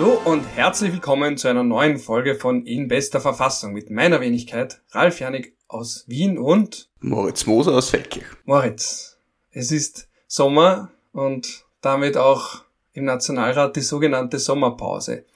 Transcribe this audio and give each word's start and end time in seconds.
Hallo 0.00 0.18
und 0.24 0.46
herzlich 0.56 0.94
willkommen 0.94 1.36
zu 1.36 1.48
einer 1.48 1.62
neuen 1.62 1.98
Folge 1.98 2.34
von 2.34 2.64
In 2.64 2.88
bester 2.88 3.20
Verfassung 3.20 3.74
mit 3.74 3.90
meiner 3.90 4.22
Wenigkeit 4.22 4.80
Ralf 4.92 5.20
Janik 5.20 5.54
aus 5.68 6.04
Wien 6.06 6.38
und 6.38 6.88
Moritz 7.00 7.44
Moser 7.44 7.72
aus 7.72 7.90
Feldkirch. 7.90 8.24
Moritz, 8.46 9.18
es 9.50 9.70
ist 9.70 10.08
Sommer 10.26 10.90
und 11.12 11.66
damit 11.82 12.16
auch 12.16 12.62
im 12.94 13.04
Nationalrat 13.04 13.76
die 13.76 13.82
sogenannte 13.82 14.38
Sommerpause. 14.38 15.26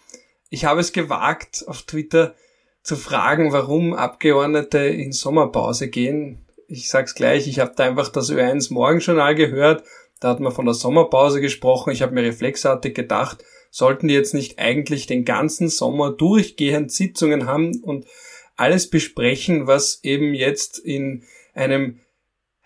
Ich 0.49 0.65
habe 0.65 0.81
es 0.81 0.95
gewagt, 0.95 1.67
auf 1.69 1.83
Twitter 1.83 2.35
zu 2.83 2.97
fragen, 2.97 3.53
warum 3.53 3.93
Abgeordnete 3.93 4.79
in 4.79 5.13
Sommerpause 5.13 5.89
gehen. 5.89 6.47
Ich 6.69 6.89
sag's 6.89 7.15
gleich, 7.15 7.47
ich 7.49 7.61
habe 7.61 7.75
da 7.77 7.85
einfach 7.85 8.09
das 8.09 8.31
Ö1 8.31 8.73
Morgenjournal 8.73 9.35
gehört, 9.35 9.85
da 10.21 10.31
hat 10.31 10.41
man 10.41 10.53
von 10.53 10.65
der 10.65 10.73
Sommerpause 10.73 11.43
gesprochen. 11.43 11.91
Ich 11.91 12.01
habe 12.01 12.15
mir 12.15 12.23
reflexartig 12.23 12.95
gedacht, 12.95 13.45
sollten 13.75 14.07
die 14.07 14.15
jetzt 14.15 14.35
nicht 14.35 14.61
eigentlich 14.61 15.09
den 15.09 15.25
ganzen 15.25 15.69
Sommer 15.69 16.13
durchgehend 16.13 16.93
Sitzungen 16.93 17.47
haben 17.47 17.83
und 17.83 18.07
alles 18.55 18.89
besprechen, 18.89 19.67
was 19.67 19.99
eben 20.05 20.33
jetzt 20.33 20.79
in 20.79 21.25
einem 21.55 21.99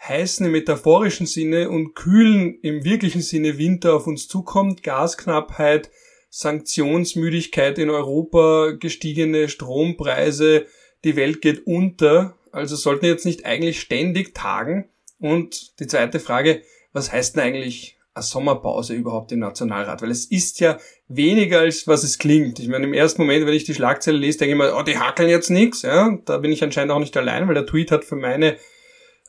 heißen 0.03 0.45
im 0.45 0.53
metaphorischen 0.53 1.25
Sinne 1.25 1.71
und 1.71 1.95
kühlen 1.95 2.59
im 2.61 2.85
wirklichen 2.85 3.23
Sinne 3.23 3.57
Winter 3.57 3.95
auf 3.95 4.07
uns 4.07 4.29
zukommt, 4.29 4.83
Gasknappheit, 4.83 5.91
Sanktionsmüdigkeit 6.29 7.79
in 7.79 7.89
Europa, 7.89 8.73
gestiegene 8.79 9.49
Strompreise, 9.49 10.67
die 11.05 11.17
Welt 11.17 11.41
geht 11.41 11.67
unter. 11.67 12.37
Also 12.53 12.77
sollten 12.77 13.05
wir 13.05 13.11
jetzt 13.11 13.25
nicht 13.25 13.47
eigentlich 13.47 13.81
ständig 13.81 14.35
tagen. 14.35 14.91
Und 15.19 15.81
die 15.81 15.87
zweite 15.87 16.21
Frage, 16.21 16.61
was 16.93 17.11
heißt 17.11 17.37
denn 17.37 17.45
eigentlich 17.45 17.98
eine 18.19 18.25
Sommerpause 18.25 18.95
überhaupt 18.95 19.33
im 19.33 19.41
Nationalrat? 19.41 20.03
Weil 20.03 20.11
es 20.11 20.25
ist 20.27 20.61
ja 20.61 20.79
weniger 21.09 21.61
als 21.61 21.87
was 21.87 22.05
es 22.05 22.19
klingt. 22.19 22.59
Ich 22.59 22.69
meine, 22.69 22.85
im 22.85 22.95
ersten 22.95 23.23
Moment, 23.23 23.47
wenn 23.47 23.55
ich 23.55 23.65
die 23.65 23.75
Schlagzeile 23.75 24.19
lese, 24.19 24.39
denke 24.39 24.53
ich 24.53 24.59
mir, 24.59 24.77
oh, 24.77 24.83
die 24.83 24.99
hackeln 24.99 25.29
jetzt 25.29 25.51
nichts. 25.51 25.83
Ja, 25.83 26.19
da 26.25 26.39
bin 26.39 26.53
ich 26.53 26.63
anscheinend 26.63 26.93
auch 26.93 26.99
nicht 26.99 27.17
allein, 27.17 27.49
weil 27.49 27.55
der 27.55 27.67
Tweet 27.67 27.91
hat 27.91 28.05
für 28.05 28.17
meine 28.17 28.57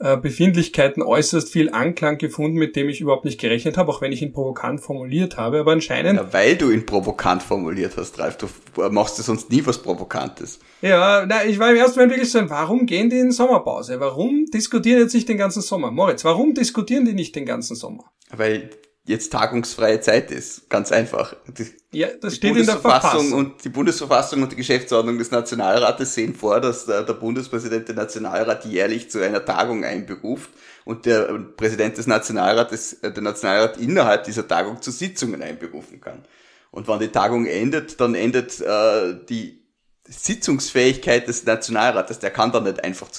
äh, 0.01 0.15
Befindlichkeiten 0.15 1.03
äußerst 1.03 1.51
viel 1.51 1.71
Anklang 1.71 2.17
gefunden, 2.17 2.57
mit 2.57 2.77
dem 2.77 2.87
ich 2.87 3.01
überhaupt 3.01 3.25
nicht 3.25 3.37
gerechnet 3.37 3.77
habe, 3.77 3.91
auch 3.91 4.01
wenn 4.01 4.13
ich 4.13 4.21
ihn 4.21 4.31
provokant 4.31 4.79
formuliert 4.79 5.35
habe. 5.35 5.59
Aber 5.59 5.73
anscheinend. 5.73 6.17
Ja, 6.17 6.31
weil 6.31 6.55
du 6.55 6.71
ihn 6.71 6.85
provokant 6.85 7.43
formuliert 7.43 7.97
hast, 7.97 8.17
Ralf. 8.17 8.37
Du 8.37 8.47
machst 8.91 9.17
ja 9.17 9.25
sonst 9.25 9.51
nie 9.51 9.65
was 9.65 9.77
Provokantes. 9.81 10.59
Ja, 10.81 11.25
na, 11.27 11.43
ich 11.43 11.59
war 11.59 11.71
im 11.71 11.75
ersten 11.75 11.99
Moment 11.99 12.13
wirklich 12.13 12.31
so, 12.31 12.49
warum 12.49 12.85
gehen 12.85 13.09
die 13.09 13.19
in 13.19 13.33
Sommerpause? 13.33 13.99
Warum 13.99 14.45
diskutieren 14.45 15.01
jetzt 15.01 15.13
nicht 15.13 15.27
den 15.27 15.37
ganzen 15.37 15.61
Sommer? 15.61 15.91
Moritz, 15.91 16.23
warum 16.23 16.53
diskutieren 16.53 17.03
die 17.03 17.13
nicht 17.13 17.35
den 17.35 17.45
ganzen 17.45 17.75
Sommer? 17.75 18.05
Weil 18.31 18.69
jetzt 19.09 19.31
tagungsfreie 19.31 19.99
Zeit 20.01 20.29
ist. 20.29 20.69
Ganz 20.69 20.91
einfach. 20.91 21.35
Die, 21.47 21.65
ja, 21.91 22.09
das 22.21 22.35
steht 22.35 22.55
in 22.55 22.65
der 22.67 22.77
Verfassung. 22.77 23.33
Und 23.33 23.63
die 23.63 23.69
Bundesverfassung 23.69 24.43
und 24.43 24.51
die 24.51 24.55
Geschäftsordnung 24.55 25.17
des 25.17 25.31
Nationalrates 25.31 26.13
sehen 26.13 26.35
vor, 26.35 26.61
dass 26.61 26.85
der, 26.85 27.01
der 27.01 27.13
Bundespräsident 27.13 27.89
den 27.89 27.95
Nationalrat 27.95 28.65
jährlich 28.65 29.09
zu 29.09 29.19
einer 29.19 29.43
Tagung 29.43 29.83
einberuft 29.83 30.51
und 30.85 31.07
der 31.07 31.23
Präsident 31.57 31.97
des 31.97 32.05
Nationalrates 32.05 32.93
äh, 33.01 33.11
den 33.11 33.23
Nationalrat 33.23 33.77
innerhalb 33.77 34.25
dieser 34.25 34.47
Tagung 34.47 34.79
zu 34.79 34.91
Sitzungen 34.91 35.41
einberufen 35.41 35.99
kann. 35.99 36.23
Und 36.69 36.87
wenn 36.87 36.99
die 36.99 37.07
Tagung 37.07 37.47
endet, 37.47 37.99
dann 37.99 38.13
endet 38.13 38.61
äh, 38.61 39.15
die 39.27 39.63
Sitzungsfähigkeit 40.07 41.27
des 41.27 41.45
Nationalrates. 41.45 42.19
Der 42.19 42.29
kann 42.29 42.51
dann 42.51 42.65
nicht 42.65 42.83
einfach 42.83 43.09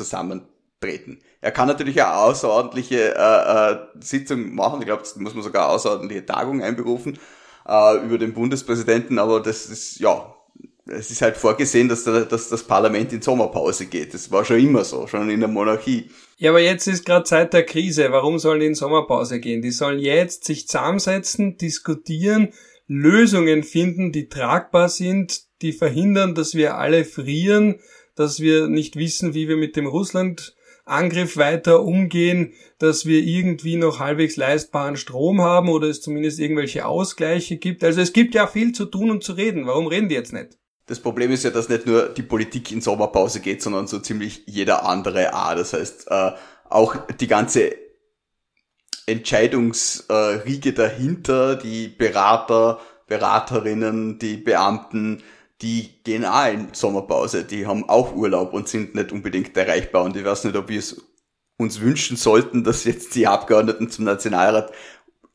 zusammentreten. 0.81 1.21
Er 1.41 1.53
kann 1.53 1.69
natürlich 1.69 2.01
eine 2.03 2.15
außerordentliche 2.15 3.15
äh, 3.15 3.73
äh, 3.73 3.79
Sitzung 4.01 4.55
machen. 4.55 4.81
Ich 4.81 4.87
glaube, 4.87 5.03
muss 5.17 5.35
man 5.35 5.43
sogar 5.43 5.69
außerordentliche 5.71 6.27
Tagung 6.27 6.63
einberufen 6.63 7.19
äh, 7.69 8.05
über 8.05 8.19
den 8.19 8.33
Bundespräsidenten, 8.35 9.19
aber 9.19 9.41
das 9.41 9.67
ist, 9.67 10.01
ja, 10.01 10.35
es 10.87 11.11
ist 11.11 11.23
halt 11.23 11.37
vorgesehen, 11.37 11.89
dass, 11.89 12.05
der, 12.05 12.25
dass 12.25 12.49
das 12.49 12.65
Parlament 12.65 13.13
in 13.13 13.23
Sommerpause 13.23 13.87
geht. 13.87 14.13
Das 14.13 14.31
war 14.31 14.45
schon 14.45 14.59
immer 14.59 14.85
so, 14.85 15.07
schon 15.07 15.31
in 15.31 15.41
der 15.41 15.49
Monarchie. 15.49 16.11
Ja, 16.37 16.51
aber 16.51 16.61
jetzt 16.61 16.87
ist 16.89 17.07
gerade 17.07 17.25
Zeit 17.25 17.53
der 17.53 17.65
Krise. 17.65 18.11
Warum 18.11 18.39
sollen 18.39 18.61
die 18.61 18.67
in 18.67 18.75
Sommerpause 18.75 19.41
gehen? 19.41 19.63
Die 19.63 19.71
sollen 19.71 20.01
jetzt 20.01 20.45
sich 20.45 20.67
zusammensetzen, 20.67 21.59
diskutieren, 21.59 22.49
Lösungen 22.89 23.63
finden, 23.63 24.11
die 24.11 24.29
tragbar 24.29 24.89
sind, 24.89 25.43
die 25.63 25.73
verhindern, 25.73 26.35
dass 26.35 26.55
wir 26.55 26.77
alle 26.77 27.05
frieren, 27.05 27.79
dass 28.17 28.41
wir 28.41 28.67
nicht 28.67 28.97
wissen, 28.97 29.33
wie 29.33 29.49
wir 29.49 29.57
mit 29.57 29.77
dem 29.77 29.87
Russland 29.87 30.57
Angriff 30.91 31.37
weiter 31.37 31.83
umgehen, 31.83 32.53
dass 32.79 33.07
wir 33.07 33.21
irgendwie 33.21 33.77
noch 33.77 34.01
halbwegs 34.01 34.37
leistbaren 34.37 34.97
Strom 34.97 35.41
haben 35.41 35.69
oder 35.69 35.89
es 35.89 36.01
zumindest 36.01 36.39
irgendwelche 36.39 36.87
Ausgleiche 36.87 37.57
gibt. 37.57 37.85
Also 37.85 38.01
es 38.01 38.13
gibt 38.13 38.35
ja 38.35 38.47
viel 38.47 38.73
zu 38.73 38.87
tun 38.87 39.11
und 39.11 39.23
zu 39.23 39.33
reden. 39.33 39.67
Warum 39.67 39.87
reden 39.87 40.09
die 40.09 40.15
jetzt 40.15 40.33
nicht? 40.33 40.59
Das 40.87 40.99
Problem 40.99 41.31
ist 41.31 41.45
ja, 41.45 41.51
dass 41.51 41.69
nicht 41.69 41.87
nur 41.87 42.09
die 42.09 42.23
Politik 42.23 42.73
in 42.73 42.81
Sommerpause 42.81 43.41
geht, 43.41 43.63
sondern 43.63 43.87
so 43.87 44.01
ziemlich 44.01 44.43
jeder 44.47 44.85
andere 44.87 45.33
A. 45.35 45.55
Das 45.55 45.73
heißt, 45.73 46.11
äh, 46.11 46.33
auch 46.69 46.97
die 47.21 47.29
ganze 47.29 47.73
Entscheidungsriege 49.07 50.73
dahinter, 50.73 51.57
die 51.57 51.89
Berater, 51.89 52.81
Beraterinnen, 53.07 54.19
die 54.19 54.37
Beamten, 54.37 55.23
die 55.63 56.03
gehen 56.05 56.25
auch 56.25 56.53
in 56.53 56.69
Sommerpause, 56.73 57.45
die 57.45 57.67
haben 57.67 57.89
auch 57.89 58.15
Urlaub 58.15 58.53
und 58.53 58.69
sind 58.69 58.95
nicht 58.95 59.13
unbedingt 59.13 59.57
erreichbar. 59.57 60.05
Und 60.05 60.17
ich 60.17 60.25
weiß 60.25 60.45
nicht, 60.45 60.57
ob 60.57 60.69
wir 60.69 60.79
es 60.79 61.05
uns 61.59 61.81
wünschen 61.81 62.17
sollten, 62.17 62.65
dass 62.65 62.85
jetzt 62.85 63.15
die 63.15 63.27
Abgeordneten 63.27 63.91
zum 63.91 64.07
Nationalrat 64.07 64.73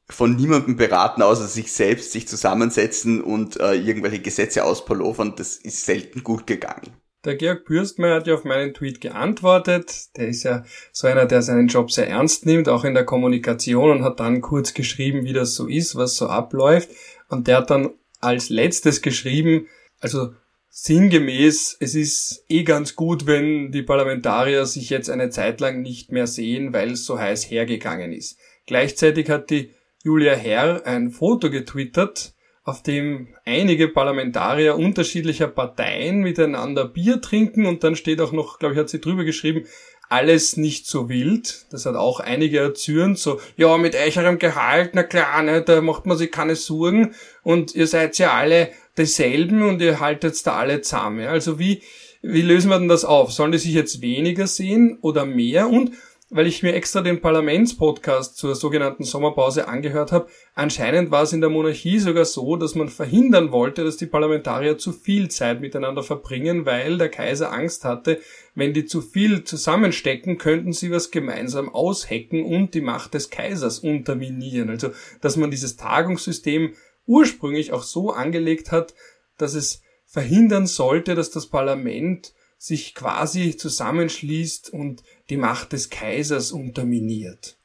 von 0.09 0.35
niemandem 0.35 0.75
beraten, 0.75 1.21
außer 1.21 1.47
sich 1.47 1.71
selbst, 1.71 2.11
sich 2.11 2.27
zusammensetzen 2.27 3.21
und 3.21 3.59
äh, 3.59 3.73
irgendwelche 3.73 4.19
Gesetze 4.19 4.63
auspullovern. 4.63 5.35
Das 5.35 5.57
ist 5.57 5.85
selten 5.85 6.23
gut 6.23 6.45
gegangen. 6.45 6.93
Der 7.25 7.35
Georg 7.35 7.65
Bürstmeier 7.65 8.17
hat 8.17 8.27
ja 8.27 8.35
auf 8.35 8.43
meinen 8.43 8.75
Tweet 8.75 9.01
geantwortet. 9.01 10.15
Der 10.15 10.27
ist 10.27 10.43
ja 10.43 10.63
so 10.91 11.07
einer, 11.07 11.25
der 11.25 11.41
seinen 11.41 11.67
Job 11.67 11.91
sehr 11.91 12.07
ernst 12.07 12.45
nimmt, 12.45 12.69
auch 12.69 12.83
in 12.83 12.93
der 12.93 13.03
Kommunikation 13.03 13.89
und 13.89 14.03
hat 14.03 14.19
dann 14.19 14.41
kurz 14.41 14.75
geschrieben, 14.75 15.25
wie 15.25 15.33
das 15.33 15.55
so 15.55 15.67
ist, 15.67 15.95
was 15.95 16.17
so 16.17 16.27
abläuft. 16.27 16.89
Und 17.27 17.47
der 17.47 17.57
hat 17.57 17.71
dann 17.71 17.89
als 18.21 18.49
letztes 18.49 19.01
geschrieben, 19.01 19.67
also 20.05 20.35
sinngemäß, 20.69 21.77
es 21.79 21.95
ist 21.95 22.45
eh 22.47 22.61
ganz 22.61 22.95
gut, 22.95 23.25
wenn 23.25 23.71
die 23.71 23.81
Parlamentarier 23.81 24.67
sich 24.67 24.91
jetzt 24.91 25.09
eine 25.09 25.31
Zeit 25.31 25.59
lang 25.61 25.81
nicht 25.81 26.11
mehr 26.11 26.27
sehen, 26.27 26.73
weil 26.73 26.91
es 26.91 27.05
so 27.05 27.17
heiß 27.17 27.49
hergegangen 27.49 28.13
ist. 28.13 28.37
Gleichzeitig 28.67 29.31
hat 29.31 29.49
die 29.49 29.71
Julia 30.03 30.35
Herr 30.35 30.85
ein 30.85 31.09
Foto 31.09 31.49
getwittert, 31.49 32.35
auf 32.63 32.83
dem 32.83 33.29
einige 33.45 33.87
Parlamentarier 33.87 34.75
unterschiedlicher 34.75 35.47
Parteien 35.47 36.19
miteinander 36.19 36.85
Bier 36.85 37.19
trinken 37.19 37.65
und 37.65 37.83
dann 37.83 37.95
steht 37.95 38.21
auch 38.21 38.31
noch, 38.31 38.59
glaube 38.59 38.75
ich, 38.75 38.79
hat 38.79 38.89
sie 38.89 39.01
drüber 39.01 39.23
geschrieben, 39.23 39.65
alles 40.07 40.55
nicht 40.55 40.85
so 40.85 41.09
wild. 41.09 41.65
Das 41.71 41.87
hat 41.87 41.95
auch 41.95 42.19
einige 42.19 42.59
erzürnt, 42.59 43.17
so, 43.17 43.39
ja, 43.57 43.75
mit 43.77 43.95
eicherem 43.95 44.37
Gehalt, 44.37 44.91
na 44.93 45.01
klar, 45.01 45.41
ne, 45.41 45.63
da 45.63 45.81
macht 45.81 46.05
man 46.05 46.15
sich 46.15 46.31
keine 46.31 46.55
Sorgen 46.55 47.15
und 47.41 47.73
ihr 47.73 47.87
seid 47.87 48.19
ja 48.19 48.33
alle 48.33 48.69
desselben 48.97 49.63
und 49.63 49.81
ihr 49.81 49.99
haltet 49.99 50.45
da 50.45 50.55
alle 50.55 50.81
zusammen. 50.81 51.21
Ja? 51.21 51.29
Also 51.29 51.59
wie, 51.59 51.81
wie 52.21 52.41
lösen 52.41 52.69
wir 52.69 52.79
denn 52.79 52.87
das 52.87 53.05
auf? 53.05 53.31
Sollen 53.31 53.51
die 53.51 53.57
sich 53.57 53.73
jetzt 53.73 54.01
weniger 54.01 54.47
sehen 54.47 54.97
oder 55.01 55.25
mehr? 55.25 55.69
Und 55.69 55.91
weil 56.31 56.47
ich 56.47 56.63
mir 56.63 56.73
extra 56.73 57.01
den 57.01 57.21
Parlamentspodcast 57.21 58.35
zur 58.35 58.55
sogenannten 58.55 59.03
Sommerpause 59.03 59.67
angehört 59.67 60.11
habe, 60.11 60.27
anscheinend 60.55 61.11
war 61.11 61.23
es 61.23 61.33
in 61.33 61.39
der 61.39 61.51
Monarchie 61.51 61.99
sogar 61.99 62.25
so, 62.25 62.55
dass 62.55 62.73
man 62.73 62.89
verhindern 62.89 63.51
wollte, 63.51 63.83
dass 63.83 63.97
die 63.97 64.07
Parlamentarier 64.07 64.79
zu 64.79 64.91
viel 64.91 65.29
Zeit 65.29 65.61
miteinander 65.61 66.01
verbringen, 66.01 66.65
weil 66.65 66.97
der 66.97 67.09
Kaiser 67.09 67.53
Angst 67.53 67.85
hatte, 67.85 68.19
wenn 68.55 68.73
die 68.73 68.85
zu 68.85 69.01
viel 69.01 69.43
zusammenstecken, 69.43 70.39
könnten 70.39 70.73
sie 70.73 70.89
was 70.89 71.11
gemeinsam 71.11 71.69
aushecken 71.69 72.43
und 72.43 72.73
die 72.73 72.81
Macht 72.81 73.13
des 73.13 73.29
Kaisers 73.29 73.79
unterminieren. 73.79 74.69
Also, 74.71 74.91
dass 75.21 75.37
man 75.37 75.51
dieses 75.51 75.77
Tagungssystem 75.77 76.73
ursprünglich 77.05 77.71
auch 77.71 77.83
so 77.83 78.11
angelegt 78.11 78.71
hat, 78.71 78.93
dass 79.37 79.53
es 79.53 79.81
verhindern 80.05 80.67
sollte, 80.67 81.15
dass 81.15 81.31
das 81.31 81.47
Parlament 81.47 82.33
sich 82.57 82.95
quasi 82.95 83.57
zusammenschließt 83.57 84.71
und 84.71 85.03
die 85.29 85.37
Macht 85.37 85.73
des 85.73 85.89
Kaisers 85.89 86.51
unterminiert 86.51 87.57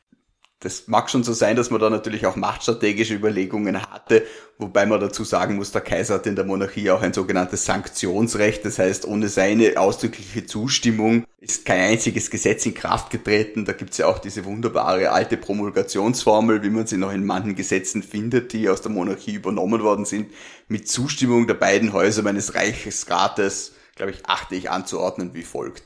das 0.61 0.89
mag 0.89 1.09
schon 1.09 1.25
so 1.25 1.33
sein, 1.33 1.57
dass 1.57 1.71
man 1.71 1.81
da 1.81 1.89
natürlich 1.89 2.27
auch 2.27 2.37
machtstrategische 2.37 3.15
Überlegungen 3.15 3.81
hatte, 3.81 4.27
wobei 4.59 4.85
man 4.85 5.01
dazu 5.01 5.25
sagen 5.25 5.57
muss, 5.57 5.73
der 5.73 5.81
Kaiser 5.81 6.17
hat 6.17 6.27
in 6.27 6.37
der 6.37 6.45
Monarchie 6.45 6.91
auch 6.91 7.01
ein 7.01 7.15
sogenanntes 7.15 7.65
Sanktionsrecht. 7.65 8.63
Das 8.67 8.79
heißt, 8.79 9.07
ohne 9.07 9.29
seine 9.29 9.79
ausdrückliche 9.79 10.45
Zustimmung 10.45 11.25
ist 11.41 11.65
kein 11.65 11.93
einziges 11.93 12.31
Gesetz 12.31 12.67
in 12.67 12.75
Kraft 12.75 13.09
getreten. 13.09 13.65
Da 13.65 13.73
gibt's 13.73 13.97
ja 13.97 14.07
auch 14.07 14.19
diese 14.19 14.45
wunderbare 14.45 15.11
alte 15.11 15.39
Promulgationsformel, 15.39 16.63
wie 16.63 16.69
man 16.69 16.87
sie 16.87 16.99
noch 16.99 17.13
in 17.13 17.25
manchen 17.25 17.57
Gesetzen 17.57 18.03
findet, 18.03 18.53
die 18.53 18.69
aus 18.69 18.83
der 18.83 18.91
Monarchie 18.91 19.37
übernommen 19.37 19.83
worden 19.83 20.05
sind, 20.05 20.31
mit 20.69 20.87
Zustimmung 20.89 21.47
der 21.47 21.55
beiden 21.55 21.95
Häuser 21.95 22.21
meines 22.23 22.55
Reichsrates, 22.55 23.73
glaube 23.97 24.13
ich, 24.13 24.27
achte 24.27 24.57
ich 24.57 24.71
anzuordnen 24.71 25.33
wie 25.33 25.43
folgt. 25.43 25.85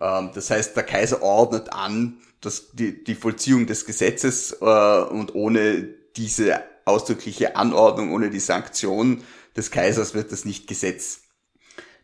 Ähm, 0.00 0.30
das 0.34 0.50
heißt, 0.50 0.76
der 0.76 0.82
Kaiser 0.82 1.22
ordnet 1.22 1.72
an, 1.72 2.18
dass 2.40 2.72
die, 2.72 3.02
die 3.04 3.14
Vollziehung 3.14 3.66
des 3.66 3.84
Gesetzes 3.84 4.56
äh, 4.60 4.64
und 4.64 5.34
ohne 5.34 5.88
diese 6.16 6.62
ausdrückliche 6.84 7.56
Anordnung, 7.56 8.12
ohne 8.12 8.30
die 8.30 8.40
Sanktion 8.40 9.22
des 9.56 9.70
Kaisers 9.70 10.14
wird 10.14 10.32
das 10.32 10.44
nicht 10.44 10.66
Gesetz. 10.66 11.22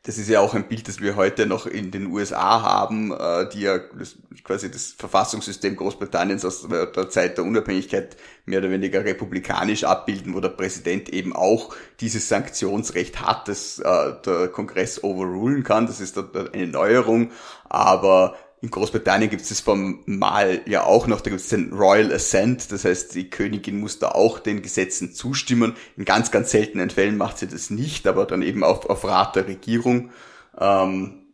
Das 0.07 0.19
ist 0.19 0.29
ja 0.29 0.41
auch 0.41 0.53
ein 0.53 0.69
Bild, 0.69 0.87
das 0.87 1.01
wir 1.01 1.17
heute 1.17 1.47
noch 1.47 1.65
in 1.65 1.91
den 1.91 2.09
USA 2.09 2.61
haben, 2.61 3.11
äh, 3.11 3.49
die 3.49 3.63
ja 3.63 3.79
das, 3.79 4.17
quasi 4.43 4.71
das 4.71 4.93
Verfassungssystem 4.99 5.77
Großbritanniens 5.77 6.45
aus 6.45 6.69
der 6.69 7.09
Zeit 7.09 7.39
der 7.39 7.45
Unabhängigkeit 7.45 8.15
mehr 8.45 8.59
oder 8.59 8.71
weniger 8.71 9.03
republikanisch 9.03 9.85
abbilden, 9.85 10.35
wo 10.35 10.41
der 10.41 10.51
Präsident 10.51 11.09
eben 11.09 11.35
auch 11.35 11.75
dieses 12.01 12.29
Sanktionsrecht 12.29 13.23
hat, 13.23 13.49
das 13.49 13.79
äh, 13.79 14.13
der 14.27 14.49
Kongress 14.49 15.03
overrulen 15.03 15.65
kann. 15.65 15.87
Das 15.87 16.03
ist 16.03 16.19
eine 16.19 16.67
Neuerung, 16.67 17.31
aber 17.71 18.37
in 18.65 18.71
Großbritannien 18.71 19.29
gibt 19.29 19.43
es 19.43 19.51
das 19.51 19.61
vom 19.61 20.03
Mal 20.07 20.63
ja 20.65 20.85
auch 20.85 21.07
noch, 21.07 21.21
da 21.21 21.29
gibt 21.29 21.43
es 21.43 21.49
den 21.51 21.75
Royal 21.75 22.11
Assent, 22.11 22.73
das 22.73 22.87
heißt, 22.87 23.15
die 23.15 23.29
Königin 23.29 23.79
muss 23.79 23.99
da 23.99 24.09
auch 24.13 24.39
den 24.39 24.63
Gesetzen 24.63 25.13
zustimmen. 25.13 25.77
In 25.99 26.07
ganz, 26.07 26.31
ganz 26.31 26.51
seltenen 26.51 26.89
Fällen 26.89 27.19
macht 27.19 27.39
sie 27.39 27.47
das 27.47 27.69
nicht, 27.69 28.07
aber 28.07 28.25
dann 28.25 28.41
eben 28.41 28.65
auf, 28.65 28.89
auf 28.89 29.05
Rat 29.05 29.37
der 29.37 29.49
Regierung. 29.49 30.11
Ähm, 30.59 31.27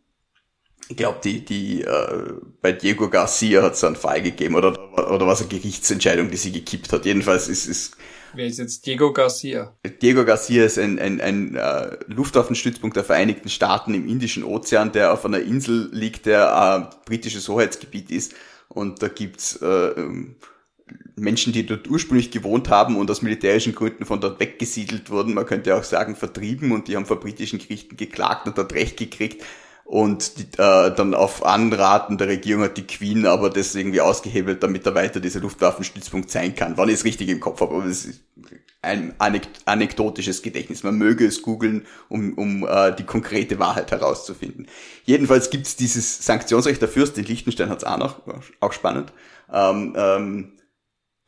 ich 0.89 0.97
glaube, 0.97 1.19
die, 1.23 1.45
die, 1.45 1.83
äh, 1.83 2.33
bei 2.61 2.73
Diego 2.73 3.09
Garcia 3.09 3.61
hat 3.61 3.75
es 3.75 3.83
einen 3.85 3.95
Fall 3.95 4.21
gegeben, 4.21 4.55
oder, 4.55 4.77
oder 5.09 5.25
was 5.25 5.39
eine 5.39 5.47
Gerichtsentscheidung, 5.47 6.29
die 6.31 6.37
sie 6.37 6.51
gekippt 6.51 6.91
hat. 6.91 7.05
Jedenfalls 7.05 7.47
ist, 7.47 7.65
ist 7.65 7.95
Wer 8.33 8.47
ist 8.47 8.59
jetzt 8.59 8.85
Diego 8.85 9.11
Garcia? 9.11 9.73
Diego 10.01 10.23
Garcia 10.23 10.65
ist 10.65 10.79
ein, 10.79 10.99
ein, 10.99 11.19
ein 11.19 11.55
äh, 11.55 11.97
Luftwaffenstützpunkt 12.07 12.95
der 12.95 13.03
Vereinigten 13.03 13.49
Staaten 13.49 13.93
im 13.93 14.07
Indischen 14.07 14.43
Ozean, 14.43 14.91
der 14.91 15.13
auf 15.13 15.25
einer 15.25 15.39
Insel 15.39 15.89
liegt, 15.91 16.25
der 16.25 16.89
äh, 16.91 16.95
britisches 17.05 17.47
Hoheitsgebiet 17.49 18.09
ist. 18.11 18.33
Und 18.69 19.01
da 19.01 19.09
gibt's 19.09 19.57
äh, 19.61 19.65
ähm, 19.65 20.37
Menschen, 21.15 21.53
die 21.53 21.65
dort 21.65 21.89
ursprünglich 21.89 22.31
gewohnt 22.31 22.69
haben 22.69 22.97
und 22.97 23.09
aus 23.11 23.21
militärischen 23.21 23.75
Gründen 23.75 24.05
von 24.05 24.21
dort 24.21 24.39
weggesiedelt 24.39 25.09
wurden, 25.09 25.33
man 25.33 25.45
könnte 25.45 25.75
auch 25.75 25.83
sagen 25.83 26.15
vertrieben 26.15 26.71
und 26.71 26.87
die 26.87 26.95
haben 26.95 27.05
vor 27.05 27.19
britischen 27.19 27.59
Gerichten 27.59 27.97
geklagt 27.97 28.47
und 28.47 28.57
dort 28.57 28.73
Recht 28.73 28.97
gekriegt 28.97 29.43
und 29.91 30.37
die, 30.37 30.43
äh, 30.57 30.95
dann 30.95 31.13
auf 31.13 31.45
Anraten 31.45 32.17
der 32.17 32.29
Regierung 32.29 32.63
hat 32.63 32.77
die 32.77 32.87
Queen 32.87 33.25
aber 33.25 33.49
das 33.49 33.75
irgendwie 33.75 33.99
ausgehebelt, 33.99 34.63
damit 34.63 34.85
er 34.85 34.95
weiter 34.95 35.19
dieser 35.19 35.41
Luftwaffenstützpunkt 35.41 36.31
sein 36.31 36.55
kann. 36.55 36.77
Wann 36.77 36.87
ich 36.87 36.95
es 36.95 37.03
richtig 37.03 37.27
im 37.27 37.41
Kopf 37.41 37.59
habe, 37.59 37.75
aber 37.75 37.83
das 37.83 38.05
ist 38.05 38.21
ein 38.81 39.13
anekdotisches 39.19 40.43
Gedächtnis. 40.43 40.83
Man 40.83 40.97
möge 40.97 41.25
es 41.25 41.41
googeln, 41.41 41.85
um, 42.07 42.35
um 42.35 42.65
äh, 42.65 42.95
die 42.95 43.03
konkrete 43.03 43.59
Wahrheit 43.59 43.91
herauszufinden. 43.91 44.67
Jedenfalls 45.03 45.49
gibt 45.49 45.67
es 45.67 45.75
dieses 45.75 46.25
Sanktionsrecht 46.25 46.81
der 46.81 46.87
Fürst, 46.87 47.17
in 47.17 47.25
Liechtenstein 47.25 47.67
hat 47.67 47.79
es 47.79 47.83
auch 47.83 47.97
noch, 47.97 48.21
auch 48.61 48.71
spannend. 48.71 49.11
Ähm, 49.51 49.93
ähm, 49.97 50.53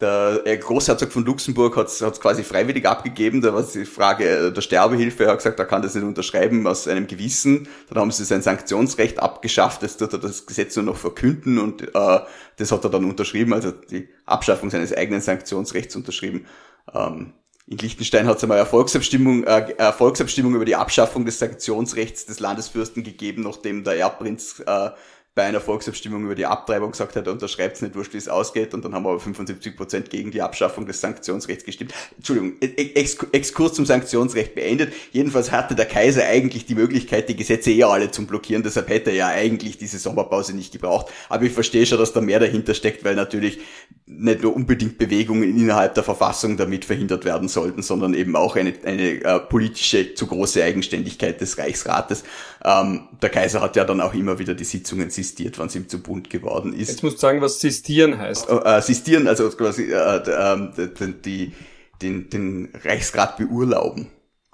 der 0.04 0.58
Großherzog 0.58 1.12
von 1.12 1.26
Luxemburg 1.26 1.76
hat 1.78 1.88
es 1.88 2.20
quasi 2.20 2.44
freiwillig 2.44 2.86
abgegeben. 2.86 3.42
Da 3.42 3.54
war 3.54 3.64
die 3.64 3.86
Frage 3.86 4.28
äh, 4.28 4.52
der 4.52 4.62
Sterbehilfe. 4.62 5.24
Er 5.24 5.32
hat 5.32 5.38
gesagt, 5.38 5.60
er 5.60 5.66
kann 5.66 5.82
das 5.82 5.96
nicht 5.96 6.04
unterschreiben 6.04 6.68
aus 6.68 6.88
einem 6.88 7.08
Gewissen. 7.08 7.68
Dann 7.90 8.00
haben 8.00 8.12
sie 8.12 8.26
sein 8.26 8.42
Sanktionsrecht 8.42 9.20
abgeschafft. 9.20 9.82
Jetzt 9.82 10.02
wird 10.02 10.14
er 10.14 10.20
das 10.20 10.46
Gesetz 10.46 10.76
nur 10.76 10.86
noch 10.86 10.98
verkünden 10.98 11.58
und 11.58 11.82
äh, 11.82 12.20
das 12.58 12.72
hat 12.72 12.84
er 12.84 12.90
dann 12.90 13.06
unterschrieben, 13.06 13.54
also 13.54 13.72
die 13.72 14.10
Abschaffung 14.26 14.70
seines 14.70 14.94
eigenen 14.94 15.22
Sanktionsrechts 15.22 15.96
unterschrieben. 15.96 16.46
Ähm, 16.94 17.34
in 17.66 17.78
Liechtenstein 17.78 18.28
hat 18.28 18.38
es 18.38 18.44
einmal 18.44 18.58
eine 18.58 18.68
Volksabstimmung, 18.68 19.46
äh, 19.46 19.74
eine 19.78 19.94
Volksabstimmung 19.94 20.56
über 20.56 20.66
die 20.66 20.76
Abschaffung 20.76 21.26
des 21.26 21.40
Sanktionsrechts 21.40 22.26
des 22.26 22.40
Landesfürsten 22.40 23.04
gegeben, 23.04 23.44
nachdem 23.44 23.84
der 23.84 23.96
Erbprinz 23.96 24.62
äh, 24.66 24.90
bei 25.36 25.44
einer 25.44 25.62
Volksabstimmung 25.62 26.26
über 26.26 26.36
die 26.36 26.46
Abtreibung 26.46 26.92
gesagt 26.92 27.16
hat, 27.16 27.26
er 27.26 27.34
unterschreibt 27.34 27.78
es 27.78 27.82
nicht, 27.82 27.96
wurscht, 27.96 28.14
wie 28.14 28.18
es 28.18 28.30
ausgeht, 28.30 28.76
und 28.76 28.86
dann 28.86 28.94
haben 28.94 29.08
aber 29.08 29.20
75 29.20 29.76
Prozent 29.76 30.10
gegen 30.12 30.30
die 30.30 30.44
Abschaffung 30.44 30.86
des 30.86 31.02
Sanktionsrechts 31.02 31.66
gestimmt. 31.66 31.94
Entschuldigung, 32.16 32.54
e-, 32.62 32.66
e-, 32.66 32.94
Ex 32.94 33.18
Exkurs 33.32 33.74
zum 33.74 33.88
Sanktionsrecht 33.88 34.54
beendet. 34.54 34.94
Jedenfalls 35.12 35.52
hatte 35.52 35.74
der 35.74 35.86
Kaiser 35.86 36.26
eigentlich 36.26 36.66
die 36.66 36.76
Möglichkeit, 36.76 37.30
die 37.30 37.36
Gesetze 37.36 37.72
eher 37.72 37.88
alle 37.88 38.12
zu 38.12 38.28
blockieren, 38.28 38.62
deshalb 38.62 38.90
hätte 38.90 39.10
er 39.10 39.16
ja 39.16 39.28
eigentlich 39.28 39.80
diese 39.80 39.98
Sommerpause 39.98 40.56
nicht 40.56 40.72
gebraucht. 40.72 41.08
Aber 41.30 41.44
ich 41.46 41.52
verstehe 41.52 41.88
schon, 41.88 41.98
dass 41.98 42.14
da 42.14 42.22
mehr 42.22 42.40
dahinter 42.40 42.76
steckt, 42.76 43.04
weil 43.04 43.16
natürlich 43.16 43.60
nicht 44.06 44.44
nur 44.44 44.56
unbedingt 44.56 44.98
Bewegungen 44.98 45.58
innerhalb 45.58 45.96
der 45.96 46.04
Verfassung 46.04 46.58
damit 46.58 46.86
verhindert 46.86 47.26
werden 47.26 47.48
sollten, 47.48 47.82
sondern 47.82 48.14
eben 48.14 48.36
auch 48.36 48.56
eine, 48.56 48.74
eine 48.84 49.24
äh, 49.24 49.40
politische 49.40 50.14
zu 50.14 50.28
große 50.28 50.64
Eigenständigkeit 50.64 51.40
des 51.42 51.58
Reichsrates. 51.58 52.24
Ähm, 52.64 53.08
der 53.22 53.30
Kaiser 53.30 53.62
hat 53.62 53.76
ja 53.76 53.84
dann 53.84 54.02
auch 54.02 54.14
immer 54.14 54.40
wieder 54.40 54.54
die 54.54 54.64
Sitzungen 54.64 55.10
sistiert, 55.24 55.58
wenn 55.58 55.68
es 55.68 55.76
ihm 55.76 55.88
zu 55.88 56.02
bunt 56.02 56.30
geworden 56.30 56.74
ist. 56.74 56.90
Jetzt 56.90 57.04
musst 57.04 57.18
du 57.18 57.22
sagen, 57.22 57.42
was 57.42 57.60
sistieren 57.60 58.18
heißt. 58.18 58.50
Äh, 58.50 58.78
äh, 58.78 58.82
sistieren, 58.82 59.28
also 59.28 59.50
quasi 59.50 59.92
äh, 59.92 60.18
äh, 60.18 61.14
die, 61.26 61.54
den, 62.02 62.30
den 62.30 62.70
Reichsrat 62.84 63.38
beurlauben, 63.38 64.08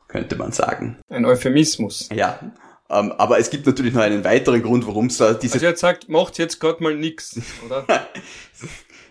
könnte 0.08 0.36
man 0.36 0.52
sagen. 0.52 0.98
Ein 1.10 1.26
Euphemismus. 1.26 2.10
Ja. 2.14 2.40
Ähm, 2.90 3.12
aber 3.14 3.40
es 3.40 3.50
gibt 3.50 3.66
natürlich 3.66 3.94
noch 3.94 4.02
einen 4.02 4.24
weiteren 4.24 4.62
Grund, 4.64 4.86
warum 4.88 5.08
es 5.08 5.18
da 5.18 5.34
diese... 5.34 5.56
Also 5.56 5.66
er 5.66 5.76
sagt, 5.76 6.10
macht 6.10 6.38
jetzt 6.38 6.60
gerade 6.60 6.82
mal 6.82 6.96
nix, 6.96 7.40
oder? 7.66 7.86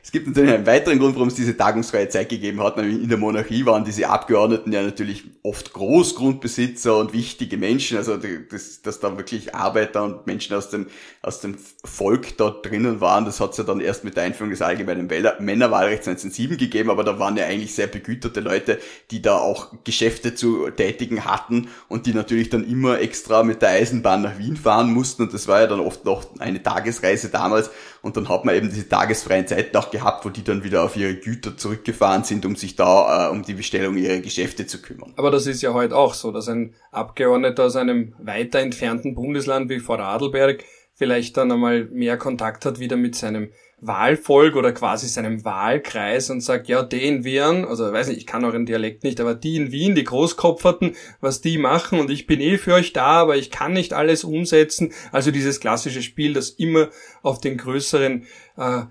Es 0.09 0.13
gibt 0.13 0.27
natürlich 0.27 0.55
einen 0.55 0.65
weiteren 0.65 0.99
Grund, 0.99 1.17
warum 1.17 1.29
es 1.29 1.35
diese 1.35 1.55
tagungsfreie 1.55 2.09
Zeit 2.09 2.31
gegeben 2.31 2.63
hat. 2.63 2.79
Nämlich 2.79 3.03
in 3.03 3.11
der 3.11 3.19
Monarchie 3.19 3.67
waren 3.67 3.85
diese 3.85 4.09
Abgeordneten 4.09 4.73
ja 4.73 4.81
natürlich 4.81 5.25
oft 5.43 5.75
Großgrundbesitzer 5.75 6.97
und 6.97 7.13
wichtige 7.13 7.59
Menschen. 7.59 7.99
Also 7.99 8.17
dass, 8.17 8.81
dass 8.81 9.01
da 9.01 9.19
wirklich 9.19 9.55
Arbeiter 9.55 10.05
und 10.05 10.27
Menschen 10.27 10.57
aus 10.57 10.71
dem, 10.71 10.87
aus 11.21 11.43
dem 11.43 11.59
Volk 11.85 12.39
dort 12.39 12.65
drinnen 12.65 13.03
waren, 13.03 13.27
das 13.27 13.39
hat 13.39 13.51
es 13.51 13.59
ja 13.59 13.65
dann 13.65 13.81
erst 13.81 14.03
mit 14.03 14.17
der 14.17 14.23
Einführung 14.23 14.49
des 14.49 14.63
allgemeinen 14.63 15.09
Männerwahlrechts 15.41 16.09
1907 16.09 16.57
gegeben. 16.57 16.89
Aber 16.89 17.05
da 17.05 17.19
waren 17.19 17.37
ja 17.37 17.45
eigentlich 17.45 17.75
sehr 17.75 17.87
begüterte 17.87 18.41
Leute, 18.41 18.79
die 19.11 19.21
da 19.21 19.37
auch 19.37 19.75
Geschäfte 19.85 20.35
zu 20.35 20.71
tätigen 20.71 21.27
hatten 21.27 21.69
und 21.89 22.07
die 22.07 22.15
natürlich 22.15 22.49
dann 22.49 22.67
immer 22.67 22.99
extra 22.99 23.43
mit 23.43 23.61
der 23.61 23.73
Eisenbahn 23.73 24.23
nach 24.23 24.39
Wien 24.39 24.57
fahren 24.57 24.91
mussten. 24.91 25.25
Und 25.25 25.35
das 25.35 25.49
war 25.49 25.61
ja 25.61 25.67
dann 25.67 25.81
oft 25.81 26.07
noch 26.07 26.25
eine 26.39 26.63
Tagesreise 26.63 27.29
damals. 27.29 27.69
Und 28.03 28.17
dann 28.17 28.29
hat 28.29 28.45
man 28.45 28.55
eben 28.55 28.69
diese 28.69 28.89
tagesfreien 28.89 29.47
Zeiten 29.47 29.77
auch 29.77 29.91
gehabt, 29.91 30.25
wo 30.25 30.29
die 30.29 30.45
dann 30.45 30.65
wieder 30.65 30.85
auf 30.85 30.97
ihre 30.97 31.15
Güter 31.15 31.57
zurückgefahren 31.57 32.25
sind, 32.25 32.47
um 32.47 32.57
sich 32.57 32.77
da 32.77 33.29
äh, 33.29 33.31
um 33.31 33.43
die 33.43 33.55
Bestellung 33.55 33.97
ihrer 33.97 34.19
Geschäfte 34.19 34.67
zu 34.67 34.81
kümmern. 34.81 35.13
Aber 35.17 35.31
das 35.31 35.47
ist 35.47 35.63
ja 35.63 35.73
heute 35.73 35.97
auch 35.97 36.15
so, 36.15 36.31
dass 36.31 36.49
ein 36.49 36.75
Abgeordneter 36.93 37.65
aus 37.65 37.77
einem 37.77 38.15
weiter 38.19 38.61
entfernten 38.61 39.15
Bundesland 39.15 39.69
wie 39.69 39.81
Vorarlberg 39.81 40.65
vielleicht 40.95 41.37
dann 41.37 41.53
einmal 41.53 41.85
mehr 41.87 42.17
Kontakt 42.17 42.65
hat 42.65 42.79
wieder 42.79 42.97
mit 42.97 43.15
seinem 43.15 43.51
Wahlvolk 43.81 44.57
oder 44.57 44.73
quasi 44.73 45.07
seinem 45.07 45.45
Wahlkreis 45.45 46.31
und 46.31 46.41
sagt, 46.41 46.69
ja, 46.69 46.83
die 46.83 47.05
in 47.05 47.25
Wien, 47.25 47.65
also 47.65 47.93
weiß 47.93 48.09
nicht, 48.09 48.19
ich 48.19 48.27
kann 48.27 48.45
euren 48.45 48.67
Dialekt 48.67 49.05
nicht, 49.05 49.21
aber 49.21 49.35
die 49.35 49.57
in 49.57 49.71
Wien, 49.71 49.95
die 49.95 50.05
Großkopferten, 50.05 50.97
was 51.21 51.41
die 51.41 51.59
machen 51.59 52.01
und 52.01 52.11
ich 52.11 52.27
bin 52.27 52.41
eh 52.41 52.59
für 52.59 52.75
euch 52.75 52.93
da, 52.93 53.07
aber 53.07 53.37
ich 53.37 53.51
kann 53.51 53.73
nicht 53.73 53.93
alles 53.93 54.25
umsetzen. 54.25 54.93
Also 55.13 55.31
dieses 55.31 55.61
klassische 55.61 56.03
Spiel, 56.03 56.33
das 56.33 56.51
immer 56.51 56.89
auf 57.23 57.41
den 57.41 57.57
größeren, 57.57 58.27
äh, 58.57 58.83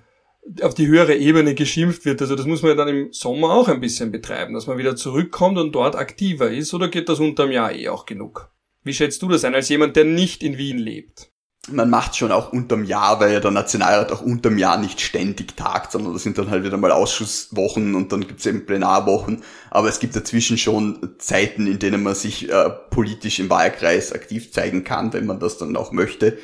auf 0.62 0.74
die 0.74 0.88
höhere 0.88 1.16
Ebene 1.16 1.54
geschimpft 1.54 2.06
wird. 2.06 2.22
Also 2.22 2.36
das 2.36 2.46
muss 2.46 2.62
man 2.62 2.72
ja 2.72 2.78
dann 2.78 2.88
im 2.88 3.12
Sommer 3.12 3.52
auch 3.52 3.68
ein 3.68 3.82
bisschen 3.82 4.12
betreiben, 4.12 4.54
dass 4.54 4.68
man 4.68 4.78
wieder 4.78 4.96
zurückkommt 4.96 5.58
und 5.58 5.74
dort 5.74 5.98
aktiver 5.98 6.50
ist, 6.50 6.74
oder 6.74 6.88
geht 6.88 7.10
das 7.10 7.20
unterm 7.20 7.52
Jahr 7.52 7.74
eh 7.74 7.90
auch 7.90 8.06
genug? 8.06 8.52
Wie 8.84 8.94
schätzt 8.94 9.22
du 9.22 9.28
das 9.28 9.44
ein 9.44 9.54
als 9.54 9.68
jemand, 9.68 9.98
der 9.98 10.06
nicht 10.06 10.44
in 10.44 10.58
Wien 10.58 10.78
lebt? 10.78 11.30
Man 11.70 11.90
macht 11.90 12.16
schon 12.16 12.32
auch 12.32 12.54
unterm 12.54 12.84
Jahr, 12.84 13.20
weil 13.20 13.34
ja 13.34 13.40
der 13.40 13.52
Nationalrat 13.52 14.12
auch 14.12 14.22
unterm 14.22 14.58
Jahr 14.58 14.78
nicht 14.78 15.02
ständig 15.02 15.56
tagt, 15.58 15.92
sondern 15.92 16.14
das 16.14 16.24
sind 16.24 16.38
dann 16.38 16.50
halt 16.50 16.64
wieder 16.64 16.78
mal 16.78 16.92
Ausschusswochen 16.92 17.96
und 17.96 18.12
dann 18.12 18.28
gibt's 18.28 18.46
eben 18.46 18.66
Plenarwochen. 18.66 19.44
Aber 19.70 19.90
es 19.90 20.00
gibt 20.00 20.16
dazwischen 20.16 20.58
schon 20.58 21.16
Zeiten, 21.20 21.68
in 21.68 21.80
denen 21.80 22.04
man 22.04 22.16
sich 22.16 22.50
äh, 22.50 22.70
politisch 22.90 23.40
im 23.40 23.50
Wahlkreis 23.50 24.14
aktiv 24.14 24.52
zeigen 24.52 24.84
kann, 24.84 25.14
wenn 25.14 25.26
man 25.26 25.40
das 25.40 25.58
dann 25.58 25.76
auch 25.76 25.92
möchte. 25.92 26.38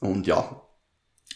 Und 0.00 0.26
ja, 0.26 0.62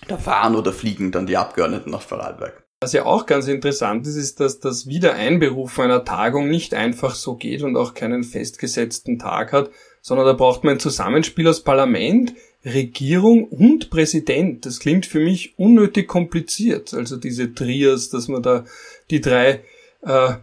da 0.07 0.17
fahren 0.17 0.57
oder 0.57 0.73
fliegen 0.73 1.13
dann 1.13 1.27
die 1.27 1.37
Abgeordneten 1.37 1.91
nach 1.91 2.03
Vorarlberg. 2.03 2.65
Was 2.81 2.93
ja 2.93 3.05
auch 3.07 3.27
ganz 3.27 3.49
interessant 3.49 4.07
ist, 4.07 4.15
ist, 4.15 4.39
dass 4.39 4.61
das 4.61 4.87
Wiedereinberufen 4.87 5.85
einer 5.85 6.05
Tagung 6.05 6.49
nicht 6.49 6.75
einfach 6.75 7.17
so 7.17 7.35
geht 7.35 7.63
und 7.63 7.77
auch 7.77 7.93
keinen 7.93 8.23
festgesetzten 8.23 9.19
Tag 9.19 9.53
hat, 9.53 9.71
sondern 10.01 10.27
da 10.27 10.33
braucht 10.33 10.63
man 10.63 10.75
ein 10.75 10.81
Zusammenspiel 10.81 11.49
aus 11.49 11.65
Parlament, 11.65 12.35
Regierung 12.73 13.45
und 13.45 13.91
Präsident. 13.91 14.67
Das 14.67 14.81
klingt 14.81 15.07
für 15.07 15.21
mich 15.21 15.59
unnötig 15.59 16.09
kompliziert. 16.09 16.95
Also 16.95 17.17
diese 17.17 17.55
Trias, 17.55 18.11
dass 18.11 18.29
man 18.29 18.43
da 18.43 18.65
die 19.11 19.21
drei, 19.21 19.63
äh, 20.03 20.35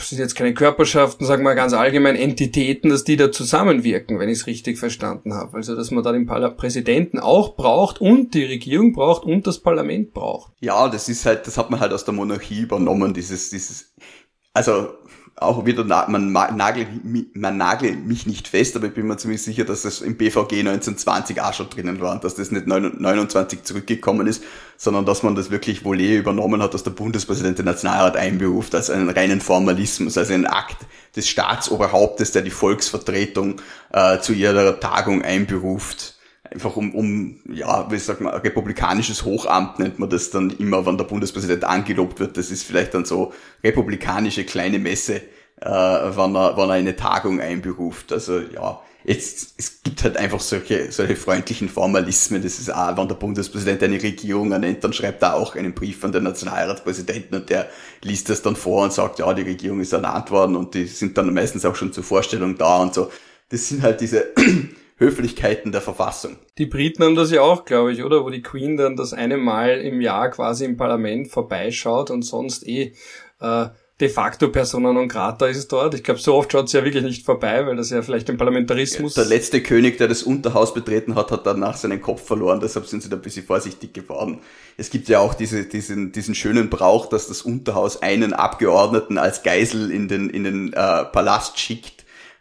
sind 0.00 0.18
jetzt 0.18 0.34
keine 0.34 0.54
Körperschaften, 0.54 1.24
sagen 1.24 1.44
wir 1.44 1.54
ganz 1.54 1.72
allgemein 1.72 2.16
Entitäten, 2.16 2.90
dass 2.90 3.04
die 3.04 3.16
da 3.16 3.30
zusammenwirken, 3.30 4.18
wenn 4.18 4.28
ich 4.28 4.38
es 4.38 4.46
richtig 4.46 4.78
verstanden 4.78 5.34
habe. 5.34 5.56
Also 5.56 5.76
dass 5.76 5.90
man 5.90 6.02
da 6.02 6.12
den 6.12 6.26
Präsidenten 6.26 7.18
auch 7.18 7.54
braucht 7.56 8.00
und 8.00 8.34
die 8.34 8.44
Regierung 8.44 8.92
braucht 8.92 9.24
und 9.24 9.46
das 9.46 9.60
Parlament 9.60 10.12
braucht. 10.12 10.52
Ja, 10.60 10.88
das 10.88 11.08
ist 11.08 11.24
halt, 11.24 11.46
das 11.46 11.56
hat 11.56 11.70
man 11.70 11.80
halt 11.80 11.92
aus 11.92 12.04
der 12.04 12.14
Monarchie 12.14 12.62
übernommen, 12.62 13.14
dieses, 13.14 13.50
dieses, 13.50 13.94
also 14.52 14.88
auch 15.40 15.64
wieder, 15.66 15.84
man 15.84 16.32
nagelt, 16.32 16.88
man 17.34 17.56
nagelt 17.56 18.04
mich 18.04 18.26
nicht 18.26 18.48
fest, 18.48 18.76
aber 18.76 18.86
ich 18.86 18.94
bin 18.94 19.06
mir 19.06 19.16
ziemlich 19.16 19.42
sicher, 19.42 19.64
dass 19.64 19.82
das 19.82 20.00
im 20.00 20.16
BVG 20.16 20.60
1920 20.60 21.40
auch 21.40 21.54
schon 21.54 21.70
drinnen 21.70 22.00
war 22.00 22.12
und 22.12 22.24
dass 22.24 22.34
das 22.34 22.50
nicht 22.50 22.66
29 22.66 23.62
zurückgekommen 23.62 24.26
ist, 24.26 24.42
sondern 24.76 25.06
dass 25.06 25.22
man 25.22 25.36
das 25.36 25.50
wirklich 25.50 25.84
wohl 25.84 26.00
eh 26.00 26.16
übernommen 26.16 26.62
hat, 26.62 26.74
dass 26.74 26.82
der 26.82 26.90
Bundespräsident 26.90 27.58
den 27.58 27.66
Nationalrat 27.66 28.16
einberuft 28.16 28.74
als 28.74 28.90
einen 28.90 29.10
reinen 29.10 29.40
Formalismus, 29.40 30.18
als 30.18 30.30
einen 30.30 30.46
Akt 30.46 30.78
des 31.14 31.28
Staatsoberhauptes, 31.28 32.32
der 32.32 32.42
die 32.42 32.50
Volksvertretung 32.50 33.60
äh, 33.92 34.18
zu 34.18 34.32
ihrer 34.32 34.80
Tagung 34.80 35.22
einberuft 35.22 36.17
einfach 36.50 36.76
um, 36.76 36.94
um 36.94 37.40
ja, 37.48 37.90
wie 37.90 37.98
sagt 37.98 38.20
man, 38.20 38.34
republikanisches 38.34 39.24
Hochamt 39.24 39.78
nennt 39.78 39.98
man 39.98 40.10
das 40.10 40.30
dann 40.30 40.50
immer, 40.50 40.86
wenn 40.86 40.96
der 40.96 41.04
Bundespräsident 41.04 41.64
angelobt 41.64 42.20
wird. 42.20 42.36
Das 42.36 42.50
ist 42.50 42.64
vielleicht 42.64 42.94
dann 42.94 43.04
so 43.04 43.32
republikanische 43.62 44.44
kleine 44.44 44.78
Messe, 44.78 45.16
äh, 45.60 45.66
wenn, 45.66 46.36
er, 46.36 46.56
wenn 46.56 46.68
er 46.68 46.74
eine 46.74 46.96
Tagung 46.96 47.40
einberuft. 47.40 48.12
Also 48.12 48.40
ja, 48.40 48.80
jetzt, 49.04 49.54
es 49.56 49.82
gibt 49.82 50.02
halt 50.04 50.16
einfach 50.16 50.40
solche, 50.40 50.90
solche 50.90 51.16
freundlichen 51.16 51.68
Formalismen. 51.68 52.42
Das 52.42 52.58
ist 52.58 52.72
auch, 52.72 52.96
wenn 52.96 53.08
der 53.08 53.14
Bundespräsident 53.14 53.82
eine 53.82 54.02
Regierung 54.02 54.52
ernennt, 54.52 54.84
dann 54.84 54.92
schreibt 54.92 55.22
er 55.22 55.34
auch 55.34 55.54
einen 55.54 55.74
Brief 55.74 56.04
an 56.04 56.12
den 56.12 56.24
Nationalratspräsidenten 56.24 57.40
und 57.40 57.50
der 57.50 57.68
liest 58.02 58.28
das 58.30 58.42
dann 58.42 58.56
vor 58.56 58.84
und 58.84 58.92
sagt, 58.92 59.18
ja, 59.18 59.32
die 59.34 59.42
Regierung 59.42 59.80
ist 59.80 59.92
ernannt 59.92 60.30
worden 60.30 60.56
und 60.56 60.74
die 60.74 60.86
sind 60.86 61.18
dann 61.18 61.32
meistens 61.32 61.64
auch 61.64 61.76
schon 61.76 61.92
zur 61.92 62.04
Vorstellung 62.04 62.56
da 62.56 62.78
und 62.78 62.94
so. 62.94 63.10
Das 63.50 63.68
sind 63.68 63.82
halt 63.82 64.00
diese 64.00 64.26
Höflichkeiten 64.98 65.72
der 65.72 65.80
Verfassung. 65.80 66.36
Die 66.58 66.66
Briten 66.66 67.04
haben 67.04 67.14
das 67.14 67.30
ja 67.30 67.42
auch, 67.42 67.64
glaube 67.64 67.92
ich, 67.92 68.04
oder? 68.04 68.24
Wo 68.24 68.30
die 68.30 68.42
Queen 68.42 68.76
dann 68.76 68.96
das 68.96 69.12
eine 69.12 69.36
Mal 69.36 69.80
im 69.80 70.00
Jahr 70.00 70.30
quasi 70.30 70.64
im 70.64 70.76
Parlament 70.76 71.28
vorbeischaut 71.28 72.10
und 72.10 72.22
sonst 72.22 72.66
eh 72.66 72.92
äh, 73.40 73.66
de 74.00 74.08
facto 74.08 74.48
Persona 74.48 74.92
non 74.92 75.08
grata 75.08 75.46
ist 75.46 75.72
dort. 75.72 75.94
Ich 75.94 76.04
glaube, 76.04 76.20
so 76.20 76.34
oft 76.34 76.52
schaut 76.52 76.68
sie 76.68 76.78
ja 76.78 76.84
wirklich 76.84 77.02
nicht 77.02 77.24
vorbei, 77.24 77.66
weil 77.66 77.76
das 77.76 77.90
ja 77.90 78.02
vielleicht 78.02 78.28
den 78.28 78.36
Parlamentarismus... 78.36 79.14
Der 79.14 79.24
letzte 79.24 79.60
König, 79.60 79.98
der 79.98 80.06
das 80.06 80.22
Unterhaus 80.22 80.72
betreten 80.72 81.16
hat, 81.16 81.32
hat 81.32 81.46
danach 81.46 81.76
seinen 81.76 82.00
Kopf 82.00 82.24
verloren, 82.24 82.60
deshalb 82.60 82.86
sind 82.86 83.02
sie 83.02 83.08
da 83.08 83.16
ein 83.16 83.22
bisschen 83.22 83.44
vorsichtig 83.44 83.92
geworden. 83.94 84.38
Es 84.76 84.90
gibt 84.90 85.08
ja 85.08 85.18
auch 85.18 85.34
diese, 85.34 85.64
diesen, 85.64 86.12
diesen 86.12 86.36
schönen 86.36 86.70
Brauch, 86.70 87.06
dass 87.06 87.26
das 87.26 87.42
Unterhaus 87.42 88.00
einen 88.00 88.32
Abgeordneten 88.32 89.18
als 89.18 89.42
Geisel 89.42 89.90
in 89.90 90.06
den, 90.06 90.30
in 90.30 90.44
den 90.44 90.72
äh, 90.72 91.04
Palast 91.04 91.58
schickt 91.58 91.97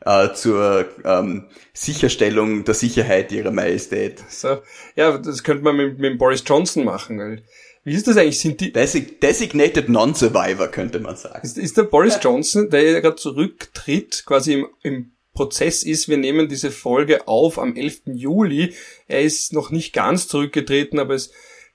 äh, 0.08 0.34
zur 0.34 0.86
ähm, 1.04 1.48
Sicherstellung 1.74 2.64
der 2.64 2.74
Sicherheit 2.74 3.32
ihrer 3.34 3.52
Majestät. 3.52 4.24
So. 4.30 4.60
Ja, 4.96 5.18
das 5.18 5.44
könnte 5.44 5.64
man 5.64 5.76
mit, 5.76 6.00
mit 6.00 6.18
Boris 6.18 6.44
Johnson 6.46 6.86
machen, 6.86 7.20
weil 7.20 7.44
wie 7.84 7.94
ist 7.94 8.08
das 8.08 8.18
eigentlich? 8.18 8.40
Sind 8.40 8.60
die 8.60 8.74
Desig 8.74 9.22
Designated 9.22 9.88
Non-Survivor 9.90 10.68
könnte 10.68 11.00
man 11.00 11.16
sagen. 11.16 11.40
Ist, 11.44 11.58
ist 11.58 11.78
der 11.78 11.84
Boris 11.84 12.20
Johnson, 12.22 12.70
der 12.70 12.84
ja 12.84 13.00
gerade 13.00 13.16
zurücktritt, 13.16 14.24
quasi 14.26 14.54
im, 14.54 14.68
im 14.82 15.12
Prozess 15.34 15.84
ist, 15.84 16.10
wir 16.10 16.18
nehmen 16.18 16.50
diese 16.50 16.72
Folge 16.72 17.28
auf 17.28 17.60
am 17.60 17.76
11. 17.76 18.02
Juli. 18.08 18.74
Er 19.08 19.22
ist 19.22 19.54
noch 19.54 19.72
nicht 19.72 19.94
ganz 19.94 20.28
zurückgetreten, 20.28 21.00
aber 21.00 21.14
es 21.14 21.32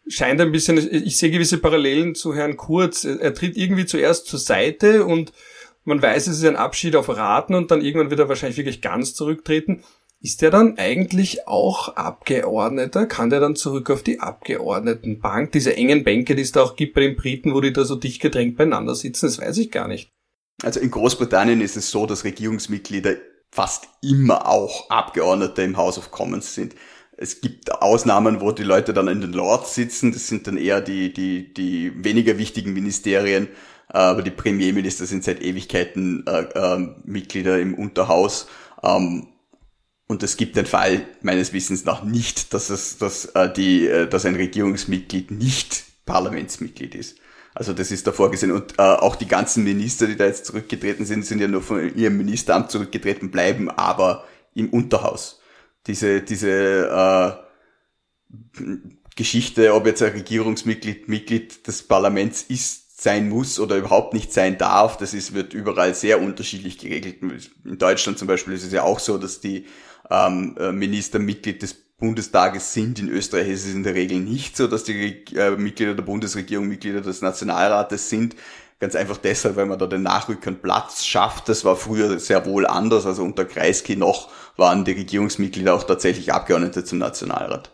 scheint 0.09 0.41
ein 0.41 0.53
bisschen, 0.53 0.77
ich 0.79 1.17
sehe 1.17 1.31
gewisse 1.31 1.59
Parallelen 1.59 2.15
zu 2.15 2.35
Herrn 2.35 2.57
Kurz. 2.57 3.05
Er 3.05 3.33
tritt 3.35 3.57
irgendwie 3.57 3.87
zuerst 3.87 4.27
zur 4.27 4.39
Seite 4.39 5.05
und 5.05 5.33
man 5.85 6.01
weiß, 6.01 6.27
es 6.27 6.39
ist 6.39 6.45
ein 6.45 6.57
Abschied 6.57 6.97
auf 6.97 7.09
Raten 7.09 7.55
und 7.55 7.71
dann 7.71 7.81
irgendwann 7.81 8.11
wird 8.11 8.21
er 8.21 8.29
wahrscheinlich 8.29 8.57
wirklich 8.57 8.81
ganz 8.81 9.15
zurücktreten. 9.15 9.83
Ist 10.21 10.41
der 10.41 10.51
dann 10.53 10.79
eigentlich 10.79 11.49
auch 11.49 11.97
Abgeordneter? 11.97 13.07
Kann 13.07 13.31
der 13.31 13.41
dann 13.41 13.57
zurück 13.57 13.91
auf 13.91 14.05
die 14.05 14.21
Abgeordnetenbank? 14.21 15.51
Diese 15.51 15.77
engen 15.77 16.05
Bänke, 16.05 16.37
die 16.37 16.43
es 16.43 16.53
da 16.53 16.63
auch 16.63 16.77
gibt 16.77 16.95
bei 16.95 17.01
den 17.01 17.17
Briten, 17.17 17.55
wo 17.55 17.61
die 17.61 17.73
da 17.73 17.85
so 17.85 17.97
dicht 17.97 18.23
gedrängt 18.23 18.57
beieinander 18.57 18.95
sitzen, 18.95 19.27
das 19.27 19.41
weiß 19.41 19.59
ich 19.59 19.73
gar 19.73 19.89
nicht. 19.89 20.13
Also 20.63 20.79
in 20.79 20.93
Großbritannien 20.93 21.61
ist 21.61 21.77
es 21.77 21.91
so, 21.91 22.07
dass 22.07 22.23
Regierungsmitglieder 22.23 23.17
fast 23.51 23.89
immer 24.01 24.49
auch 24.49 24.89
Abgeordnete 24.91 25.63
im 25.63 25.77
House 25.77 25.99
of 25.99 26.13
Commons 26.13 26.55
sind. 26.55 26.77
Es 27.17 27.41
gibt 27.41 27.73
Ausnahmen, 27.83 28.41
wo 28.41 28.53
die 28.53 28.63
Leute 28.63 28.93
dann 28.95 29.09
in 29.09 29.21
den 29.21 29.33
Lords 29.33 29.75
sitzen. 29.75 30.13
Das 30.13 30.29
sind 30.29 30.47
dann 30.47 30.57
eher 30.57 30.81
die, 30.81 31.13
die, 31.13 31.53
die 31.53 31.93
weniger 32.05 32.39
wichtigen 32.39 32.73
Ministerien 32.73 33.49
aber 33.93 34.23
die 34.23 34.31
Premierminister 34.31 35.07
sind 35.07 35.25
seit 35.25 35.43
Ewigkeiten 35.43 36.27
äh, 36.27 36.43
äh, 36.55 36.89
Mitglieder 37.05 37.61
im 37.61 37.75
Unterhaus. 37.75 38.49
Ähm, 38.83 39.29
und 40.09 40.23
es 40.23 40.37
gibt 40.37 40.57
den 40.57 40.67
Fall 40.67 41.07
meines 41.23 41.53
Wissens 41.53 41.85
nach 41.85 42.03
nicht, 42.03 42.53
dass 42.55 42.71
es, 42.71 42.99
dass 42.99 43.27
äh, 43.27 43.53
die, 43.53 43.87
äh, 43.87 44.09
dass 44.09 44.27
ein 44.27 44.35
Regierungsmitglied 44.35 45.31
nicht 45.31 45.85
Parlamentsmitglied 46.07 46.95
ist. 46.95 47.19
Also 47.55 47.73
das 47.73 47.91
ist 47.91 48.07
da 48.07 48.13
vorgesehen. 48.13 48.53
Und 48.53 48.79
äh, 48.79 48.83
auch 48.83 49.17
die 49.17 49.29
ganzen 49.29 49.65
Minister, 49.65 50.07
die 50.07 50.17
da 50.17 50.25
jetzt 50.25 50.47
zurückgetreten 50.47 51.05
sind, 51.05 51.27
sind 51.27 51.41
ja 51.41 51.49
nur 51.49 51.63
von 51.63 51.95
ihrem 51.95 52.17
Ministeramt 52.17 52.71
zurückgetreten, 52.71 53.31
bleiben 53.31 53.71
aber 53.71 54.25
im 54.55 54.71
Unterhaus. 54.71 55.41
Diese, 55.87 56.23
diese 56.23 57.39
äh, 58.31 58.63
Geschichte, 59.17 59.75
ob 59.75 59.87
jetzt 59.87 60.03
ein 60.03 60.13
Regierungsmitglied 60.13 61.09
Mitglied 61.09 61.67
des 61.67 61.83
Parlaments 61.83 62.43
ist, 62.43 62.82
sein 63.03 63.29
muss 63.29 63.59
oder 63.59 63.77
überhaupt 63.77 64.15
nicht 64.15 64.33
sein 64.33 64.59
darf, 64.59 64.97
das 64.97 65.15
ist, 65.15 65.35
wird 65.35 65.55
überall 65.55 65.95
sehr 65.95 66.21
unterschiedlich 66.21 66.79
geregelt. 66.79 67.17
In 67.65 67.79
Deutschland 67.79 68.19
zum 68.19 68.29
Beispiel 68.29 68.55
ist 68.55 68.65
es 68.65 68.73
ja 68.73 68.83
auch 68.83 68.99
so, 68.99 69.19
dass 69.19 69.41
die 69.41 69.67
ähm, 70.11 70.57
äh, 70.59 70.73
Minister 70.73 71.19
Mitglied 71.19 71.63
des 71.63 71.75
Bundestages 71.75 72.73
sind. 72.73 72.99
In 72.99 73.09
Österreich 73.09 73.49
ist 73.49 73.67
es 73.67 73.75
in 73.75 73.83
der 73.83 73.95
Regel 73.95 74.21
nicht 74.21 74.57
so, 74.57 74.67
dass 74.67 74.85
die 74.85 75.25
äh, 75.35 75.51
Mitglieder 75.53 75.95
der 75.95 76.03
Bundesregierung 76.03 76.67
Mitglieder 76.67 77.01
des 77.01 77.23
Nationalrates 77.23 78.09
sind. 78.09 78.37
Ganz 78.81 78.97
einfach 78.97 79.19
deshalb, 79.19 79.55
weil 79.55 79.67
man 79.67 79.79
da 79.79 79.87
den 79.87 80.03
Nachrückern 80.03 80.61
Platz 80.61 81.05
schafft. 81.05 81.49
Das 81.49 81.65
war 81.65 81.77
früher 81.77 82.19
sehr 82.19 82.45
wohl 82.47 82.67
anders. 82.67 83.07
Also 83.07 83.23
unter 83.23 83.45
Kreisky 83.45 83.95
noch 83.95 84.31
waren 84.57 84.85
die 84.85 84.93
Regierungsmitglieder 84.93 85.73
auch 85.75 85.85
tatsächlich 85.85 86.33
Abgeordnete 86.33 86.83
zum 86.85 86.99
Nationalrat. 86.99 87.71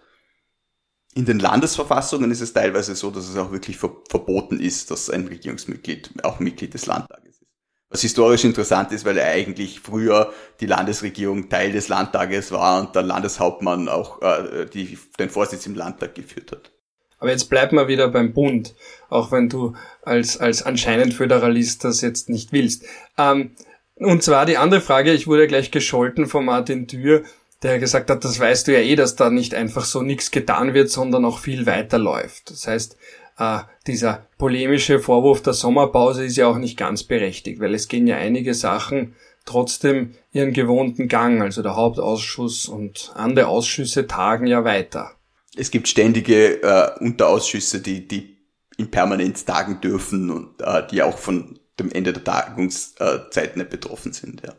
In 1.18 1.24
den 1.24 1.40
Landesverfassungen 1.40 2.30
ist 2.30 2.42
es 2.42 2.52
teilweise 2.52 2.94
so, 2.94 3.10
dass 3.10 3.28
es 3.28 3.36
auch 3.36 3.50
wirklich 3.50 3.76
ver 3.76 3.90
verboten 4.08 4.60
ist, 4.60 4.92
dass 4.92 5.10
ein 5.10 5.26
Regierungsmitglied 5.26 6.12
auch 6.22 6.38
Mitglied 6.38 6.74
des 6.74 6.86
Landtages 6.86 7.40
ist. 7.40 7.50
Was 7.90 8.02
historisch 8.02 8.44
interessant 8.44 8.92
ist, 8.92 9.04
weil 9.04 9.18
eigentlich 9.18 9.80
früher 9.80 10.32
die 10.60 10.66
Landesregierung 10.66 11.48
Teil 11.48 11.72
des 11.72 11.88
Landtages 11.88 12.52
war 12.52 12.80
und 12.80 12.94
der 12.94 13.02
Landeshauptmann 13.02 13.88
auch 13.88 14.22
äh, 14.22 14.66
die, 14.72 14.96
den 15.18 15.28
Vorsitz 15.28 15.66
im 15.66 15.74
Landtag 15.74 16.14
geführt 16.14 16.52
hat. 16.52 16.70
Aber 17.18 17.32
jetzt 17.32 17.50
bleibt 17.50 17.72
mal 17.72 17.88
wieder 17.88 18.06
beim 18.06 18.32
Bund, 18.32 18.76
auch 19.08 19.32
wenn 19.32 19.48
du 19.48 19.74
als, 20.02 20.36
als 20.36 20.62
anscheinend 20.62 21.14
Föderalist 21.14 21.82
das 21.82 22.00
jetzt 22.00 22.28
nicht 22.28 22.52
willst. 22.52 22.84
Ähm, 23.16 23.56
und 23.96 24.22
zwar 24.22 24.46
die 24.46 24.56
andere 24.56 24.80
Frage, 24.80 25.12
ich 25.12 25.26
wurde 25.26 25.48
gleich 25.48 25.72
gescholten 25.72 26.28
von 26.28 26.44
Martin 26.44 26.86
Dürr, 26.86 27.24
der 27.62 27.78
gesagt 27.78 28.10
hat, 28.10 28.24
das 28.24 28.38
weißt 28.38 28.68
du 28.68 28.72
ja 28.72 28.80
eh, 28.80 28.94
dass 28.94 29.16
da 29.16 29.30
nicht 29.30 29.54
einfach 29.54 29.84
so 29.84 30.02
nichts 30.02 30.30
getan 30.30 30.74
wird, 30.74 30.90
sondern 30.90 31.24
auch 31.24 31.38
viel 31.38 31.66
weiterläuft. 31.66 32.50
Das 32.50 32.66
heißt, 32.66 32.96
äh, 33.38 33.60
dieser 33.86 34.26
polemische 34.38 35.00
Vorwurf 35.00 35.42
der 35.42 35.54
Sommerpause 35.54 36.24
ist 36.24 36.36
ja 36.36 36.46
auch 36.46 36.58
nicht 36.58 36.76
ganz 36.76 37.04
berechtigt, 37.04 37.60
weil 37.60 37.74
es 37.74 37.88
gehen 37.88 38.06
ja 38.06 38.16
einige 38.16 38.54
Sachen 38.54 39.14
trotzdem 39.44 40.14
ihren 40.32 40.52
gewohnten 40.52 41.08
Gang, 41.08 41.42
also 41.42 41.62
der 41.62 41.74
Hauptausschuss 41.74 42.66
und 42.66 43.12
andere 43.14 43.48
Ausschüsse 43.48 44.06
tagen 44.06 44.46
ja 44.46 44.64
weiter. 44.64 45.12
Es 45.56 45.70
gibt 45.70 45.88
ständige 45.88 46.62
äh, 46.62 46.90
Unterausschüsse, 47.00 47.80
die, 47.80 48.06
die 48.06 48.36
in 48.76 48.90
Permanenz 48.90 49.44
tagen 49.44 49.80
dürfen 49.80 50.30
und 50.30 50.60
äh, 50.60 50.86
die 50.88 51.02
auch 51.02 51.18
von 51.18 51.58
dem 51.80 51.90
Ende 51.90 52.12
der 52.12 52.22
Tagungszeit 52.22 53.56
nicht 53.56 53.70
betroffen 53.70 54.12
sind, 54.12 54.42
ja 54.44 54.54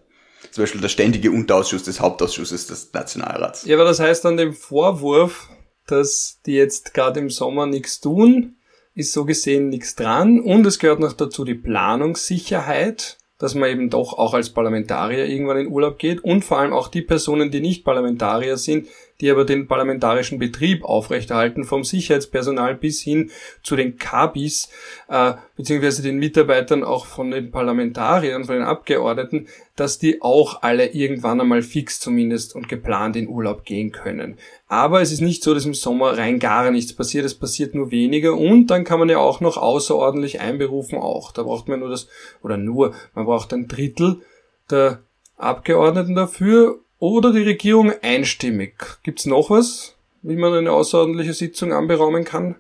zum 0.52 0.64
Beispiel 0.64 0.82
der 0.82 0.90
ständige 0.90 1.32
Unterausschuss 1.32 1.84
des 1.84 2.00
Hauptausschusses 2.00 2.68
des 2.68 2.94
Nationalrats. 2.94 3.66
Ja, 3.66 3.76
aber 3.76 3.86
das 3.86 4.00
heißt 4.00 4.26
an 4.26 4.38
dem 4.38 4.54
Vorwurf, 4.54 5.50
dass 5.88 6.40
die 6.46 6.54
jetzt 6.54 6.94
gerade 6.94 7.20
im 7.20 7.30
Sommer 7.30 7.66
nichts 7.66 8.00
tun, 8.00 8.58
ist 8.94 9.14
so 9.14 9.26
gesehen 9.26 9.70
nichts 9.70 9.96
dran. 9.96 10.40
Und 10.40 10.66
es 10.66 10.80
gehört 10.80 11.00
noch 11.00 11.14
dazu 11.14 11.46
die 11.46 11.56
Planungssicherheit, 11.56 13.18
dass 13.38 13.56
man 13.56 13.70
eben 13.70 13.90
doch 13.90 14.14
auch 14.14 14.34
als 14.34 14.50
Parlamentarier 14.50 15.26
irgendwann 15.26 15.58
in 15.58 15.68
Urlaub 15.68 15.98
geht 15.98 16.24
und 16.24 16.44
vor 16.44 16.60
allem 16.60 16.74
auch 16.74 16.90
die 16.90 17.02
Personen, 17.02 17.52
die 17.52 17.62
nicht 17.62 17.86
Parlamentarier 17.86 18.58
sind, 18.58 18.88
die 19.22 19.30
aber 19.30 19.44
den 19.44 19.68
parlamentarischen 19.68 20.40
Betrieb 20.40 20.86
aufrechterhalten, 20.86 21.66
vom 21.66 21.84
Sicherheitspersonal 21.84 22.76
bis 22.76 23.02
hin 23.02 23.32
zu 23.64 23.76
den 23.76 23.98
Kabis, 23.98 24.70
äh, 25.10 25.34
beziehungsweise 25.58 26.02
den 26.02 26.18
Mitarbeitern 26.18 26.84
auch 26.84 27.06
von 27.06 27.32
den 27.32 27.52
Parlamentariern, 27.52 28.46
von 28.46 28.56
den 28.56 28.64
Abgeordneten, 28.64 29.48
dass 29.76 30.00
die 30.00 30.22
auch 30.22 30.62
alle 30.62 30.88
irgendwann 30.88 31.42
einmal 31.42 31.62
fix 31.62 32.00
zumindest 32.00 32.56
und 32.56 32.70
geplant 32.70 33.16
in 33.16 33.28
Urlaub 33.28 33.66
gehen 33.66 33.92
können. 33.92 34.38
Aber 34.68 35.02
es 35.02 35.12
ist 35.12 35.22
nicht 35.22 35.44
so, 35.44 35.54
dass 35.54 35.66
im 35.66 35.74
Sommer 35.74 36.18
rein 36.18 36.40
gar 36.40 36.72
nichts 36.72 36.94
passiert, 36.94 37.26
es 37.26 37.36
passiert 37.36 37.76
nur 37.76 37.92
weniger 37.92 38.38
und 38.38 38.68
dann 38.68 38.84
kann 38.84 39.00
man 39.00 39.10
ja 39.10 39.18
auch 39.18 39.42
noch 39.42 39.58
außerordentlich 39.58 40.40
einberufen 40.40 40.98
auch. 40.98 41.32
Da 41.32 41.44
braucht 41.44 41.68
man 41.68 41.80
nur 41.80 41.90
das, 41.90 42.08
oder 42.42 42.58
nur, 42.58 42.94
man 43.16 43.26
braucht 43.26 43.54
ein 43.54 43.68
Drittel 43.68 44.22
der 44.70 45.04
Abgeordneten 45.38 46.16
dafür 46.16 46.80
oder 47.00 47.32
die 47.32 47.44
Regierung 47.44 47.94
einstimmig. 48.02 48.74
Gibt's 49.04 49.26
noch 49.26 49.50
was, 49.50 49.96
wie 50.22 50.36
man 50.36 50.54
eine 50.54 50.72
außerordentliche 50.72 51.34
Sitzung 51.34 51.74
anberaumen 51.74 52.26
kann? 52.26 52.56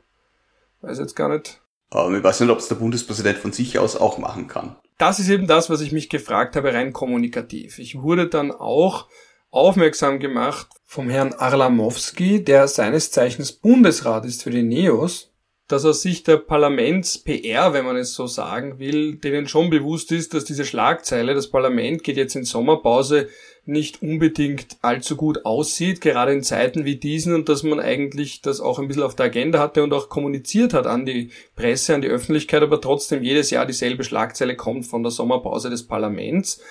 Weiß 0.82 0.98
jetzt 0.98 1.16
gar 1.16 1.30
nicht. 1.30 1.62
Aber 1.92 2.16
ich 2.16 2.24
weiß 2.24 2.40
nicht, 2.40 2.50
ob 2.50 2.60
es 2.60 2.68
der 2.68 2.76
Bundespräsident 2.76 3.38
von 3.38 3.52
sich 3.52 3.80
aus 3.80 3.96
auch 3.96 4.18
machen 4.18 4.48
kann. 4.48 4.76
das 4.98 5.20
ist 5.20 5.30
eben 5.30 5.48
das, 5.48 5.70
was 5.70 5.82
ich 5.82 5.92
mich 5.92 6.10
gefragt 6.10 6.56
habe, 6.56 6.74
rein 6.74 6.94
kommunikativ. 6.94 7.80
Ich 7.80 8.02
wurde 8.02 8.28
dann 8.28 8.52
auch 8.52 9.08
aufmerksam 9.50 10.20
gemacht 10.20 10.68
vom 10.86 11.10
Herrn 11.10 11.34
Arlamowski, 11.34 12.44
der 12.44 12.68
seines 12.68 13.12
Zeichens 13.12 13.52
Bundesrat 13.52 14.26
ist 14.26 14.44
für 14.44 14.52
die 14.52 14.62
NEOS, 14.62 15.32
dass 15.68 15.86
aus 15.86 16.02
Sicht 16.02 16.28
der 16.28 16.38
Parlaments-PR, 16.38 17.74
wenn 17.74 17.86
man 17.86 17.96
es 17.96 18.14
so 18.14 18.28
sagen 18.28 18.80
will, 18.80 19.16
denen 19.16 19.48
schon 19.48 19.70
bewusst 19.70 20.12
ist, 20.12 20.34
dass 20.34 20.46
diese 20.46 20.66
Schlagzeile, 20.66 21.34
das 21.34 21.50
Parlament 21.50 22.04
geht 22.04 22.18
jetzt 22.18 22.36
in 22.36 22.44
Sommerpause, 22.44 23.30
nicht 23.70 24.02
unbedingt 24.02 24.78
allzu 24.82 25.16
gut 25.16 25.46
aussieht, 25.46 26.02
gerade 26.02 26.34
in 26.34 26.44
Zeiten 26.44 26.86
wie 26.86 26.98
diesen 26.98 27.34
und 27.34 27.48
dass 27.48 27.64
man 27.64 27.80
eigentlich 27.80 28.42
das 28.42 28.60
auch 28.60 28.80
ein 28.80 28.88
bisschen 28.88 29.04
auf 29.04 29.16
der 29.16 29.28
Agenda 29.28 29.60
hatte 29.60 29.84
und 29.84 29.94
auch 29.94 30.10
kommuniziert 30.10 30.74
hat 30.74 30.88
an 30.88 31.06
die 31.06 31.30
Presse, 31.56 31.96
an 31.96 32.02
die 32.02 32.08
Öffentlichkeit, 32.08 32.64
aber 32.64 32.82
trotzdem 32.82 33.24
jedes 33.24 33.52
Jahr 33.52 33.66
dieselbe 33.66 34.04
Schlagzeile 34.04 34.56
kommt 34.56 34.86
von 34.86 35.04
der 35.04 35.12
Sommerpause 35.12 35.70
des 35.70 35.88
Parlaments. 35.88 36.62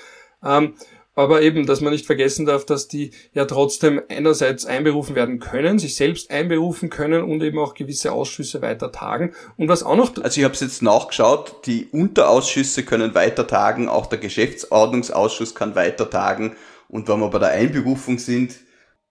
Ähm, 0.45 0.75
aber 1.19 1.43
eben, 1.43 1.67
dass 1.67 1.81
man 1.81 1.93
nicht 1.93 2.07
vergessen 2.07 2.47
darf, 2.47 2.65
dass 2.65 2.87
die 2.87 3.11
ja 3.33 3.45
trotzdem 3.45 4.01
einerseits 4.09 4.67
einberufen 4.67 5.17
werden 5.17 5.41
können, 5.41 5.81
sich 5.81 5.97
selbst 5.97 6.31
einberufen 6.31 6.91
können 6.91 7.25
und 7.25 7.43
eben 7.43 7.59
auch 7.59 7.75
gewisse 7.75 8.13
Ausschüsse 8.13 8.63
weiter 8.63 8.93
tagen. 8.93 9.35
Und 9.57 9.67
was 9.67 9.83
auch 9.83 9.97
noch... 9.97 10.17
Also 10.23 10.39
ich 10.41 10.45
habe 10.45 10.55
es 10.55 10.61
jetzt 10.61 10.81
nachgeschaut, 10.81 11.67
die 11.67 11.89
Unterausschüsse 11.91 12.85
können 12.85 13.17
weiter 13.17 13.49
tagen, 13.49 13.89
auch 13.89 14.07
der 14.07 14.21
Geschäftsordnungsausschuss 14.21 15.57
kann 15.57 15.75
weiter 15.75 16.09
tagen. 16.09 16.55
Und 16.89 17.09
wenn 17.09 17.21
wir 17.21 17.29
bei 17.29 17.39
der 17.39 17.51
Einberufung 17.51 18.19
sind, 18.19 18.57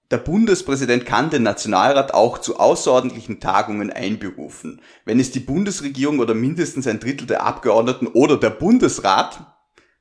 der 0.09 0.17
Bundespräsident 0.17 1.05
kann 1.05 1.29
den 1.29 1.43
Nationalrat 1.43 2.13
auch 2.13 2.37
zu 2.37 2.59
außerordentlichen 2.59 3.39
Tagungen 3.39 3.91
einberufen. 3.91 4.81
Wenn 5.05 5.19
es 5.19 5.31
die 5.31 5.41
Bundesregierung 5.41 6.19
oder 6.19 6.33
mindestens 6.33 6.87
ein 6.87 6.99
Drittel 6.99 7.27
der 7.27 7.43
Abgeordneten 7.43 8.07
oder 8.07 8.37
der 8.37 8.51
Bundesrat 8.51 9.45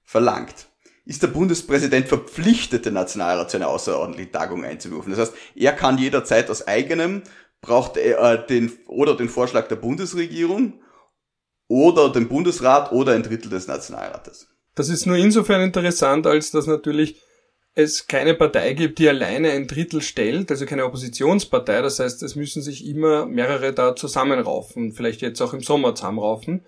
verlangt 0.05 0.69
ist 1.07 1.23
der 1.23 1.29
Bundespräsident 1.29 2.09
verpflichtet, 2.09 2.85
den 2.85 2.95
Nationalrat 2.95 3.51
zu 3.51 3.57
einer 3.57 3.69
außerordentlichen 3.69 4.33
Tagung 4.33 4.65
einzuberufen. 4.65 5.13
Das 5.13 5.21
heißt, 5.21 5.35
er 5.55 5.73
kann 5.73 5.99
jederzeit 5.99 6.51
aus 6.51 6.67
eigenem, 6.67 7.23
braucht 7.61 7.97
er 7.97 8.21
äh, 8.21 8.47
den, 8.47 8.73
oder 8.89 9.17
den 9.17 9.29
Vorschlag 9.29 9.69
der 9.69 9.77
Bundesregierung 9.77 10.83
oder 11.69 12.11
den 12.11 12.29
Bundesrat 12.29 12.91
oder 12.91 13.13
ein 13.13 13.23
Drittel 13.23 13.51
des 13.51 13.69
Nationalrates. 13.69 14.49
Das 14.75 14.89
ist 14.89 15.07
nur 15.07 15.17
insofern 15.17 15.63
interessant, 15.63 16.27
als 16.27 16.51
dass 16.51 16.67
natürlich 16.67 17.23
es 17.77 18.07
keine 18.07 18.33
Partei 18.33 18.73
gibt, 18.73 18.99
die 18.99 19.09
alleine 19.09 19.51
ein 19.51 19.67
Drittel 19.67 20.01
stellt, 20.01 20.51
also 20.51 20.65
keine 20.65 20.87
Oppositionspartei. 20.87 21.83
Das 21.83 21.99
heißt, 22.01 22.23
es 22.23 22.35
müssen 22.35 22.63
sich 22.63 22.87
immer 22.87 23.27
mehrere 23.27 23.75
da 23.75 23.95
zusammenraufen, 23.95 24.93
vielleicht 24.93 25.21
jetzt 25.21 25.43
auch 25.43 25.53
im 25.53 25.61
Sommer 25.61 25.95
zusammenraufen. 25.95 26.65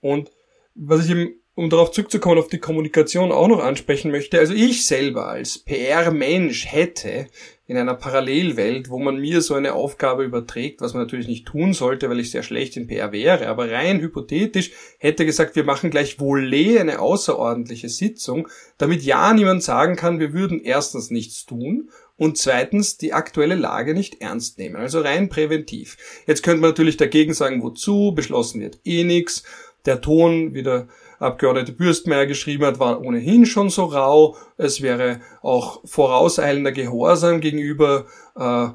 Und 0.00 0.32
was 0.74 1.04
ich 1.04 1.12
eben 1.12 1.40
um 1.58 1.70
darauf 1.70 1.90
zurückzukommen, 1.90 2.38
auf 2.38 2.46
die 2.46 2.60
Kommunikation 2.60 3.32
auch 3.32 3.48
noch 3.48 3.58
ansprechen 3.58 4.12
möchte. 4.12 4.38
Also 4.38 4.54
ich 4.54 4.86
selber 4.86 5.26
als 5.26 5.58
PR-Mensch 5.58 6.66
hätte 6.66 7.26
in 7.66 7.76
einer 7.76 7.94
Parallelwelt, 7.94 8.90
wo 8.90 9.00
man 9.00 9.16
mir 9.16 9.40
so 9.42 9.54
eine 9.54 9.72
Aufgabe 9.72 10.22
überträgt, 10.22 10.80
was 10.80 10.94
man 10.94 11.02
natürlich 11.02 11.26
nicht 11.26 11.46
tun 11.46 11.72
sollte, 11.72 12.08
weil 12.08 12.20
ich 12.20 12.30
sehr 12.30 12.44
schlecht 12.44 12.76
in 12.76 12.86
PR 12.86 13.10
wäre, 13.10 13.48
aber 13.48 13.72
rein 13.72 13.98
hypothetisch 14.00 14.70
hätte 14.98 15.26
gesagt, 15.26 15.56
wir 15.56 15.64
machen 15.64 15.90
gleich 15.90 16.18
Volé 16.20 16.78
eine 16.78 17.00
außerordentliche 17.00 17.88
Sitzung, 17.88 18.46
damit 18.78 19.02
ja 19.02 19.34
niemand 19.34 19.64
sagen 19.64 19.96
kann, 19.96 20.20
wir 20.20 20.32
würden 20.32 20.62
erstens 20.62 21.10
nichts 21.10 21.44
tun 21.44 21.90
und 22.16 22.38
zweitens 22.38 22.98
die 22.98 23.14
aktuelle 23.14 23.56
Lage 23.56 23.94
nicht 23.94 24.20
ernst 24.20 24.58
nehmen. 24.58 24.76
Also 24.76 25.00
rein 25.00 25.28
präventiv. 25.28 25.96
Jetzt 26.28 26.44
könnte 26.44 26.60
man 26.60 26.70
natürlich 26.70 26.98
dagegen 26.98 27.34
sagen, 27.34 27.64
wozu, 27.64 28.12
beschlossen 28.14 28.60
wird 28.60 28.78
eh 28.84 29.02
nichts, 29.02 29.42
der 29.86 30.00
Ton 30.00 30.54
wieder 30.54 30.86
Abgeordnete 31.18 31.72
Bürstmeier 31.72 32.26
geschrieben 32.26 32.64
hat, 32.64 32.78
war 32.78 33.00
ohnehin 33.00 33.46
schon 33.46 33.70
so 33.70 33.84
rau. 33.84 34.36
Es 34.56 34.82
wäre 34.82 35.20
auch 35.42 35.80
vorauseilender 35.84 36.72
Gehorsam 36.72 37.40
gegenüber 37.40 38.06
äh, 38.36 38.68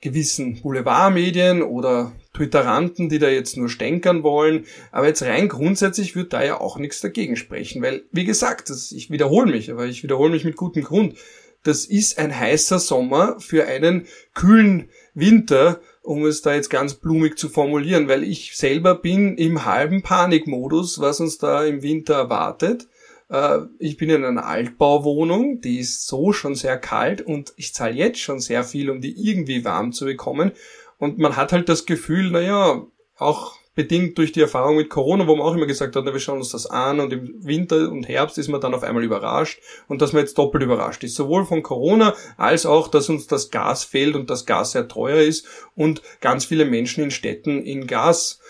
gewissen 0.00 0.60
Boulevardmedien 0.62 1.62
oder 1.62 2.12
Twitteranten, 2.32 3.08
die 3.08 3.18
da 3.18 3.28
jetzt 3.28 3.56
nur 3.56 3.68
stänkern 3.68 4.22
wollen. 4.22 4.64
Aber 4.92 5.06
jetzt 5.08 5.22
rein 5.22 5.48
grundsätzlich 5.48 6.16
wird 6.16 6.32
da 6.32 6.42
ja 6.42 6.60
auch 6.60 6.78
nichts 6.78 7.00
dagegen 7.00 7.36
sprechen, 7.36 7.82
weil, 7.82 8.04
wie 8.12 8.24
gesagt, 8.24 8.70
das, 8.70 8.92
ich 8.92 9.10
wiederhole 9.10 9.50
mich, 9.50 9.70
aber 9.70 9.86
ich 9.86 10.02
wiederhole 10.02 10.30
mich 10.30 10.44
mit 10.44 10.56
gutem 10.56 10.84
Grund. 10.84 11.16
Das 11.62 11.84
ist 11.84 12.18
ein 12.18 12.34
heißer 12.34 12.78
Sommer 12.78 13.38
für 13.38 13.66
einen 13.66 14.06
kühlen 14.34 14.88
Winter 15.12 15.80
um 16.02 16.24
es 16.24 16.42
da 16.42 16.54
jetzt 16.54 16.70
ganz 16.70 16.94
blumig 16.94 17.38
zu 17.38 17.48
formulieren, 17.48 18.08
weil 18.08 18.24
ich 18.24 18.56
selber 18.56 18.94
bin 18.94 19.36
im 19.36 19.64
halben 19.64 20.02
Panikmodus, 20.02 21.00
was 21.00 21.20
uns 21.20 21.38
da 21.38 21.64
im 21.64 21.82
Winter 21.82 22.14
erwartet. 22.14 22.88
Äh, 23.28 23.60
ich 23.78 23.96
bin 23.96 24.10
in 24.10 24.24
einer 24.24 24.46
Altbauwohnung, 24.46 25.60
die 25.60 25.78
ist 25.78 26.06
so 26.06 26.32
schon 26.32 26.54
sehr 26.54 26.78
kalt 26.78 27.22
und 27.22 27.52
ich 27.56 27.74
zahle 27.74 27.94
jetzt 27.94 28.20
schon 28.20 28.40
sehr 28.40 28.64
viel, 28.64 28.90
um 28.90 29.00
die 29.00 29.14
irgendwie 29.28 29.64
warm 29.64 29.92
zu 29.92 30.04
bekommen. 30.04 30.52
Und 30.98 31.18
man 31.18 31.36
hat 31.36 31.52
halt 31.52 31.68
das 31.68 31.86
Gefühl, 31.86 32.30
naja, 32.30 32.86
auch 33.16 33.59
bedingt 33.80 34.18
durch 34.18 34.30
die 34.30 34.42
Erfahrung 34.42 34.76
mit 34.76 34.90
Corona, 34.90 35.26
wo 35.26 35.34
man 35.34 35.46
auch 35.46 35.54
immer 35.54 35.64
gesagt 35.64 35.96
hat, 35.96 36.04
na, 36.04 36.12
wir 36.12 36.20
schauen 36.20 36.36
uns 36.36 36.50
das 36.50 36.66
an 36.66 37.00
und 37.00 37.14
im 37.14 37.32
Winter 37.42 37.90
und 37.90 38.06
Herbst 38.06 38.36
ist 38.36 38.48
man 38.48 38.60
dann 38.60 38.74
auf 38.74 38.82
einmal 38.82 39.02
überrascht 39.02 39.58
und 39.88 40.02
dass 40.02 40.12
man 40.12 40.20
jetzt 40.20 40.36
doppelt 40.36 40.62
überrascht 40.62 41.02
ist. 41.02 41.14
Sowohl 41.14 41.46
von 41.46 41.62
Corona 41.62 42.14
als 42.36 42.66
auch, 42.66 42.88
dass 42.88 43.08
uns 43.08 43.26
das 43.26 43.50
Gas 43.50 43.84
fehlt 43.84 44.16
und 44.16 44.28
das 44.28 44.44
Gas 44.44 44.72
sehr 44.72 44.86
teuer 44.86 45.22
ist 45.22 45.46
und 45.74 46.02
ganz 46.20 46.44
viele 46.44 46.66
Menschen 46.66 47.02
in 47.04 47.10
Städten 47.10 47.62
in 47.62 47.86
Gas 47.86 48.40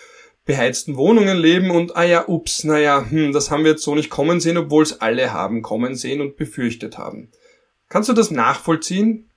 beheizten 0.46 0.96
Wohnungen 0.96 1.38
leben 1.38 1.70
und 1.70 1.94
ah 1.94 2.02
ja, 2.02 2.26
ups, 2.26 2.64
naja, 2.64 3.06
hm, 3.08 3.32
das 3.32 3.52
haben 3.52 3.62
wir 3.62 3.70
jetzt 3.70 3.84
so 3.84 3.94
nicht 3.94 4.10
kommen 4.10 4.40
sehen, 4.40 4.58
obwohl 4.58 4.82
es 4.82 5.00
alle 5.00 5.32
haben 5.32 5.62
kommen 5.62 5.94
sehen 5.94 6.20
und 6.20 6.36
befürchtet 6.36 6.98
haben. 6.98 7.30
Kannst 7.88 8.08
du 8.08 8.14
das 8.14 8.32
nachvollziehen? 8.32 9.29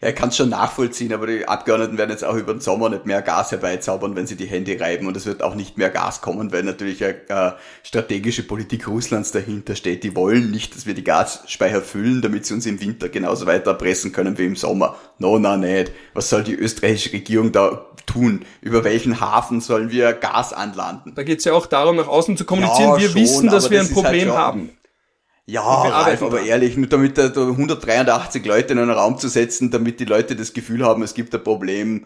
Er 0.00 0.12
kann 0.12 0.28
es 0.28 0.36
schon 0.36 0.48
nachvollziehen, 0.48 1.12
aber 1.12 1.26
die 1.26 1.48
Abgeordneten 1.48 1.98
werden 1.98 2.10
jetzt 2.10 2.24
auch 2.24 2.36
über 2.36 2.52
den 2.52 2.60
Sommer 2.60 2.88
nicht 2.88 3.04
mehr 3.04 3.20
Gas 3.20 3.50
herbeizaubern, 3.50 4.14
wenn 4.14 4.28
sie 4.28 4.36
die 4.36 4.46
Hände 4.46 4.78
reiben 4.78 5.08
und 5.08 5.16
es 5.16 5.26
wird 5.26 5.42
auch 5.42 5.56
nicht 5.56 5.76
mehr 5.76 5.90
Gas 5.90 6.20
kommen, 6.20 6.52
weil 6.52 6.62
natürlich 6.62 7.02
eine 7.02 7.16
äh, 7.28 7.52
strategische 7.82 8.44
Politik 8.44 8.86
Russlands 8.86 9.32
dahinter 9.32 9.74
steht. 9.74 10.04
Die 10.04 10.14
wollen 10.14 10.52
nicht, 10.52 10.76
dass 10.76 10.86
wir 10.86 10.94
die 10.94 11.02
Gasspeicher 11.02 11.82
füllen, 11.82 12.22
damit 12.22 12.46
sie 12.46 12.54
uns 12.54 12.66
im 12.66 12.80
Winter 12.80 13.08
genauso 13.08 13.46
weiter 13.46 13.72
erpressen 13.72 14.12
können 14.12 14.38
wie 14.38 14.46
im 14.46 14.56
Sommer. 14.56 14.94
No, 15.18 15.38
no, 15.38 15.56
nicht. 15.56 15.90
Was 16.14 16.30
soll 16.30 16.44
die 16.44 16.54
österreichische 16.54 17.12
Regierung 17.12 17.50
da 17.50 17.86
tun? 18.06 18.44
Über 18.60 18.84
welchen 18.84 19.20
Hafen 19.20 19.60
sollen 19.60 19.90
wir 19.90 20.12
Gas 20.12 20.52
anlanden? 20.52 21.14
Da 21.16 21.24
geht 21.24 21.40
es 21.40 21.44
ja 21.44 21.54
auch 21.54 21.66
darum, 21.66 21.96
nach 21.96 22.08
außen 22.08 22.36
zu 22.36 22.44
kommunizieren. 22.44 22.90
Ja, 22.90 23.00
wir 23.00 23.08
schon, 23.08 23.20
wissen, 23.20 23.48
dass 23.48 23.68
wir 23.68 23.80
ein 23.80 23.86
halt 23.86 23.94
Problem 23.94 24.28
halt 24.28 24.38
haben. 24.38 24.70
Ja, 25.50 25.62
Ralf, 25.62 26.22
aber 26.22 26.42
ehrlich, 26.42 26.76
nur 26.76 26.88
damit 26.88 27.16
da 27.16 27.28
183 27.28 28.44
Leute 28.44 28.74
in 28.74 28.80
einen 28.80 28.90
Raum 28.90 29.18
zu 29.18 29.28
setzen, 29.28 29.70
damit 29.70 29.98
die 29.98 30.04
Leute 30.04 30.36
das 30.36 30.52
Gefühl 30.52 30.84
haben, 30.84 31.02
es 31.02 31.14
gibt 31.14 31.34
ein 31.34 31.42
Problem, 31.42 32.04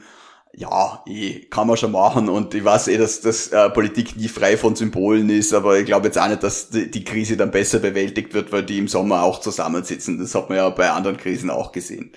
ja, 0.55 1.03
eh, 1.09 1.41
kann 1.47 1.67
man 1.67 1.77
schon 1.77 1.91
machen. 1.91 2.29
Und 2.29 2.55
ich 2.55 2.65
weiß 2.65 2.87
eh, 2.87 2.99
dass, 2.99 3.21
dass 3.21 3.49
äh, 3.49 3.69
Politik 3.71 4.17
nie 4.17 4.29
frei 4.29 4.57
von 4.57 4.77
Symbolen 4.77 5.29
ist, 5.29 5.53
aber 5.55 5.77
ich 5.77 5.87
glaube 5.87 6.07
jetzt 6.07 6.19
auch 6.19 6.29
nicht, 6.29 6.45
dass 6.45 6.69
die, 6.69 6.89
die 6.89 7.03
Krise 7.03 7.37
dann 7.37 7.51
besser 7.51 7.81
bewältigt 7.81 8.33
wird, 8.33 8.53
weil 8.53 8.63
die 8.63 8.79
im 8.79 8.87
Sommer 8.87 9.25
auch 9.25 9.41
zusammensitzen. 9.41 10.21
Das 10.21 10.37
hat 10.37 10.49
man 10.49 10.59
ja 10.59 10.71
bei 10.71 10.91
anderen 10.91 11.17
Krisen 11.17 11.51
auch 11.51 11.73
gesehen 11.73 12.13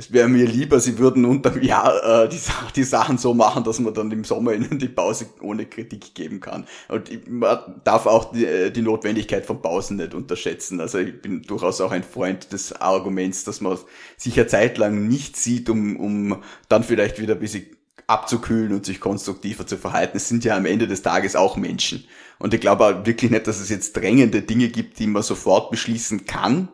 es 0.00 0.14
wäre 0.14 0.28
mir 0.28 0.46
lieber, 0.46 0.80
sie 0.80 0.96
würden 0.96 1.26
unterm 1.26 1.60
Jahr 1.60 2.24
äh, 2.24 2.28
die, 2.30 2.40
die 2.74 2.84
Sachen 2.84 3.18
so 3.18 3.34
machen, 3.34 3.64
dass 3.64 3.80
man 3.80 3.92
dann 3.92 4.10
im 4.10 4.24
Sommer 4.24 4.54
ihnen 4.54 4.78
die 4.78 4.88
Pause 4.88 5.26
ohne 5.42 5.66
Kritik 5.66 6.14
geben 6.14 6.40
kann. 6.40 6.66
Und 6.88 7.10
man 7.28 7.82
darf 7.84 8.06
auch 8.06 8.32
die, 8.32 8.46
äh, 8.46 8.70
die 8.70 8.80
Notwendigkeit 8.80 9.44
von 9.44 9.60
Pausen 9.60 9.98
nicht 9.98 10.14
unterschätzen. 10.14 10.80
Also 10.80 10.96
ich 10.96 11.20
bin 11.20 11.42
durchaus 11.42 11.82
auch 11.82 11.92
ein 11.92 12.02
Freund 12.02 12.50
des 12.54 12.72
Arguments, 12.72 13.44
dass 13.44 13.60
man 13.60 13.76
sich 14.16 14.36
ja 14.36 14.46
zeitlang 14.46 15.06
nicht 15.06 15.36
sieht, 15.36 15.68
um, 15.68 15.98
um 15.98 16.42
dann 16.70 16.82
vielleicht 16.82 17.20
wieder 17.20 17.34
ein 17.34 17.40
bisschen 17.40 17.66
abzukühlen 18.06 18.72
und 18.72 18.86
sich 18.86 19.00
konstruktiver 19.00 19.66
zu 19.66 19.76
verhalten. 19.76 20.16
Es 20.16 20.30
sind 20.30 20.46
ja 20.46 20.56
am 20.56 20.64
Ende 20.64 20.88
des 20.88 21.02
Tages 21.02 21.36
auch 21.36 21.58
Menschen. 21.58 22.04
Und 22.38 22.54
ich 22.54 22.62
glaube 22.62 23.02
wirklich 23.04 23.30
nicht, 23.30 23.46
dass 23.46 23.60
es 23.60 23.68
jetzt 23.68 23.94
drängende 23.94 24.40
Dinge 24.40 24.68
gibt, 24.68 24.98
die 24.98 25.06
man 25.06 25.22
sofort 25.22 25.70
beschließen 25.70 26.24
kann. 26.24 26.70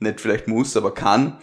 Nicht 0.00 0.20
vielleicht 0.20 0.48
muss, 0.48 0.76
aber 0.76 0.92
kann 0.92 1.38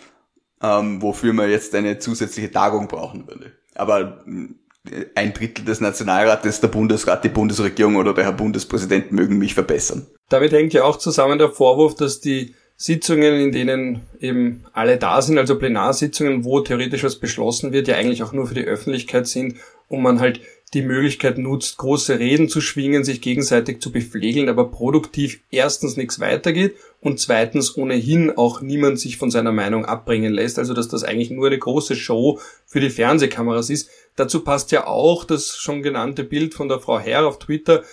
ähm, 0.62 1.02
wofür 1.02 1.34
man 1.34 1.50
jetzt 1.50 1.74
eine 1.76 2.00
zusätzliche 2.00 2.52
Tagung 2.52 2.88
brauchen 2.88 3.28
würde. 3.28 3.52
Aber 3.76 4.24
äh, 4.28 5.06
ein 5.15 5.34
Drittel 5.34 5.65
des 5.65 5.82
Nationalrates, 5.82 6.62
der 6.62 6.70
Bundesrat, 6.70 7.24
die 7.24 7.30
Bundesregierung 7.30 7.98
oder 7.98 8.13
der 8.13 8.24
Herr 8.24 8.34
Bundespräsident 8.34 9.12
mögen 9.12 9.38
mich 9.38 9.54
verbessern. 9.54 10.08
Damit 10.30 10.52
hängt 10.52 10.74
ja 10.74 10.84
auch 10.84 10.98
zusammen 10.98 11.38
der 11.38 11.50
Vorwurf, 11.50 11.96
dass 11.96 12.20
die 12.20 12.56
Sitzungen, 12.76 13.34
in 13.34 13.52
denen 13.52 14.02
eben 14.20 14.65
alle 14.72 14.98
da 14.98 15.22
sind, 15.22 15.39
also 15.39 15.58
Plenarsitzungen, 15.58 16.46
wo 16.46 16.60
theoretisch 16.60 17.04
was 17.04 17.15
beschlossen 17.15 17.72
wird, 17.72 17.88
ja 17.88 17.96
eigentlich 17.96 18.22
auch 18.24 18.34
nur 18.34 18.48
für 18.48 18.54
die 18.54 18.65
Öffentlichkeit 18.65 19.28
sind, 19.28 19.56
um 19.88 20.04
man 20.04 20.20
halt 20.20 20.41
die 20.74 20.82
Möglichkeit 20.82 21.38
nutzt, 21.38 21.78
große 21.78 22.20
Reden 22.20 22.50
zu 22.50 22.62
schwingen, 22.62 23.04
sich 23.04 23.22
gegenseitig 23.22 23.82
zu 23.82 23.91
beflegeln, 23.91 24.50
aber 24.50 24.70
produktiv 24.70 25.39
erstens 25.50 25.98
nichts 25.98 26.20
weitergeht 26.20 26.76
und 27.08 27.22
zweitens 27.22 27.78
ohnehin 27.78 28.38
auch 28.38 28.60
niemand 28.60 29.00
sich 29.00 29.15
von 29.15 29.32
seiner 29.32 29.54
Meinung 29.54 29.86
abbringen 29.86 30.34
lässt, 30.34 30.60
also 30.60 30.74
dass 30.74 30.89
das 30.89 31.06
eigentlich 31.06 31.32
nur 31.32 31.48
eine 31.48 31.58
große 31.58 31.96
Show 31.96 32.38
für 32.65 32.82
die 32.82 32.89
Fernsehkameras 32.89 33.70
ist. 33.70 33.89
Dazu 34.17 34.43
passt 34.43 34.74
ja 34.74 34.88
auch 34.88 35.24
das 35.24 35.56
schon 35.56 35.84
genannte 35.84 36.26
Bild 36.26 36.54
von 36.54 36.67
der 36.67 36.82
Frau 36.82 37.00
Herr 37.00 37.26
auf 37.26 37.39
Twitter, 37.39 37.84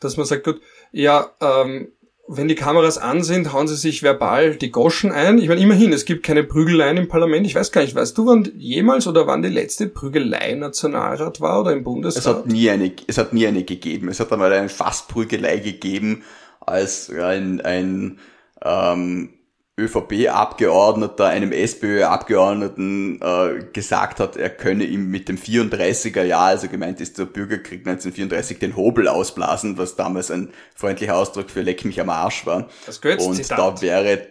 dass 0.00 0.16
man 0.16 0.24
sagt, 0.24 0.44
gut, 0.44 0.62
ja, 0.90 1.32
ähm, 1.42 1.88
wenn 2.26 2.48
die 2.48 2.54
Kameras 2.54 2.96
an 2.96 3.22
sind, 3.22 3.52
hauen 3.52 3.68
sie 3.68 3.76
sich 3.76 4.02
verbal 4.02 4.56
die 4.56 4.70
Goschen 4.70 5.12
ein. 5.12 5.36
Ich 5.36 5.48
meine, 5.48 5.60
immerhin, 5.60 5.92
es 5.92 6.06
gibt 6.06 6.24
keine 6.24 6.42
Prügeleien 6.42 6.96
im 6.96 7.08
Parlament. 7.08 7.46
Ich 7.46 7.54
weiß 7.54 7.72
gar 7.72 7.82
nicht, 7.82 7.94
weißt 7.94 8.16
du, 8.16 8.24
wann 8.24 8.50
jemals 8.56 9.06
oder 9.06 9.26
wann 9.26 9.42
die 9.42 9.50
letzte 9.50 9.86
Prügelei 9.86 10.52
im 10.52 10.60
Nationalrat 10.60 11.42
war 11.42 11.60
oder 11.60 11.72
im 11.74 11.84
Bundesrat? 11.84 12.22
Es 12.22 12.26
hat 12.26 12.46
nie 12.46 12.70
eine, 12.70 12.90
es 13.06 13.18
hat 13.18 13.34
nie 13.34 13.46
eine 13.46 13.64
gegeben. 13.64 14.08
Es 14.08 14.18
hat 14.18 14.32
einmal 14.32 14.50
eine 14.50 14.70
Fassprügelei 14.70 15.58
gegeben, 15.58 16.22
als 16.60 17.10
ein, 17.10 17.60
ein 17.60 18.18
ähm, 18.64 19.30
ÖVP-Abgeordneter 19.78 21.26
einem 21.26 21.50
SPÖ-Abgeordneten 21.50 23.20
äh, 23.22 23.64
gesagt 23.72 24.20
hat, 24.20 24.36
er 24.36 24.50
könne 24.50 24.84
ihm 24.84 25.10
mit 25.10 25.28
dem 25.28 25.38
34er 25.38 26.22
Jahr, 26.24 26.48
also 26.48 26.68
gemeint 26.68 27.00
ist 27.00 27.18
der 27.18 27.24
Bürgerkrieg 27.24 27.80
1934, 27.80 28.58
den 28.58 28.76
Hobel 28.76 29.08
ausblasen, 29.08 29.78
was 29.78 29.96
damals 29.96 30.30
ein 30.30 30.50
freundlicher 30.74 31.16
Ausdruck 31.16 31.50
für 31.50 31.62
Leck 31.62 31.86
mich 31.86 32.00
am 32.00 32.10
Arsch 32.10 32.44
war. 32.44 32.68
Das 32.84 33.00
gehört 33.00 33.20
Und 33.22 33.50
da 33.50 33.80
wäre, 33.80 34.26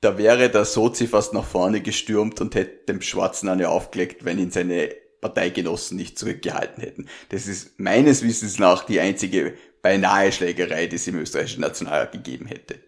da 0.00 0.16
wäre 0.16 0.48
der 0.48 0.64
Sozi 0.64 1.06
fast 1.06 1.34
nach 1.34 1.44
vorne 1.44 1.82
gestürmt 1.82 2.40
und 2.40 2.54
hätte 2.54 2.86
dem 2.86 3.02
Schwarzen 3.02 3.50
eine 3.50 3.68
aufgelegt, 3.68 4.24
wenn 4.24 4.38
ihn 4.38 4.50
seine 4.50 4.88
Parteigenossen 5.20 5.98
nicht 5.98 6.18
zurückgehalten 6.18 6.82
hätten. 6.82 7.08
Das 7.28 7.46
ist 7.46 7.78
meines 7.78 8.22
Wissens 8.22 8.58
nach 8.58 8.84
die 8.84 9.00
einzige 9.00 9.54
beinahe 9.82 10.32
Schlägerei, 10.32 10.86
die 10.86 10.96
es 10.96 11.06
im 11.08 11.18
österreichischen 11.18 11.60
Nationalrat 11.60 12.12
gegeben 12.12 12.46
hätte 12.46 12.87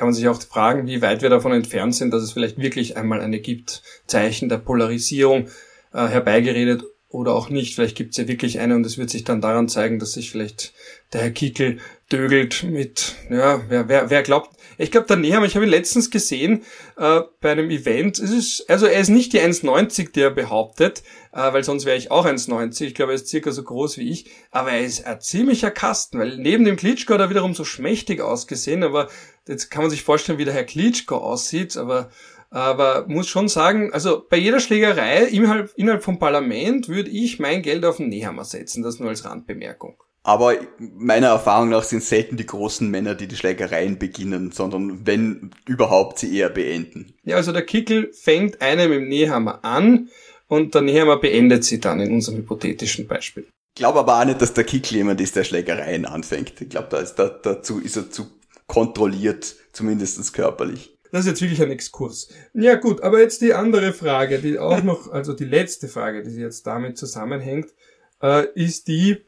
kann 0.00 0.08
man 0.08 0.14
sich 0.14 0.28
auch 0.28 0.40
fragen, 0.40 0.86
wie 0.86 1.02
weit 1.02 1.20
wir 1.20 1.28
davon 1.28 1.52
entfernt 1.52 1.94
sind, 1.94 2.10
dass 2.10 2.22
es 2.22 2.32
vielleicht 2.32 2.56
wirklich 2.56 2.96
einmal 2.96 3.20
eine 3.20 3.38
gibt, 3.38 3.82
Zeichen 4.06 4.48
der 4.48 4.56
Polarisierung 4.56 5.48
äh, 5.92 6.06
herbeigeredet 6.06 6.84
oder 7.10 7.34
auch 7.34 7.50
nicht. 7.50 7.74
Vielleicht 7.74 7.98
gibt 7.98 8.12
es 8.12 8.16
ja 8.16 8.26
wirklich 8.26 8.60
eine 8.60 8.76
und 8.76 8.86
es 8.86 8.96
wird 8.96 9.10
sich 9.10 9.24
dann 9.24 9.42
daran 9.42 9.68
zeigen, 9.68 9.98
dass 9.98 10.14
sich 10.14 10.30
vielleicht 10.30 10.72
der 11.12 11.20
Herr 11.20 11.32
Kickel 11.32 11.80
dögelt 12.10 12.62
mit, 12.62 13.14
ja, 13.28 13.60
wer, 13.68 13.88
wer, 13.88 14.08
wer 14.08 14.22
glaubt. 14.22 14.56
Ich 14.78 14.90
glaube, 14.90 15.06
der 15.06 15.16
Nehammer, 15.16 15.44
ich 15.44 15.54
habe 15.54 15.66
ihn 15.66 15.70
letztens 15.70 16.10
gesehen 16.10 16.62
äh, 16.96 17.20
bei 17.42 17.52
einem 17.52 17.68
Event. 17.68 18.18
Es 18.18 18.30
ist, 18.30 18.70
also 18.70 18.86
er 18.86 19.00
ist 19.00 19.10
nicht 19.10 19.34
die 19.34 19.40
1,90, 19.40 20.12
die 20.12 20.22
er 20.22 20.30
behauptet, 20.30 21.02
äh, 21.32 21.52
weil 21.52 21.62
sonst 21.62 21.84
wäre 21.84 21.98
ich 21.98 22.10
auch 22.10 22.24
1,90. 22.24 22.86
Ich 22.86 22.94
glaube, 22.94 23.12
er 23.12 23.16
ist 23.16 23.28
circa 23.28 23.52
so 23.52 23.62
groß 23.62 23.98
wie 23.98 24.10
ich. 24.10 24.30
Aber 24.50 24.72
er 24.72 24.80
ist 24.80 25.04
ein 25.04 25.20
ziemlicher 25.20 25.70
Kasten, 25.70 26.18
weil 26.18 26.38
neben 26.38 26.64
dem 26.64 26.76
Klitschko 26.76 27.12
hat 27.12 27.20
er 27.20 27.28
wiederum 27.28 27.54
so 27.54 27.64
schmächtig 27.64 28.22
ausgesehen, 28.22 28.82
aber 28.82 29.08
Jetzt 29.48 29.70
kann 29.70 29.82
man 29.82 29.90
sich 29.90 30.02
vorstellen, 30.02 30.38
wie 30.38 30.44
der 30.44 30.54
Herr 30.54 30.64
Klitschko 30.64 31.16
aussieht, 31.16 31.76
aber 31.76 32.10
aber 32.50 33.06
muss 33.06 33.28
schon 33.28 33.48
sagen, 33.48 33.92
also 33.92 34.26
bei 34.28 34.36
jeder 34.36 34.58
Schlägerei 34.58 35.24
innerhalb, 35.24 35.72
innerhalb 35.76 36.02
vom 36.02 36.18
Parlament 36.18 36.88
würde 36.88 37.10
ich 37.10 37.38
mein 37.38 37.62
Geld 37.62 37.84
auf 37.84 37.98
den 37.98 38.08
Nehammer 38.08 38.44
setzen, 38.44 38.82
das 38.82 38.98
nur 38.98 39.08
als 39.08 39.24
Randbemerkung. 39.24 40.02
Aber 40.22 40.54
meiner 40.78 41.28
Erfahrung 41.28 41.70
nach 41.70 41.84
sind 41.84 42.02
selten 42.02 42.36
die 42.36 42.44
großen 42.44 42.90
Männer, 42.90 43.14
die 43.14 43.26
die 43.26 43.36
Schlägereien 43.36 43.98
beginnen, 43.98 44.50
sondern 44.52 45.06
wenn 45.06 45.52
überhaupt 45.66 46.18
sie 46.18 46.36
eher 46.36 46.50
beenden. 46.50 47.14
Ja, 47.24 47.36
also 47.36 47.52
der 47.52 47.64
Kickel 47.64 48.12
fängt 48.12 48.60
eine 48.60 48.88
mit 48.88 48.98
dem 48.98 49.08
Nehammer 49.08 49.64
an 49.64 50.10
und 50.46 50.74
der 50.74 50.82
Nehammer 50.82 51.18
beendet 51.18 51.64
sie 51.64 51.80
dann 51.80 52.00
in 52.00 52.12
unserem 52.12 52.38
hypothetischen 52.38 53.06
Beispiel. 53.06 53.46
Ich 53.74 53.80
glaube 53.80 54.00
aber 54.00 54.20
auch 54.20 54.24
nicht, 54.24 54.42
dass 54.42 54.52
der 54.52 54.64
Kickel 54.64 54.96
jemand 54.96 55.20
ist, 55.20 55.36
der 55.36 55.44
Schlägereien 55.44 56.04
anfängt. 56.04 56.60
Ich 56.60 56.68
glaube, 56.68 56.88
da 56.90 56.98
ist, 56.98 57.14
da, 57.14 57.28
dazu 57.28 57.78
ist 57.78 57.96
er 57.96 58.10
zu 58.10 58.26
kontrolliert, 58.70 59.56
zumindestens 59.72 60.32
körperlich. 60.32 60.96
Das 61.10 61.22
ist 61.22 61.26
jetzt 61.26 61.42
wirklich 61.42 61.60
ein 61.60 61.72
Exkurs. 61.72 62.28
Ja 62.54 62.76
gut, 62.76 63.02
aber 63.02 63.20
jetzt 63.20 63.40
die 63.40 63.52
andere 63.52 63.92
Frage, 63.92 64.38
die 64.38 64.60
auch 64.60 64.84
noch, 64.84 65.10
also 65.10 65.32
die 65.32 65.44
letzte 65.44 65.88
Frage, 65.88 66.22
die 66.22 66.36
jetzt 66.36 66.68
damit 66.68 66.96
zusammenhängt, 66.96 67.74
äh, 68.22 68.46
ist 68.54 68.86
die, 68.86 69.24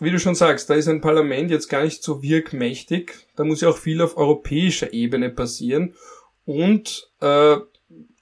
wie 0.00 0.10
du 0.10 0.18
schon 0.18 0.34
sagst, 0.34 0.68
da 0.68 0.74
ist 0.74 0.88
ein 0.88 1.00
Parlament 1.00 1.52
jetzt 1.52 1.68
gar 1.68 1.84
nicht 1.84 2.02
so 2.02 2.20
wirkmächtig. 2.20 3.28
Da 3.36 3.44
muss 3.44 3.60
ja 3.60 3.68
auch 3.68 3.78
viel 3.78 4.02
auf 4.02 4.16
europäischer 4.16 4.92
Ebene 4.92 5.30
passieren. 5.30 5.94
Und 6.44 7.12
äh, 7.20 7.58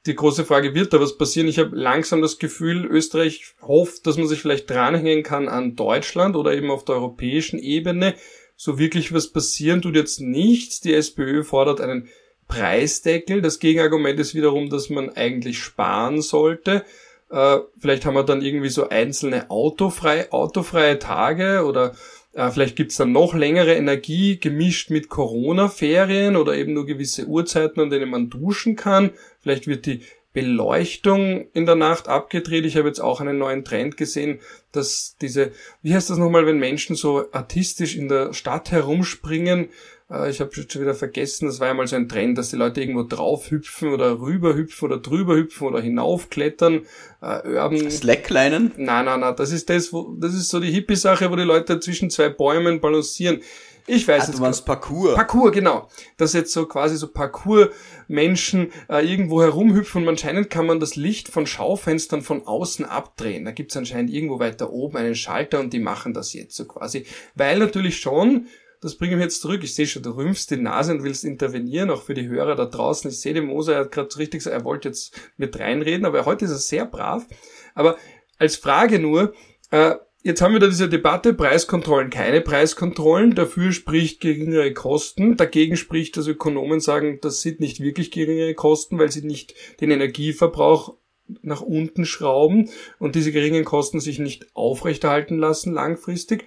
die 0.04 0.14
große 0.14 0.44
Frage, 0.44 0.74
wird 0.74 0.92
da 0.92 1.00
was 1.00 1.16
passieren? 1.16 1.48
Ich 1.48 1.58
habe 1.58 1.74
langsam 1.74 2.20
das 2.20 2.38
Gefühl, 2.38 2.84
Österreich 2.84 3.54
hofft, 3.62 4.06
dass 4.06 4.18
man 4.18 4.28
sich 4.28 4.42
vielleicht 4.42 4.68
dranhängen 4.68 5.22
kann 5.22 5.48
an 5.48 5.76
Deutschland 5.76 6.36
oder 6.36 6.52
eben 6.52 6.70
auf 6.70 6.84
der 6.84 6.96
europäischen 6.96 7.58
Ebene 7.58 8.14
so 8.60 8.76
wirklich 8.76 9.14
was 9.14 9.28
passieren 9.28 9.80
tut 9.80 9.94
jetzt 9.94 10.20
nichts. 10.20 10.80
Die 10.80 10.92
SPÖ 10.92 11.44
fordert 11.44 11.80
einen 11.80 12.08
Preisdeckel. 12.48 13.40
Das 13.40 13.60
Gegenargument 13.60 14.18
ist 14.18 14.34
wiederum, 14.34 14.68
dass 14.68 14.90
man 14.90 15.10
eigentlich 15.10 15.60
sparen 15.60 16.20
sollte. 16.20 16.84
Äh, 17.30 17.58
vielleicht 17.78 18.04
haben 18.04 18.14
wir 18.14 18.24
dann 18.24 18.42
irgendwie 18.42 18.68
so 18.68 18.88
einzelne 18.88 19.48
autofrei, 19.48 20.32
autofreie 20.32 20.98
Tage 20.98 21.64
oder 21.64 21.94
äh, 22.32 22.50
vielleicht 22.50 22.74
gibt's 22.74 22.96
dann 22.96 23.12
noch 23.12 23.32
längere 23.32 23.74
Energie 23.74 24.40
gemischt 24.40 24.90
mit 24.90 25.08
Corona-Ferien 25.08 26.34
oder 26.34 26.56
eben 26.56 26.72
nur 26.72 26.84
gewisse 26.84 27.26
Uhrzeiten, 27.26 27.80
an 27.80 27.90
denen 27.90 28.10
man 28.10 28.28
duschen 28.28 28.74
kann. 28.74 29.10
Vielleicht 29.40 29.68
wird 29.68 29.86
die 29.86 30.00
Beleuchtung 30.38 31.48
in 31.52 31.66
der 31.66 31.74
Nacht 31.74 32.06
abgedreht. 32.06 32.64
Ich 32.64 32.76
habe 32.76 32.86
jetzt 32.86 33.00
auch 33.00 33.20
einen 33.20 33.38
neuen 33.38 33.64
Trend 33.64 33.96
gesehen, 33.96 34.38
dass 34.70 35.16
diese, 35.20 35.50
wie 35.82 35.94
heißt 35.94 36.10
das 36.10 36.18
nochmal, 36.18 36.46
wenn 36.46 36.60
Menschen 36.60 36.94
so 36.94 37.24
artistisch 37.32 37.96
in 37.96 38.08
der 38.08 38.32
Stadt 38.32 38.70
herumspringen, 38.70 39.68
äh, 40.08 40.30
ich 40.30 40.40
habe 40.40 40.54
schon 40.54 40.80
wieder 40.80 40.94
vergessen, 40.94 41.46
das 41.46 41.58
war 41.58 41.66
ja 41.66 41.74
mal 41.74 41.88
so 41.88 41.96
ein 41.96 42.08
Trend, 42.08 42.38
dass 42.38 42.50
die 42.50 42.56
Leute 42.56 42.80
irgendwo 42.80 43.02
drauf 43.02 43.50
hüpfen 43.50 43.88
oder 43.88 44.20
rüber 44.20 44.54
hüpfen 44.54 44.84
oder 44.86 44.98
drüber 44.98 45.34
hüpfen 45.34 45.66
oder 45.66 45.80
hinaufklettern. 45.80 46.82
Äh, 47.20 47.48
Urban 47.48 47.90
Slacklinen? 47.90 48.72
Nein, 48.76 49.06
nein, 49.06 49.18
nein, 49.18 49.34
das 49.36 49.50
ist 49.50 49.68
das, 49.68 49.92
wo, 49.92 50.14
das 50.20 50.34
ist 50.34 50.50
so 50.50 50.60
die 50.60 50.70
Hippie-Sache, 50.70 51.32
wo 51.32 51.36
die 51.36 51.42
Leute 51.42 51.80
zwischen 51.80 52.10
zwei 52.10 52.28
Bäumen 52.28 52.80
balancieren. 52.80 53.40
Ich 53.88 54.06
weiß 54.06 54.24
ah, 54.24 54.26
jetzt. 54.26 54.38
Du 54.38 54.42
meinst 54.42 54.66
Parcours. 54.66 55.14
Parcours, 55.14 55.52
genau. 55.52 55.88
Dass 56.18 56.34
jetzt 56.34 56.52
so 56.52 56.66
quasi 56.66 56.96
so 56.96 57.08
Parcours-Menschen 57.08 58.70
äh, 58.88 59.04
irgendwo 59.04 59.42
herumhüpfen 59.42 60.02
und 60.02 60.08
anscheinend 60.08 60.50
kann 60.50 60.66
man 60.66 60.78
das 60.78 60.94
Licht 60.94 61.28
von 61.28 61.46
Schaufenstern 61.46 62.22
von 62.22 62.46
außen 62.46 62.84
abdrehen. 62.84 63.46
Da 63.46 63.50
gibt's 63.50 63.76
anscheinend 63.76 64.10
irgendwo 64.10 64.38
weiter 64.38 64.70
oben 64.70 64.98
einen 64.98 65.14
Schalter 65.14 65.58
und 65.60 65.72
die 65.72 65.80
machen 65.80 66.12
das 66.12 66.34
jetzt 66.34 66.54
so 66.54 66.66
quasi. 66.66 67.06
Weil 67.34 67.58
natürlich 67.58 67.98
schon, 67.98 68.46
das 68.82 68.96
bringe 68.96 69.16
ich 69.16 69.22
jetzt 69.22 69.40
zurück, 69.40 69.64
ich 69.64 69.74
sehe 69.74 69.86
schon, 69.86 70.02
du 70.02 70.10
rümpfst 70.10 70.48
die 70.50 70.58
Nase 70.58 70.92
und 70.92 71.02
willst 71.02 71.24
intervenieren, 71.24 71.90
auch 71.90 72.02
für 72.02 72.14
die 72.14 72.28
Hörer 72.28 72.56
da 72.56 72.66
draußen. 72.66 73.10
Ich 73.10 73.20
sehe 73.20 73.34
den 73.34 73.46
Moser, 73.46 73.72
er 73.72 73.80
hat 73.80 73.92
gerade 73.92 74.16
richtig 74.18 74.40
gesagt, 74.40 74.54
er 74.54 74.64
wollte 74.64 74.88
jetzt 74.88 75.18
mit 75.38 75.58
reinreden, 75.58 76.04
aber 76.04 76.26
heute 76.26 76.44
ist 76.44 76.50
er 76.50 76.58
sehr 76.58 76.84
brav. 76.84 77.26
Aber 77.74 77.96
als 78.38 78.56
Frage 78.56 78.98
nur, 78.98 79.32
äh, 79.70 79.94
Jetzt 80.22 80.42
haben 80.42 80.52
wir 80.52 80.60
da 80.60 80.66
diese 80.66 80.88
Debatte, 80.88 81.32
Preiskontrollen, 81.32 82.10
keine 82.10 82.40
Preiskontrollen, 82.40 83.36
dafür 83.36 83.70
spricht 83.70 84.20
geringere 84.20 84.72
Kosten, 84.72 85.36
dagegen 85.36 85.76
spricht, 85.76 86.16
dass 86.16 86.26
Ökonomen 86.26 86.80
sagen, 86.80 87.20
das 87.22 87.40
sind 87.40 87.60
nicht 87.60 87.80
wirklich 87.80 88.10
geringere 88.10 88.54
Kosten, 88.54 88.98
weil 88.98 89.12
sie 89.12 89.24
nicht 89.24 89.54
den 89.80 89.92
Energieverbrauch 89.92 90.94
nach 91.42 91.60
unten 91.60 92.04
schrauben 92.04 92.68
und 92.98 93.14
diese 93.14 93.30
geringen 93.30 93.64
Kosten 93.64 94.00
sich 94.00 94.18
nicht 94.18 94.48
aufrechterhalten 94.54 95.38
lassen 95.38 95.72
langfristig. 95.72 96.46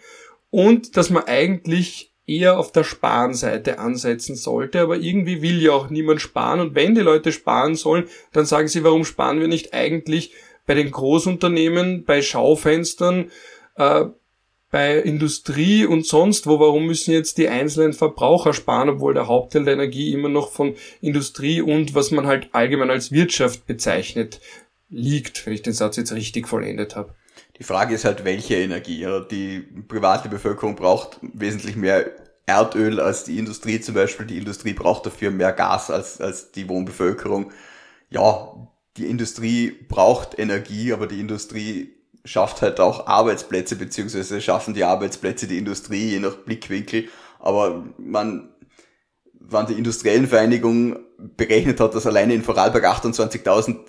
Und 0.50 0.98
dass 0.98 1.10
man 1.10 1.24
eigentlich 1.24 2.12
eher 2.28 2.60
auf 2.60 2.74
der 2.74 2.84
Sparenseite 2.84 3.80
ansetzen 3.80 4.36
sollte, 4.36 4.82
aber 4.82 4.98
irgendwie 4.98 5.42
will 5.42 5.62
ja 5.62 5.72
auch 5.72 5.90
niemand 5.90 6.22
sparen. 6.22 6.60
Und 6.60 6.76
wenn 6.76 6.94
die 6.94 7.02
Leute 7.02 7.32
sparen 7.32 7.76
sollen, 7.76 8.06
dann 8.34 8.46
sagen 8.46 8.68
sie, 8.68 8.84
warum 8.84 9.06
sparen 9.06 9.40
wir 9.40 9.48
nicht 9.48 9.74
eigentlich 9.74 10.34
bei 10.66 10.74
den 10.74 10.92
Großunternehmen, 10.92 12.04
bei 12.04 12.22
Schaufenstern, 12.22 13.32
äh, 13.82 14.10
bei 14.72 15.00
Industrie 15.00 15.86
und 15.86 16.06
sonst 16.06 16.48
wo, 16.48 16.60
warum 16.60 16.86
müssen 16.86 17.12
jetzt 17.12 17.38
die 17.38 17.50
einzelnen 17.50 17.94
Verbraucher 17.94 18.54
sparen, 18.54 18.90
obwohl 18.90 19.14
der 19.14 19.28
Hauptteil 19.28 19.66
der 19.66 19.74
Energie 19.74 20.14
immer 20.14 20.30
noch 20.30 20.50
von 20.50 20.76
Industrie 21.02 21.62
und 21.62 21.94
was 21.94 22.12
man 22.12 22.26
halt 22.26 22.50
allgemein 22.54 22.90
als 22.90 23.12
Wirtschaft 23.12 23.68
bezeichnet 23.68 24.40
liegt, 24.90 25.46
wenn 25.46 25.54
ich 25.54 25.62
den 25.62 25.74
Satz 25.74 25.98
jetzt 25.98 26.14
richtig 26.14 26.48
vollendet 26.48 26.96
habe. 26.96 27.14
Die 27.60 27.64
Frage 27.64 27.94
ist 27.94 28.06
halt, 28.06 28.24
welche 28.24 28.56
Energie. 28.56 29.06
Die 29.30 29.60
private 29.88 30.30
Bevölkerung 30.30 30.76
braucht 30.76 31.20
wesentlich 31.22 31.76
mehr 31.76 32.10
Erdöl 32.46 33.00
als 33.00 33.24
die 33.24 33.38
Industrie 33.38 33.80
zum 33.82 33.96
Beispiel. 33.96 34.26
Die 34.26 34.38
Industrie 34.38 34.74
braucht 34.74 35.06
dafür 35.06 35.32
mehr 35.32 35.52
Gas 35.52 35.92
als, 35.92 36.20
als 36.20 36.52
die 36.52 36.68
Wohnbevölkerung. 36.68 37.52
Ja, 38.10 38.68
die 38.98 39.06
Industrie 39.06 39.72
braucht 39.88 40.40
Energie, 40.40 40.92
aber 40.92 41.08
die 41.08 41.20
Industrie 41.20 41.94
schafft 42.24 42.62
halt 42.62 42.80
auch 42.80 43.08
Arbeitsplätze, 43.08 43.76
beziehungsweise 43.76 44.42
schaffen 44.42 44.74
die 44.74 44.84
Arbeitsplätze 44.84 45.48
die 45.48 45.58
Industrie, 45.58 46.12
je 46.12 46.20
nach 46.20 46.36
Blickwinkel. 46.36 47.10
Aber 47.40 47.86
man, 47.98 48.50
wann 49.34 49.68
die 49.68 49.74
industriellen 49.74 50.28
Vereinigung 50.28 51.00
berechnet 51.18 51.80
hat, 51.80 51.96
dass 51.96 52.08
alleine 52.08 52.34
in 52.34 52.44
Vorarlberg 52.44 52.86
28.000 52.86 53.80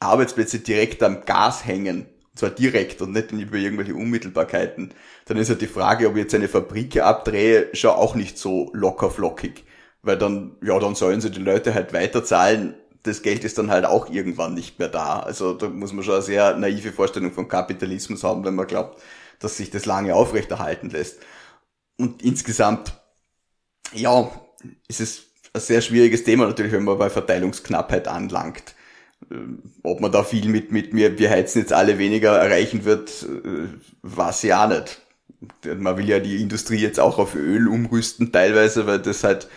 Arbeitsplätze 0.00 0.60
direkt 0.60 1.02
am 1.02 1.24
Gas 1.24 1.66
hängen, 1.66 2.06
und 2.30 2.38
zwar 2.38 2.50
direkt 2.50 3.02
und 3.02 3.12
nicht 3.12 3.32
über 3.32 3.56
irgendwelche 3.56 3.94
Unmittelbarkeiten, 3.94 4.94
dann 5.26 5.36
ist 5.36 5.50
halt 5.50 5.60
die 5.60 5.66
Frage, 5.66 6.08
ob 6.08 6.14
ich 6.14 6.22
jetzt 6.22 6.34
eine 6.34 6.48
Fabrik 6.48 7.00
abdrehe, 7.00 7.68
schon 7.74 7.90
auch 7.90 8.14
nicht 8.14 8.38
so 8.38 8.70
locker 8.72 9.10
flockig. 9.10 9.64
Weil 10.02 10.16
dann, 10.16 10.56
ja, 10.62 10.78
dann 10.78 10.94
sollen 10.94 11.20
sie 11.20 11.30
die 11.30 11.40
Leute 11.40 11.74
halt 11.74 11.92
weiterzahlen, 11.92 12.74
das 13.02 13.22
Geld 13.22 13.44
ist 13.44 13.58
dann 13.58 13.70
halt 13.70 13.84
auch 13.84 14.10
irgendwann 14.10 14.54
nicht 14.54 14.78
mehr 14.78 14.88
da. 14.88 15.20
Also 15.20 15.54
da 15.54 15.68
muss 15.68 15.92
man 15.92 16.04
schon 16.04 16.14
eine 16.14 16.22
sehr 16.22 16.56
naive 16.56 16.92
Vorstellung 16.92 17.32
von 17.32 17.48
Kapitalismus 17.48 18.24
haben, 18.24 18.44
wenn 18.44 18.54
man 18.54 18.66
glaubt, 18.66 19.00
dass 19.38 19.56
sich 19.56 19.70
das 19.70 19.86
lange 19.86 20.14
aufrechterhalten 20.14 20.90
lässt. 20.90 21.20
Und 21.96 22.22
insgesamt 22.22 22.94
ja, 23.92 24.30
es 24.88 25.00
ist 25.00 25.24
ein 25.52 25.60
sehr 25.60 25.80
schwieriges 25.80 26.24
Thema 26.24 26.46
natürlich, 26.46 26.72
wenn 26.72 26.84
man 26.84 26.98
bei 26.98 27.10
Verteilungsknappheit 27.10 28.08
anlangt. 28.08 28.74
Ähm, 29.30 29.62
ob 29.82 30.00
man 30.00 30.12
da 30.12 30.24
viel 30.24 30.48
mit, 30.48 30.72
mit 30.72 30.92
mir, 30.92 31.18
wir 31.18 31.30
heizen 31.30 31.60
jetzt 31.60 31.72
alle 31.72 31.98
weniger 31.98 32.36
erreichen 32.38 32.84
wird, 32.84 33.22
äh, 33.22 33.68
weiß 34.02 34.50
auch 34.52 34.68
nicht. 34.68 35.02
Man 35.62 35.96
will 35.96 36.08
ja 36.08 36.18
die 36.18 36.42
Industrie 36.42 36.78
jetzt 36.78 36.98
auch 36.98 37.18
auf 37.18 37.34
Öl 37.34 37.68
umrüsten 37.68 38.32
teilweise, 38.32 38.86
weil 38.86 38.98
das 38.98 39.22
halt, 39.22 39.48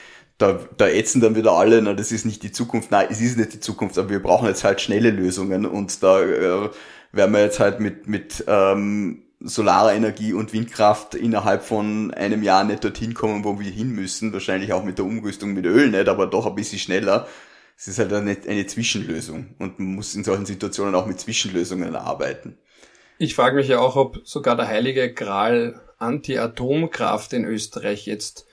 da, 0.42 0.60
da 0.78 0.88
ätzen 0.88 1.22
dann 1.22 1.36
wieder 1.36 1.54
alle, 1.54 1.82
na, 1.82 1.94
das 1.94 2.12
ist 2.12 2.26
nicht 2.26 2.44
die 2.44 2.52
Zukunft. 2.52 2.92
Nein, 2.92 3.08
es 3.10 3.22
ist 3.22 3.38
nicht 3.38 3.54
die 3.54 3.60
Zukunft, 3.60 3.98
aber 3.98 4.10
wir 4.10 4.22
brauchen 4.22 4.48
jetzt 4.48 4.64
halt 4.64 4.82
schnelle 4.82 5.12
Lösungen 5.12 5.66
und 5.66 6.02
da 6.02 6.22
äh, 6.22 6.70
werden 7.12 7.32
wir 7.34 7.42
jetzt 7.42 7.60
halt 7.60 7.80
mit, 7.80 8.08
mit 8.08 8.44
ähm, 8.48 9.24
Solarenergie 9.40 10.34
und 10.34 10.54
Windkraft 10.54 11.16
innerhalb 11.16 11.64
von 11.64 12.14
einem 12.14 12.44
Jahr 12.44 12.64
nicht 12.64 12.84
dorthin 12.84 13.14
kommen, 13.14 13.44
wo 13.44 13.60
wir 13.60 13.70
hin 13.70 13.92
müssen. 13.92 14.34
Wahrscheinlich 14.34 14.74
auch 14.74 14.84
mit 14.84 14.98
der 14.98 15.06
Umrüstung 15.06 15.54
mit 15.54 15.66
Öl 15.66 15.90
nicht, 15.90 16.08
aber 16.08 16.28
doch 16.28 16.46
ein 16.46 16.56
bisschen 16.56 16.80
schneller. 16.80 17.28
Es 17.78 17.88
ist 17.88 18.00
halt 18.00 18.14
eine, 18.14 18.38
eine 18.48 18.66
Zwischenlösung 18.66 19.56
und 19.58 19.80
man 19.80 19.96
muss 19.96 20.14
in 20.14 20.24
solchen 20.24 20.46
Situationen 20.46 20.94
auch 20.94 21.08
mit 21.08 21.20
Zwischenlösungen 21.20 21.96
arbeiten. 21.96 22.58
Ich 23.18 23.36
frage 23.36 23.56
mich 23.56 23.68
ja 23.68 23.80
auch, 23.80 23.96
ob 23.96 24.22
sogar 24.24 24.56
der 24.56 24.68
heilige 24.68 25.14
Gral 25.14 25.82
Anti-Atomkraft 25.98 27.34
in 27.34 27.46
Österreich 27.46 28.06
jetzt 28.06 28.46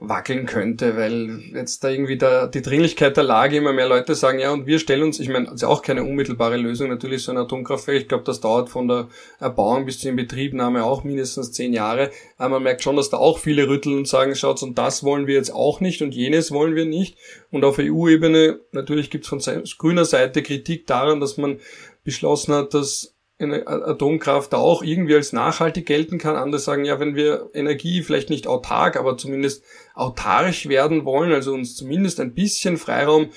wackeln 0.00 0.46
könnte, 0.46 0.96
weil 0.96 1.40
jetzt 1.54 1.84
da 1.84 1.88
irgendwie 1.88 2.18
da 2.18 2.46
die 2.46 2.62
Dringlichkeit 2.62 3.16
der 3.16 3.24
Lage 3.24 3.56
immer 3.56 3.72
mehr 3.72 3.88
Leute 3.88 4.14
sagen, 4.14 4.38
ja, 4.38 4.52
und 4.52 4.66
wir 4.66 4.78
stellen 4.78 5.04
uns, 5.04 5.20
ich 5.20 5.28
meine, 5.28 5.46
das 5.46 5.54
ist 5.54 5.64
auch 5.64 5.82
keine 5.82 6.02
unmittelbare 6.02 6.56
Lösung, 6.56 6.88
natürlich 6.88 7.22
so 7.22 7.32
ein 7.32 7.38
Atomkraftwerk, 7.38 7.98
ich 7.98 8.08
glaube, 8.08 8.24
das 8.24 8.40
dauert 8.40 8.68
von 8.68 8.88
der 8.88 9.08
Erbauung 9.38 9.86
bis 9.86 10.00
zur 10.00 10.10
Inbetriebnahme 10.10 10.84
auch 10.84 11.04
mindestens 11.04 11.52
zehn 11.52 11.72
Jahre, 11.72 12.10
aber 12.36 12.56
man 12.56 12.64
merkt 12.64 12.82
schon, 12.82 12.96
dass 12.96 13.10
da 13.10 13.18
auch 13.18 13.38
viele 13.38 13.68
rütteln 13.68 13.96
und 13.96 14.08
sagen, 14.08 14.34
schaut, 14.34 14.62
und 14.62 14.78
das 14.78 15.04
wollen 15.04 15.26
wir 15.26 15.34
jetzt 15.34 15.54
auch 15.54 15.80
nicht 15.80 16.02
und 16.02 16.14
jenes 16.14 16.50
wollen 16.50 16.74
wir 16.74 16.86
nicht 16.86 17.16
und 17.50 17.64
auf 17.64 17.78
EU-Ebene, 17.78 18.60
natürlich 18.72 19.10
gibt 19.10 19.24
es 19.24 19.28
von 19.28 19.40
grüner 19.78 20.04
Seite 20.04 20.42
Kritik 20.42 20.86
daran, 20.86 21.20
dass 21.20 21.36
man 21.36 21.60
beschlossen 22.02 22.54
hat, 22.54 22.74
dass 22.74 23.14
eine 23.38 23.66
Atomkraft 23.66 24.54
auch 24.54 24.82
irgendwie 24.82 25.14
als 25.16 25.32
nachhaltig 25.32 25.86
gelten 25.86 26.18
kann. 26.18 26.36
Andere 26.36 26.60
sagen, 26.60 26.84
ja, 26.84 27.00
wenn 27.00 27.16
wir 27.16 27.50
Energie 27.52 28.02
vielleicht 28.02 28.30
nicht 28.30 28.46
autark, 28.46 28.96
aber 28.96 29.16
zumindest 29.16 29.64
autark 29.94 30.68
werden 30.68 31.04
wollen, 31.04 31.32
also 31.32 31.54
uns 31.54 31.76
zumindest 31.76 32.20
ein 32.20 32.34
bisschen 32.34 32.76
Freiraum 32.76 33.30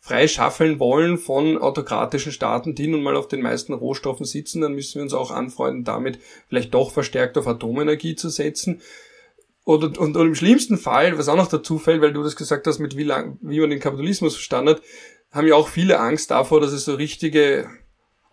freischaffeln 0.00 0.80
wollen 0.80 1.18
von 1.18 1.58
autokratischen 1.58 2.32
Staaten, 2.32 2.74
die 2.74 2.88
nun 2.88 3.02
mal 3.02 3.16
auf 3.16 3.28
den 3.28 3.42
meisten 3.42 3.74
Rohstoffen 3.74 4.24
sitzen, 4.24 4.62
dann 4.62 4.74
müssen 4.74 4.96
wir 4.96 5.02
uns 5.02 5.12
auch 5.12 5.30
anfreunden, 5.30 5.84
damit 5.84 6.18
vielleicht 6.48 6.74
doch 6.74 6.90
verstärkt 6.90 7.36
auf 7.36 7.46
Atomenergie 7.46 8.16
zu 8.16 8.30
setzen. 8.30 8.80
Oder, 9.64 9.86
und, 10.00 10.16
und 10.16 10.26
im 10.26 10.34
schlimmsten 10.34 10.78
Fall, 10.78 11.18
was 11.18 11.28
auch 11.28 11.36
noch 11.36 11.48
dazu 11.48 11.78
fällt, 11.78 12.00
weil 12.00 12.14
du 12.14 12.22
das 12.22 12.34
gesagt 12.34 12.66
hast, 12.66 12.78
mit 12.78 12.96
wie 12.96 13.04
lang, 13.04 13.38
wie 13.42 13.60
man 13.60 13.70
den 13.70 13.78
Kapitalismus 13.78 14.34
verstanden 14.34 14.70
hat, 14.70 14.82
haben 15.30 15.46
ja 15.46 15.54
auch 15.54 15.68
viele 15.68 16.00
Angst 16.00 16.30
davor, 16.30 16.60
dass 16.60 16.72
es 16.72 16.86
so 16.86 16.94
richtige 16.94 17.70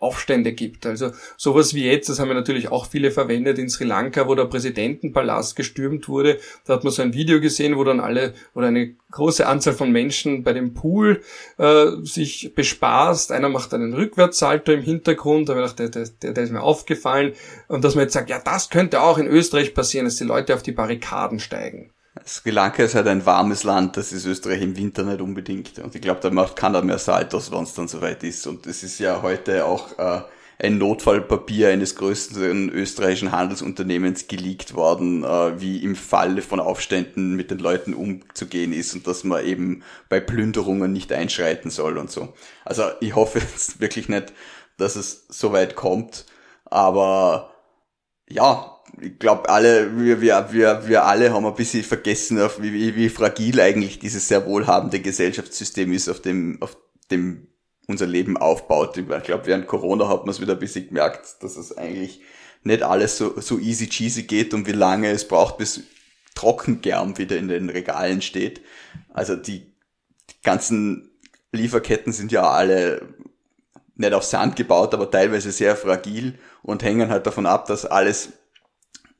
Aufstände 0.00 0.52
gibt. 0.52 0.86
Also 0.86 1.10
sowas 1.36 1.74
wie 1.74 1.84
jetzt, 1.84 2.08
das 2.08 2.20
haben 2.20 2.28
wir 2.28 2.34
natürlich 2.34 2.70
auch 2.70 2.86
viele 2.86 3.10
verwendet 3.10 3.58
in 3.58 3.68
Sri 3.68 3.84
Lanka, 3.84 4.28
wo 4.28 4.34
der 4.36 4.44
Präsidentenpalast 4.44 5.56
gestürmt 5.56 6.08
wurde. 6.08 6.38
Da 6.66 6.74
hat 6.74 6.84
man 6.84 6.92
so 6.92 7.02
ein 7.02 7.14
Video 7.14 7.40
gesehen, 7.40 7.76
wo 7.76 7.82
dann 7.82 7.98
alle 7.98 8.34
oder 8.54 8.68
eine 8.68 8.94
große 9.10 9.46
Anzahl 9.46 9.74
von 9.74 9.90
Menschen 9.90 10.44
bei 10.44 10.52
dem 10.52 10.72
Pool 10.72 11.22
äh, 11.56 11.86
sich 12.02 12.52
bespaßt. 12.54 13.32
Einer 13.32 13.48
macht 13.48 13.74
einen 13.74 13.92
Rückwärtssalto 13.92 14.70
im 14.70 14.82
Hintergrund, 14.82 15.48
da 15.48 15.54
habe 15.54 15.64
ich 15.64 15.74
gedacht, 15.74 15.96
der, 15.96 16.06
der, 16.22 16.32
der 16.32 16.44
ist 16.44 16.52
mir 16.52 16.62
aufgefallen. 16.62 17.32
Und 17.66 17.82
dass 17.82 17.96
man 17.96 18.04
jetzt 18.04 18.14
sagt, 18.14 18.30
ja, 18.30 18.38
das 18.38 18.70
könnte 18.70 19.02
auch 19.02 19.18
in 19.18 19.26
Österreich 19.26 19.74
passieren, 19.74 20.04
dass 20.04 20.16
die 20.16 20.24
Leute 20.24 20.54
auf 20.54 20.62
die 20.62 20.72
Barrikaden 20.72 21.40
steigen. 21.40 21.90
Sri 22.26 22.50
Lanka 22.50 22.82
ist 22.82 22.94
halt 22.94 23.06
ein 23.06 23.24
warmes 23.26 23.64
Land, 23.64 23.96
das 23.96 24.12
ist 24.12 24.26
Österreich 24.26 24.62
im 24.62 24.76
Winter 24.76 25.02
nicht 25.04 25.20
unbedingt. 25.20 25.78
Und 25.78 25.94
ich 25.94 26.00
glaube, 26.00 26.20
da 26.20 26.30
macht 26.30 26.56
keiner 26.56 26.82
mehr 26.82 26.98
Saltos, 26.98 27.52
wenn 27.52 27.64
es 27.64 27.74
dann 27.74 27.88
soweit 27.88 28.22
ist. 28.22 28.46
Und 28.46 28.66
es 28.66 28.82
ist 28.82 28.98
ja 28.98 29.22
heute 29.22 29.64
auch 29.64 29.98
äh, 29.98 30.22
ein 30.58 30.78
Notfallpapier 30.78 31.68
eines 31.68 31.94
größten 31.94 32.70
österreichischen 32.70 33.32
Handelsunternehmens 33.32 34.26
geleakt 34.26 34.74
worden, 34.74 35.22
äh, 35.22 35.60
wie 35.60 35.82
im 35.82 35.94
Falle 35.94 36.42
von 36.42 36.60
Aufständen 36.60 37.34
mit 37.36 37.50
den 37.50 37.58
Leuten 37.58 37.94
umzugehen 37.94 38.72
ist 38.72 38.94
und 38.94 39.06
dass 39.06 39.22
man 39.22 39.44
eben 39.44 39.82
bei 40.08 40.18
Plünderungen 40.18 40.92
nicht 40.92 41.12
einschreiten 41.12 41.70
soll 41.70 41.96
und 41.96 42.10
so. 42.10 42.34
Also 42.64 42.84
ich 43.00 43.14
hoffe 43.14 43.38
jetzt 43.38 43.80
wirklich 43.80 44.08
nicht, 44.08 44.32
dass 44.76 44.96
es 44.96 45.26
so 45.28 45.52
weit 45.52 45.76
kommt, 45.76 46.26
aber 46.64 47.54
ja, 48.28 48.77
ich 49.00 49.18
glaube, 49.18 49.48
alle, 49.48 49.96
wir, 49.98 50.20
wir, 50.20 50.48
wir, 50.50 50.88
wir 50.88 51.04
alle 51.04 51.32
haben 51.32 51.46
ein 51.46 51.54
bisschen 51.54 51.82
vergessen, 51.82 52.40
auf 52.40 52.60
wie, 52.60 52.72
wie, 52.72 52.96
wie 52.96 53.08
fragil 53.08 53.60
eigentlich 53.60 53.98
dieses 53.98 54.28
sehr 54.28 54.46
wohlhabende 54.46 55.00
Gesellschaftssystem 55.00 55.92
ist, 55.92 56.08
auf 56.08 56.20
dem, 56.20 56.60
auf 56.60 56.76
dem 57.10 57.48
unser 57.86 58.06
Leben 58.06 58.36
aufbaut. 58.36 58.96
Ich 58.96 59.06
glaube, 59.06 59.46
während 59.46 59.66
Corona 59.66 60.08
hat 60.08 60.20
man 60.20 60.30
es 60.30 60.40
wieder 60.40 60.52
ein 60.52 60.58
bisschen 60.58 60.88
gemerkt, 60.88 61.42
dass 61.42 61.56
es 61.56 61.76
eigentlich 61.76 62.20
nicht 62.62 62.82
alles 62.82 63.16
so, 63.16 63.40
so 63.40 63.58
easy 63.58 63.88
cheesy 63.88 64.24
geht 64.24 64.52
und 64.52 64.66
wie 64.66 64.72
lange 64.72 65.10
es 65.10 65.26
braucht, 65.26 65.58
bis 65.58 65.82
Trockengerm 66.34 67.18
wieder 67.18 67.36
in 67.36 67.48
den 67.48 67.70
Regalen 67.70 68.20
steht. 68.20 68.60
Also 69.12 69.36
die, 69.36 69.60
die 70.30 70.42
ganzen 70.42 71.10
Lieferketten 71.52 72.12
sind 72.12 72.30
ja 72.30 72.48
alle 72.48 73.08
nicht 73.96 74.12
auf 74.12 74.22
Sand 74.22 74.54
gebaut, 74.54 74.94
aber 74.94 75.10
teilweise 75.10 75.50
sehr 75.50 75.74
fragil 75.74 76.38
und 76.62 76.82
hängen 76.82 77.10
halt 77.10 77.26
davon 77.26 77.46
ab, 77.46 77.66
dass 77.66 77.84
alles 77.84 78.32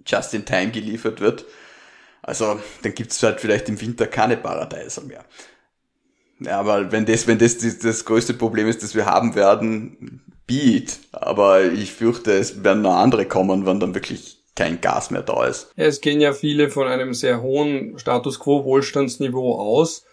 just 0.08 0.34
in 0.34 0.44
time 0.44 0.70
geliefert 0.70 1.20
wird. 1.20 1.44
Also 2.22 2.58
dann 2.82 2.94
gibt 2.94 3.12
es 3.12 3.22
halt 3.22 3.40
vielleicht 3.40 3.68
im 3.68 3.80
Winter 3.80 4.06
keine 4.06 4.36
Paradeiser 4.36 5.02
mehr. 5.02 5.24
Ja, 6.40 6.60
aber 6.60 6.92
wenn 6.92 7.06
das, 7.06 7.26
wenn 7.26 7.38
das, 7.38 7.58
das 7.58 8.04
größte 8.04 8.34
Problem 8.34 8.68
ist, 8.68 8.82
das 8.82 8.94
wir 8.94 9.06
haben 9.06 9.34
werden, 9.34 10.22
beat. 10.46 10.98
Aber 11.12 11.64
ich 11.64 11.92
fürchte, 11.92 12.32
es 12.32 12.62
werden 12.64 12.82
noch 12.82 12.96
andere 12.96 13.26
kommen, 13.26 13.66
wenn 13.66 13.80
dann 13.80 13.94
wirklich 13.94 14.38
kein 14.54 14.80
Gas 14.80 15.10
mehr 15.10 15.22
da 15.22 15.46
ist. 15.46 15.72
Es 15.76 16.00
gehen 16.00 16.20
ja 16.20 16.32
viele 16.32 16.68
von 16.68 16.88
einem 16.88 17.14
sehr 17.14 17.42
hohen 17.42 17.98
Status 17.98 18.40
quo 18.40 18.64
Wohlstandsniveau 18.64 19.54
aus 19.54 20.04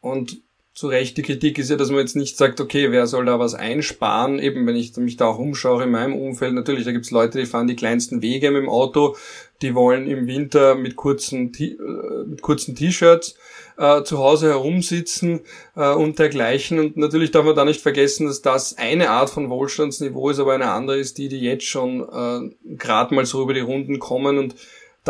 und 0.00 0.38
zu 0.72 0.86
Recht 0.86 1.16
die 1.16 1.22
Kritik 1.22 1.58
ist 1.58 1.68
ja, 1.68 1.76
dass 1.76 1.90
man 1.90 1.98
jetzt 1.98 2.16
nicht 2.16 2.36
sagt, 2.36 2.60
okay, 2.60 2.92
wer 2.92 3.06
soll 3.06 3.24
da 3.24 3.38
was 3.38 3.54
einsparen? 3.54 4.38
Eben, 4.38 4.66
wenn 4.66 4.76
ich 4.76 4.96
mich 4.96 5.16
da 5.16 5.26
auch 5.26 5.38
umschaue 5.38 5.82
in 5.82 5.90
meinem 5.90 6.14
Umfeld, 6.14 6.54
natürlich, 6.54 6.84
da 6.84 6.92
gibt's 6.92 7.10
Leute, 7.10 7.38
die 7.38 7.46
fahren 7.46 7.66
die 7.66 7.76
kleinsten 7.76 8.22
Wege 8.22 8.50
mit 8.50 8.62
dem 8.62 8.68
Auto, 8.68 9.16
die 9.62 9.74
wollen 9.74 10.06
im 10.06 10.26
Winter 10.26 10.76
mit 10.76 10.96
kurzen, 10.96 11.52
äh, 11.52 12.74
T-Shirts 12.74 13.34
äh, 13.76 14.04
zu 14.04 14.18
Hause 14.18 14.48
herumsitzen 14.48 15.40
äh, 15.74 15.92
und 15.92 16.18
dergleichen. 16.18 16.78
Und 16.78 16.96
natürlich 16.96 17.32
darf 17.32 17.44
man 17.44 17.56
da 17.56 17.64
nicht 17.64 17.80
vergessen, 17.80 18.26
dass 18.26 18.40
das 18.40 18.78
eine 18.78 19.10
Art 19.10 19.30
von 19.30 19.50
Wohlstandsniveau 19.50 20.30
ist, 20.30 20.38
aber 20.38 20.54
eine 20.54 20.70
andere 20.70 20.98
ist 20.98 21.18
die, 21.18 21.28
die 21.28 21.40
jetzt 21.40 21.66
schon 21.66 22.00
äh, 22.00 22.74
gerade 22.76 23.14
mal 23.14 23.26
so 23.26 23.42
über 23.42 23.54
die 23.54 23.60
Runden 23.60 23.98
kommen 23.98 24.38
und 24.38 24.54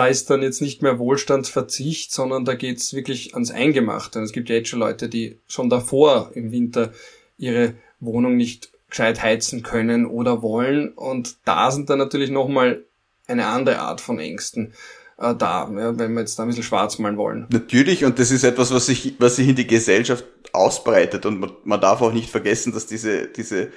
da 0.01 0.07
ist 0.07 0.31
dann 0.31 0.41
jetzt 0.41 0.63
nicht 0.63 0.81
mehr 0.81 0.99
Wohlstandsverzicht, 0.99 2.11
sondern 2.11 2.47
da 2.47 2.55
geht's 2.55 2.95
wirklich 2.95 3.35
ans 3.35 3.51
Eingemachte. 3.51 4.19
Und 4.19 4.25
es 4.25 4.33
gibt 4.33 4.49
ja 4.49 4.55
jetzt 4.55 4.71
schon 4.71 4.79
Leute, 4.79 5.11
die 5.11 5.39
schon 5.47 5.69
davor 5.69 6.31
im 6.33 6.53
Winter 6.53 6.95
ihre 7.37 7.75
Wohnung 8.01 8.39
nicht 8.39 8.71
gescheit 8.89 9.23
heizen 9.23 9.63
können 9.63 10.07
oder 10.07 10.41
wollen. 10.41 10.89
Und 10.89 11.37
da 11.45 11.71
sind 11.71 11.91
dann 11.91 11.99
natürlich 11.99 12.31
nochmal 12.31 12.83
eine 13.27 13.49
andere 13.49 13.81
Art 13.81 14.01
von 14.01 14.19
Ängsten 14.19 14.73
äh, 15.19 15.35
da, 15.35 15.71
ja, 15.71 15.99
wenn 15.99 16.15
wir 16.15 16.21
jetzt 16.21 16.39
da 16.39 16.45
ein 16.45 16.49
bisschen 16.49 16.65
schwarz 16.65 16.99
malen 16.99 17.19
wollen. 17.19 17.47
Natürlich, 17.51 18.07
und 18.07 18.19
das 18.19 18.31
ist 18.31 18.43
etwas, 18.43 18.73
was 18.73 18.87
sich, 18.87 19.17
was 19.19 19.37
sich 19.37 19.49
in 19.49 19.57
die 19.57 19.67
Gesellschaft 19.67 20.25
ausbreitet. 20.55 21.27
Und 21.27 21.41
man, 21.41 21.53
man 21.65 21.79
darf 21.79 22.01
auch 22.01 22.15
nicht 22.15 22.31
vergessen, 22.31 22.73
dass 22.73 22.87
diese, 22.87 23.27
diese 23.27 23.69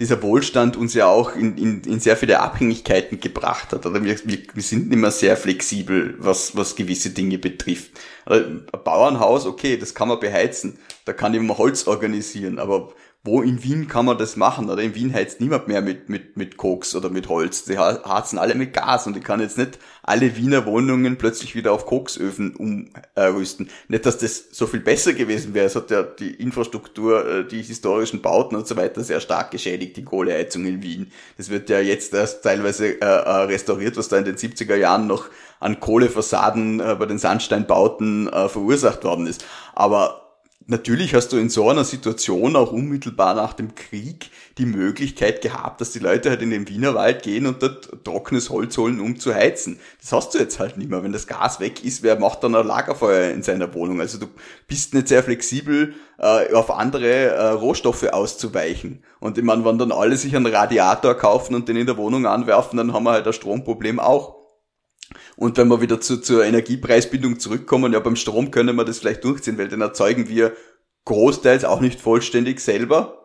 dieser 0.00 0.22
Wohlstand 0.22 0.76
uns 0.76 0.94
ja 0.94 1.06
auch 1.06 1.36
in, 1.36 1.56
in, 1.58 1.82
in 1.82 2.00
sehr 2.00 2.16
viele 2.16 2.40
Abhängigkeiten 2.40 3.20
gebracht 3.20 3.72
hat. 3.72 3.84
Oder 3.84 4.02
wir, 4.02 4.16
wir, 4.24 4.38
wir 4.52 4.62
sind 4.62 4.92
immer 4.92 5.10
sehr 5.10 5.36
flexibel, 5.36 6.14
was, 6.18 6.56
was 6.56 6.76
gewisse 6.76 7.10
Dinge 7.10 7.38
betrifft. 7.38 7.92
Also 8.24 8.44
ein 8.46 8.66
Bauernhaus, 8.84 9.46
okay, 9.46 9.76
das 9.76 9.94
kann 9.94 10.08
man 10.08 10.18
beheizen. 10.18 10.78
Da 11.04 11.12
kann 11.12 11.34
ich 11.34 11.40
mal 11.40 11.58
Holz 11.58 11.86
organisieren. 11.86 12.58
Aber 12.58 12.92
wo 13.24 13.40
in 13.40 13.62
Wien 13.62 13.86
kann 13.86 14.04
man 14.04 14.18
das 14.18 14.34
machen? 14.34 14.68
Oder 14.68 14.82
in 14.82 14.96
Wien 14.96 15.14
heizt 15.14 15.40
niemand 15.40 15.68
mehr 15.68 15.80
mit, 15.80 16.08
mit, 16.08 16.36
mit 16.36 16.56
Koks 16.56 16.96
oder 16.96 17.08
mit 17.08 17.28
Holz. 17.28 17.64
Die 17.64 17.78
harzen 17.78 18.36
alle 18.36 18.56
mit 18.56 18.74
Gas 18.74 19.06
und 19.06 19.16
ich 19.16 19.22
kann 19.22 19.40
jetzt 19.40 19.58
nicht 19.58 19.78
alle 20.02 20.36
Wiener 20.36 20.66
Wohnungen 20.66 21.18
plötzlich 21.18 21.54
wieder 21.54 21.70
auf 21.70 21.86
Koksöfen 21.86 22.56
umrüsten. 22.56 23.70
Nicht, 23.86 24.06
dass 24.06 24.18
das 24.18 24.46
so 24.50 24.66
viel 24.66 24.80
besser 24.80 25.12
gewesen 25.12 25.54
wäre. 25.54 25.66
Es 25.66 25.76
hat 25.76 25.92
ja 25.92 26.02
die 26.02 26.34
Infrastruktur, 26.34 27.24
äh, 27.28 27.46
die 27.46 27.62
historischen 27.62 28.22
Bauten 28.22 28.56
und 28.56 28.66
so 28.66 28.76
weiter 28.76 29.04
sehr 29.04 29.20
stark 29.20 29.52
geschädigt, 29.52 29.96
die 29.96 30.04
Kohleheizung 30.04 30.64
in 30.64 30.82
Wien. 30.82 31.12
Das 31.36 31.48
wird 31.48 31.70
ja 31.70 31.78
jetzt 31.78 32.12
erst 32.14 32.42
teilweise 32.42 33.00
äh, 33.00 33.04
äh 33.04 33.42
restauriert, 33.44 33.96
was 33.96 34.08
da 34.08 34.18
in 34.18 34.24
den 34.24 34.36
70er 34.36 34.74
Jahren 34.74 35.06
noch 35.06 35.26
an 35.60 35.78
Kohlefassaden 35.78 36.78
bei 36.78 37.06
den 37.06 37.18
Sandsteinbauten 37.18 38.28
verursacht 38.28 39.04
worden 39.04 39.28
ist. 39.28 39.44
Aber 39.76 40.21
natürlich 40.72 41.14
hast 41.14 41.28
du 41.28 41.36
in 41.36 41.48
so 41.48 41.68
einer 41.70 41.84
Situation 41.84 42.56
auch 42.56 42.72
unmittelbar 42.72 43.34
nach 43.34 43.52
dem 43.52 43.76
Krieg 43.76 44.30
die 44.58 44.66
Möglichkeit 44.66 45.40
gehabt, 45.40 45.80
dass 45.80 45.92
die 45.92 46.00
Leute 46.00 46.30
halt 46.30 46.42
in 46.42 46.50
den 46.50 46.68
Wienerwald 46.68 47.22
gehen 47.22 47.46
und 47.46 47.62
dort 47.62 48.04
trockenes 48.04 48.50
Holz 48.50 48.76
holen, 48.76 49.00
um 49.00 49.18
zu 49.18 49.32
heizen. 49.32 49.78
Das 50.00 50.10
hast 50.10 50.34
du 50.34 50.38
jetzt 50.38 50.58
halt 50.58 50.76
nicht 50.76 50.90
mehr. 50.90 51.04
Wenn 51.04 51.12
das 51.12 51.28
Gas 51.28 51.60
weg 51.60 51.84
ist, 51.84 52.02
wer 52.02 52.18
macht 52.18 52.42
dann 52.42 52.56
ein 52.56 52.66
Lagerfeuer 52.66 53.30
in 53.30 53.44
seiner 53.44 53.72
Wohnung? 53.74 54.00
Also 54.00 54.18
du 54.18 54.26
bist 54.66 54.94
nicht 54.94 55.06
sehr 55.06 55.22
flexibel, 55.22 55.94
äh, 56.18 56.52
auf 56.52 56.70
andere 56.70 57.06
äh, 57.06 57.48
Rohstoffe 57.50 58.04
auszuweichen. 58.04 59.04
Und 59.20 59.38
ich 59.38 59.44
meine, 59.44 59.64
wenn 59.64 59.78
dann 59.78 59.92
alle 59.92 60.16
sich 60.16 60.34
einen 60.34 60.46
Radiator 60.46 61.14
kaufen 61.14 61.54
und 61.54 61.68
den 61.68 61.76
in 61.76 61.86
der 61.86 61.96
Wohnung 61.96 62.26
anwerfen, 62.26 62.78
dann 62.78 62.92
haben 62.92 63.04
wir 63.04 63.12
halt 63.12 63.26
ein 63.26 63.32
Stromproblem 63.32 64.00
auch. 64.00 64.41
Und 65.36 65.56
wenn 65.58 65.68
wir 65.68 65.80
wieder 65.80 66.00
zu, 66.00 66.20
zur 66.20 66.44
Energiepreisbindung 66.44 67.38
zurückkommen, 67.38 67.92
ja, 67.92 68.00
beim 68.00 68.16
Strom 68.16 68.50
können 68.50 68.76
wir 68.76 68.84
das 68.84 68.98
vielleicht 68.98 69.24
durchziehen, 69.24 69.58
weil 69.58 69.68
den 69.68 69.80
erzeugen 69.80 70.28
wir 70.28 70.52
großteils 71.04 71.64
auch 71.64 71.80
nicht 71.80 72.00
vollständig 72.00 72.60
selber. 72.60 73.24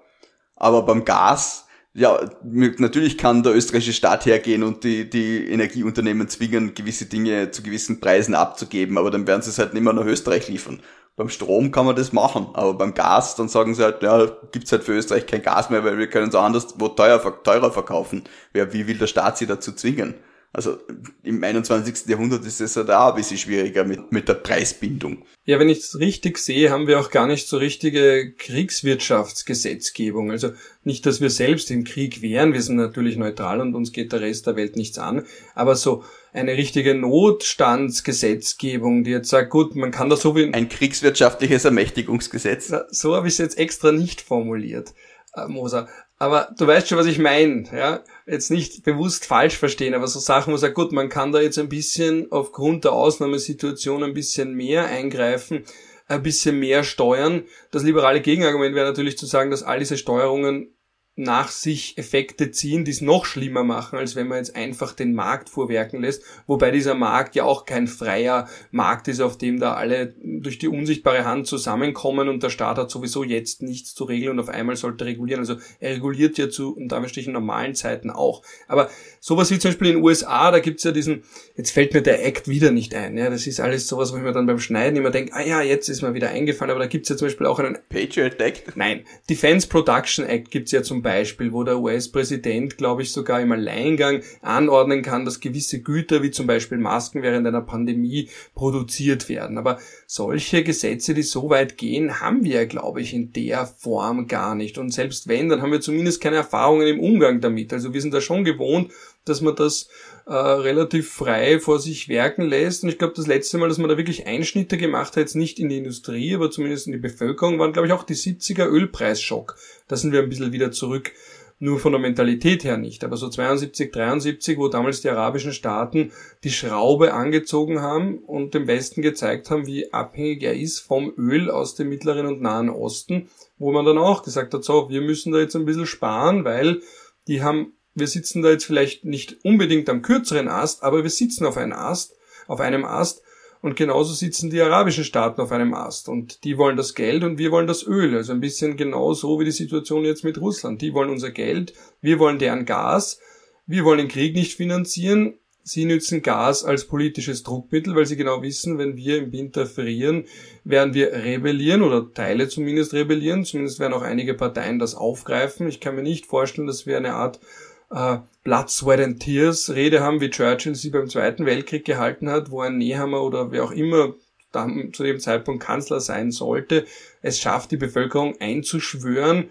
Aber 0.55 0.83
beim 0.83 1.05
Gas, 1.05 1.67
ja, 1.93 2.19
natürlich 2.43 3.17
kann 3.17 3.43
der 3.43 3.55
österreichische 3.55 3.93
Staat 3.93 4.25
hergehen 4.25 4.63
und 4.63 4.83
die, 4.83 5.09
die 5.09 5.49
Energieunternehmen 5.49 6.27
zwingen, 6.27 6.73
gewisse 6.73 7.05
Dinge 7.05 7.51
zu 7.51 7.63
gewissen 7.63 7.99
Preisen 7.99 8.35
abzugeben, 8.35 8.97
aber 8.97 9.11
dann 9.11 9.25
werden 9.27 9.41
sie 9.41 9.49
es 9.49 9.59
halt 9.59 9.73
nicht 9.73 9.83
mehr 9.83 9.93
nach 9.93 10.05
Österreich 10.05 10.47
liefern. 10.47 10.81
Beim 11.15 11.29
Strom 11.29 11.71
kann 11.71 11.87
man 11.87 11.95
das 11.95 12.13
machen, 12.13 12.49
aber 12.53 12.75
beim 12.75 12.93
Gas, 12.93 13.35
dann 13.35 13.49
sagen 13.49 13.73
sie 13.73 13.83
halt, 13.83 14.03
ja, 14.03 14.27
gibt's 14.51 14.71
halt 14.71 14.83
für 14.83 14.93
Österreich 14.93 15.25
kein 15.25 15.41
Gas 15.41 15.71
mehr, 15.71 15.83
weil 15.83 15.97
wir 15.97 16.07
können 16.07 16.29
es 16.29 16.35
anders 16.35 16.75
wo 16.77 16.89
teuer, 16.89 17.19
teurer 17.43 17.71
verkaufen. 17.71 18.23
Wer, 18.53 18.71
wie 18.73 18.85
will 18.85 18.99
der 18.99 19.07
Staat 19.07 19.39
sie 19.39 19.47
dazu 19.47 19.71
zwingen? 19.71 20.13
Also 20.53 20.77
im 21.23 21.43
21. 21.43 22.07
Jahrhundert 22.07 22.45
ist 22.45 22.61
es 22.61 22.77
halt 22.77 22.89
auch 22.89 23.09
ein 23.09 23.15
bisschen 23.15 23.37
schwieriger 23.37 23.83
mit, 23.83 24.11
mit 24.11 24.27
der 24.27 24.33
Preisbindung. 24.35 25.23
Ja, 25.45 25.59
wenn 25.59 25.69
ich 25.69 25.79
es 25.79 25.99
richtig 25.99 26.39
sehe, 26.39 26.71
haben 26.71 26.87
wir 26.87 26.99
auch 26.99 27.11
gar 27.11 27.27
nicht 27.27 27.47
so 27.47 27.57
richtige 27.57 28.33
Kriegswirtschaftsgesetzgebung. 28.33 30.31
Also 30.31 30.51
nicht, 30.83 31.05
dass 31.05 31.21
wir 31.21 31.29
selbst 31.29 31.69
im 31.69 31.83
Krieg 31.83 32.21
wären, 32.21 32.53
wir 32.53 32.61
sind 32.61 32.77
natürlich 32.77 33.17
neutral 33.17 33.61
und 33.61 33.75
uns 33.75 33.91
geht 33.91 34.13
der 34.13 34.21
Rest 34.21 34.47
der 34.47 34.55
Welt 34.55 34.75
nichts 34.75 34.97
an, 34.97 35.25
aber 35.53 35.75
so 35.75 36.03
eine 36.33 36.53
richtige 36.53 36.95
Notstandsgesetzgebung, 36.95 39.03
die 39.03 39.11
jetzt 39.11 39.29
sagt, 39.29 39.49
gut, 39.49 39.75
man 39.75 39.91
kann 39.91 40.09
da 40.09 40.15
so 40.15 40.35
wie... 40.35 40.53
Ein 40.53 40.69
kriegswirtschaftliches 40.69 41.65
Ermächtigungsgesetz. 41.65 42.73
So 42.91 43.15
habe 43.15 43.27
ich 43.27 43.35
es 43.35 43.39
jetzt 43.39 43.57
extra 43.57 43.91
nicht 43.91 44.21
formuliert, 44.21 44.93
äh, 45.33 45.47
Moser. 45.47 45.87
Aber 46.19 46.49
du 46.57 46.65
weißt 46.65 46.87
schon, 46.87 46.97
was 46.97 47.05
ich 47.05 47.19
meine, 47.19 47.65
ja? 47.71 48.03
Jetzt 48.25 48.49
nicht 48.49 48.83
bewusst 48.83 49.25
falsch 49.25 49.57
verstehen, 49.57 49.93
aber 49.93 50.07
so 50.07 50.19
Sachen, 50.19 50.47
wo 50.47 50.51
man 50.51 50.59
sagt, 50.59 50.75
gut, 50.75 50.91
man 50.91 51.09
kann 51.09 51.31
da 51.31 51.39
jetzt 51.39 51.59
ein 51.59 51.69
bisschen 51.69 52.31
aufgrund 52.31 52.85
der 52.85 52.93
Ausnahmesituation 52.93 54.03
ein 54.03 54.13
bisschen 54.13 54.53
mehr 54.55 54.85
eingreifen, 54.85 55.65
ein 56.07 56.23
bisschen 56.23 56.59
mehr 56.59 56.83
steuern. 56.83 57.43
Das 57.69 57.83
liberale 57.83 58.21
Gegenargument 58.21 58.73
wäre 58.73 58.87
natürlich 58.87 59.17
zu 59.17 59.27
sagen, 59.27 59.51
dass 59.51 59.63
all 59.63 59.79
diese 59.79 59.97
Steuerungen 59.97 60.73
nach 61.19 61.49
sich 61.49 61.97
Effekte 61.97 62.51
ziehen, 62.51 62.85
die 62.85 62.91
es 62.91 63.01
noch 63.01 63.25
schlimmer 63.25 63.63
machen, 63.63 63.97
als 63.97 64.15
wenn 64.15 64.27
man 64.27 64.37
jetzt 64.37 64.55
einfach 64.55 64.93
den 64.93 65.15
Markt 65.15 65.49
vorwerken 65.49 66.01
lässt, 66.01 66.21
wobei 66.45 66.69
dieser 66.69 66.93
Markt 66.93 67.35
ja 67.35 67.43
auch 67.43 67.65
kein 67.65 67.87
freier 67.87 68.47
Markt 68.69 69.07
ist, 69.07 69.19
auf 69.19 69.35
dem 69.35 69.59
da 69.59 69.73
alle 69.73 70.13
durch 70.23 70.59
die 70.59 70.67
unsichtbare 70.67 71.25
Hand 71.25 71.47
zusammenkommen 71.47 72.29
und 72.29 72.43
der 72.43 72.51
Staat 72.51 72.77
hat 72.77 72.91
sowieso 72.91 73.23
jetzt 73.23 73.63
nichts 73.63 73.95
zu 73.95 74.03
regeln 74.03 74.33
und 74.33 74.39
auf 74.39 74.49
einmal 74.49 74.75
sollte 74.75 75.05
regulieren. 75.05 75.39
Also 75.39 75.55
er 75.79 75.95
reguliert 75.95 76.37
ja 76.37 76.49
zu, 76.49 76.75
und 76.75 76.89
damit 76.89 77.17
in 77.17 77.33
normalen 77.33 77.73
Zeiten 77.73 78.11
auch. 78.11 78.43
Aber 78.67 78.87
sowas 79.19 79.49
wie 79.49 79.57
zum 79.57 79.71
Beispiel 79.71 79.87
in 79.87 79.95
den 79.95 80.03
USA, 80.03 80.51
da 80.51 80.59
gibt's 80.59 80.83
ja 80.83 80.91
diesen, 80.91 81.23
jetzt 81.55 81.71
fällt 81.71 81.95
mir 81.95 82.03
der 82.03 82.23
Act 82.27 82.47
wieder 82.47 82.69
nicht 82.69 82.93
ein, 82.93 83.17
ja, 83.17 83.31
das 83.31 83.47
ist 83.47 83.59
alles 83.59 83.87
sowas, 83.87 84.13
wo 84.13 84.17
ich 84.17 84.23
mir 84.23 84.33
dann 84.33 84.45
beim 84.45 84.59
Schneiden 84.59 84.97
immer 84.97 85.09
denke, 85.09 85.33
ah 85.33 85.41
ja, 85.41 85.63
jetzt 85.63 85.89
ist 85.89 86.03
mir 86.03 86.13
wieder 86.13 86.29
eingefallen, 86.29 86.69
aber 86.69 86.81
da 86.81 86.85
gibt's 86.85 87.09
ja 87.09 87.17
zum 87.17 87.25
Beispiel 87.25 87.47
auch 87.47 87.57
einen 87.57 87.79
Patriot 87.89 88.39
Act? 88.39 88.77
Nein, 88.77 89.03
Defense 89.27 89.67
Production 89.67 90.23
Act 90.23 90.51
gibt's 90.51 90.71
ja 90.71 90.83
zum 90.83 91.01
Beispiel, 91.01 91.06
wo 91.51 91.63
der 91.63 91.79
US-Präsident, 91.79 92.77
glaube 92.77 93.01
ich, 93.01 93.11
sogar 93.11 93.41
im 93.41 93.51
Alleingang 93.51 94.21
anordnen 94.41 95.01
kann, 95.01 95.25
dass 95.25 95.39
gewisse 95.39 95.81
Güter, 95.81 96.21
wie 96.23 96.31
zum 96.31 96.47
Beispiel 96.47 96.77
Masken 96.77 97.21
während 97.21 97.47
einer 97.47 97.61
Pandemie, 97.61 98.29
produziert 98.55 99.29
werden. 99.29 99.57
Aber 99.57 99.79
solche 100.05 100.63
Gesetze, 100.63 101.13
die 101.13 101.23
so 101.23 101.49
weit 101.49 101.77
gehen, 101.77 102.19
haben 102.21 102.43
wir, 102.43 102.65
glaube 102.65 103.01
ich, 103.01 103.13
in 103.13 103.31
der 103.33 103.65
Form 103.65 104.27
gar 104.27 104.55
nicht. 104.55 104.77
Und 104.77 104.93
selbst 104.93 105.27
wenn, 105.27 105.49
dann 105.49 105.61
haben 105.61 105.71
wir 105.71 105.81
zumindest 105.81 106.21
keine 106.21 106.37
Erfahrungen 106.37 106.87
im 106.87 106.99
Umgang 106.99 107.41
damit. 107.41 107.73
Also 107.73 107.93
wir 107.93 108.01
sind 108.01 108.13
da 108.13 108.21
schon 108.21 108.43
gewohnt, 108.43 108.91
dass 109.29 109.41
man 109.41 109.55
das 109.55 109.89
äh, 110.25 110.33
relativ 110.33 111.11
frei 111.11 111.59
vor 111.59 111.79
sich 111.79 112.09
werken 112.09 112.43
lässt. 112.43 112.83
Und 112.83 112.89
ich 112.89 112.97
glaube, 112.97 113.13
das 113.15 113.27
letzte 113.27 113.57
Mal, 113.57 113.69
dass 113.69 113.77
man 113.77 113.89
da 113.89 113.97
wirklich 113.97 114.27
Einschnitte 114.27 114.77
gemacht 114.77 115.11
hat, 115.11 115.17
jetzt 115.17 115.35
nicht 115.35 115.59
in 115.59 115.69
die 115.69 115.77
Industrie, 115.77 116.35
aber 116.35 116.51
zumindest 116.51 116.87
in 116.87 116.93
die 116.93 116.99
Bevölkerung, 116.99 117.59
waren, 117.59 117.73
glaube 117.73 117.87
ich, 117.87 117.93
auch 117.93 118.03
die 118.03 118.15
70er 118.15 118.67
Ölpreisschock. 118.67 119.55
Da 119.87 119.95
sind 119.95 120.11
wir 120.11 120.21
ein 120.21 120.29
bisschen 120.29 120.51
wieder 120.51 120.71
zurück 120.71 121.11
nur 121.59 121.79
von 121.79 121.91
der 121.91 122.01
Mentalität 122.01 122.63
her 122.63 122.77
nicht. 122.77 123.03
Aber 123.03 123.17
so 123.17 123.29
72, 123.29 123.91
73, 123.91 124.57
wo 124.57 124.67
damals 124.67 125.01
die 125.01 125.09
arabischen 125.09 125.53
Staaten 125.53 126.11
die 126.43 126.51
Schraube 126.51 127.13
angezogen 127.13 127.81
haben 127.81 128.19
und 128.19 128.53
dem 128.53 128.67
Westen 128.67 129.01
gezeigt 129.01 129.49
haben, 129.49 129.65
wie 129.65 129.91
abhängig 129.91 130.43
er 130.43 130.55
ist 130.55 130.79
vom 130.79 131.13
Öl 131.17 131.49
aus 131.49 131.75
dem 131.75 131.89
Mittleren 131.89 132.27
und 132.27 132.41
Nahen 132.41 132.69
Osten, 132.69 133.29
wo 133.57 133.71
man 133.71 133.85
dann 133.85 133.97
auch 133.97 134.23
gesagt 134.23 134.53
hat, 134.53 134.63
so, 134.63 134.89
wir 134.89 135.01
müssen 135.01 135.31
da 135.31 135.39
jetzt 135.39 135.55
ein 135.55 135.65
bisschen 135.65 135.87
sparen, 135.87 136.45
weil 136.45 136.81
die 137.27 137.41
haben, 137.41 137.73
wir 137.97 138.07
sitzen 138.07 138.41
da 138.41 138.49
jetzt 138.49 138.65
vielleicht 138.65 139.05
nicht 139.05 139.43
unbedingt 139.43 139.89
am 139.89 140.01
kürzeren 140.01 140.47
Ast, 140.47 140.83
aber 140.83 141.03
wir 141.03 141.09
sitzen 141.09 141.45
auf 141.45 141.57
einem 141.57 141.73
Ast, 141.73 142.15
auf 142.47 142.59
einem 142.59 142.85
Ast, 142.85 143.21
und 143.61 143.75
genauso 143.75 144.13
sitzen 144.13 144.49
die 144.49 144.61
arabischen 144.61 145.03
Staaten 145.03 145.41
auf 145.41 145.51
einem 145.51 145.73
Ast. 145.73 146.09
Und 146.09 146.43
die 146.43 146.57
wollen 146.57 146.77
das 146.77 146.93
Geld 146.93 147.23
und 147.23 147.37
wir 147.37 147.51
wollen 147.51 147.67
das 147.67 147.85
Öl. 147.85 148.15
Also 148.15 148.31
ein 148.33 148.39
bisschen 148.39 148.77
genau 148.77 149.13
so 149.13 149.39
wie 149.39 149.45
die 149.45 149.51
Situation 149.51 150.05
jetzt 150.05 150.23
mit 150.23 150.39
Russland. 150.39 150.81
Die 150.81 150.93
wollen 150.93 151.09
unser 151.09 151.31
Geld, 151.31 151.73
wir 151.99 152.19
wollen 152.19 152.39
deren 152.39 152.65
Gas. 152.65 153.19
Wir 153.65 153.83
wollen 153.83 153.97
den 153.97 154.07
Krieg 154.07 154.35
nicht 154.35 154.55
finanzieren. 154.55 155.39
Sie 155.63 155.83
nützen 155.83 156.21
Gas 156.21 156.63
als 156.63 156.85
politisches 156.85 157.43
Druckmittel, 157.43 157.93
weil 157.93 158.05
sie 158.05 158.15
genau 158.15 158.41
wissen, 158.41 158.77
wenn 158.77 158.95
wir 158.95 159.17
im 159.17 159.33
Winter 159.33 159.65
frieren, 159.65 160.23
werden 160.63 160.93
wir 160.93 161.11
rebellieren 161.11 161.81
oder 161.81 162.13
Teile 162.13 162.47
zumindest 162.47 162.93
rebellieren. 162.93 163.43
Zumindest 163.43 163.79
werden 163.79 163.91
auch 163.91 164.01
einige 164.01 164.33
Parteien 164.33 164.79
das 164.79 164.95
aufgreifen. 164.95 165.67
Ich 165.67 165.81
kann 165.81 165.95
mir 165.95 166.03
nicht 166.03 166.25
vorstellen, 166.25 166.67
dass 166.67 166.85
wir 166.85 166.95
eine 166.95 167.15
Art 167.15 167.41
äh, 167.91 168.17
Blood, 168.43 168.69
Sweat 168.69 168.99
and 168.99 169.19
Tears 169.19 169.69
Rede 169.69 170.01
haben, 170.01 170.21
wie 170.21 170.29
Churchill 170.29 170.75
sie 170.75 170.89
beim 170.89 171.09
Zweiten 171.09 171.45
Weltkrieg 171.45 171.85
gehalten 171.85 172.29
hat, 172.29 172.51
wo 172.51 172.61
ein 172.61 172.77
Nehammer 172.77 173.23
oder 173.23 173.51
wer 173.51 173.63
auch 173.63 173.71
immer 173.71 174.13
dann 174.51 174.93
zu 174.93 175.03
dem 175.03 175.19
Zeitpunkt 175.19 175.63
Kanzler 175.63 175.99
sein 175.99 176.31
sollte, 176.31 176.85
es 177.21 177.39
schafft, 177.39 177.71
die 177.71 177.77
Bevölkerung 177.77 178.39
einzuschwören, 178.39 179.49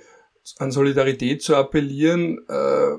an 0.59 0.71
Solidarität 0.71 1.43
zu 1.43 1.55
appellieren, 1.57 2.39
äh, 2.49 2.97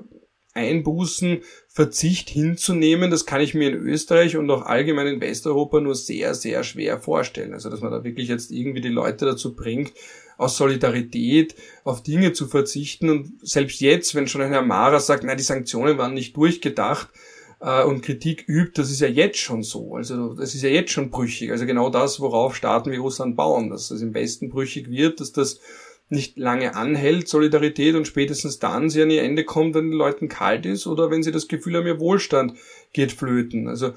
Einbußen, 0.53 1.41
Verzicht 1.67 2.29
hinzunehmen, 2.29 3.11
das 3.11 3.27
kann 3.27 3.41
ich 3.41 3.53
mir 3.53 3.69
in 3.69 3.75
Österreich 3.75 4.37
und 4.37 4.49
auch 4.49 4.63
allgemein 4.63 5.05
in 5.05 5.21
Westeuropa 5.21 5.79
nur 5.79 5.93
sehr, 5.93 6.33
sehr 6.33 6.63
schwer 6.63 6.99
vorstellen. 6.99 7.53
Also, 7.53 7.69
dass 7.69 7.81
man 7.81 7.91
da 7.91 8.03
wirklich 8.03 8.27
jetzt 8.27 8.51
irgendwie 8.51 8.81
die 8.81 8.89
Leute 8.89 9.25
dazu 9.25 9.55
bringt, 9.55 9.93
aus 10.37 10.57
Solidarität 10.57 11.55
auf 11.83 12.03
Dinge 12.03 12.33
zu 12.33 12.47
verzichten. 12.47 13.09
Und 13.09 13.33
selbst 13.41 13.81
jetzt, 13.81 14.15
wenn 14.15 14.27
schon 14.27 14.41
ein 14.41 14.51
Herr 14.51 14.61
Mara 14.61 14.99
sagt, 14.99 15.23
na, 15.23 15.35
die 15.35 15.43
Sanktionen 15.43 15.97
waren 15.97 16.13
nicht 16.13 16.37
durchgedacht, 16.37 17.09
äh, 17.59 17.83
und 17.83 18.01
Kritik 18.01 18.45
übt, 18.47 18.73
das 18.75 18.91
ist 18.91 19.01
ja 19.01 19.07
jetzt 19.07 19.39
schon 19.39 19.63
so. 19.63 19.95
Also 19.95 20.33
das 20.33 20.55
ist 20.55 20.61
ja 20.61 20.69
jetzt 20.69 20.91
schon 20.91 21.09
brüchig. 21.09 21.51
Also 21.51 21.65
genau 21.65 21.89
das, 21.89 22.19
worauf 22.19 22.55
Staaten 22.55 22.91
wie 22.91 22.97
Russland 22.97 23.35
bauen, 23.35 23.69
dass 23.69 23.89
das 23.89 24.01
im 24.01 24.13
Westen 24.13 24.49
brüchig 24.49 24.89
wird, 24.89 25.19
dass 25.19 25.31
das 25.31 25.59
nicht 26.09 26.37
lange 26.37 26.75
anhält, 26.75 27.27
Solidarität, 27.27 27.95
und 27.95 28.07
spätestens 28.07 28.59
dann 28.59 28.89
sie 28.89 29.01
an 29.01 29.11
ihr 29.11 29.23
Ende 29.23 29.43
kommt, 29.43 29.75
wenn 29.75 29.91
den 29.91 29.97
Leuten 29.97 30.29
kalt 30.29 30.65
ist 30.65 30.87
oder 30.87 31.11
wenn 31.11 31.21
sie 31.21 31.33
das 31.33 31.49
Gefühl 31.49 31.75
haben, 31.75 31.87
ihr 31.87 31.99
Wohlstand 31.99 32.53
geht 32.93 33.11
flöten. 33.11 33.67
Also 33.67 33.91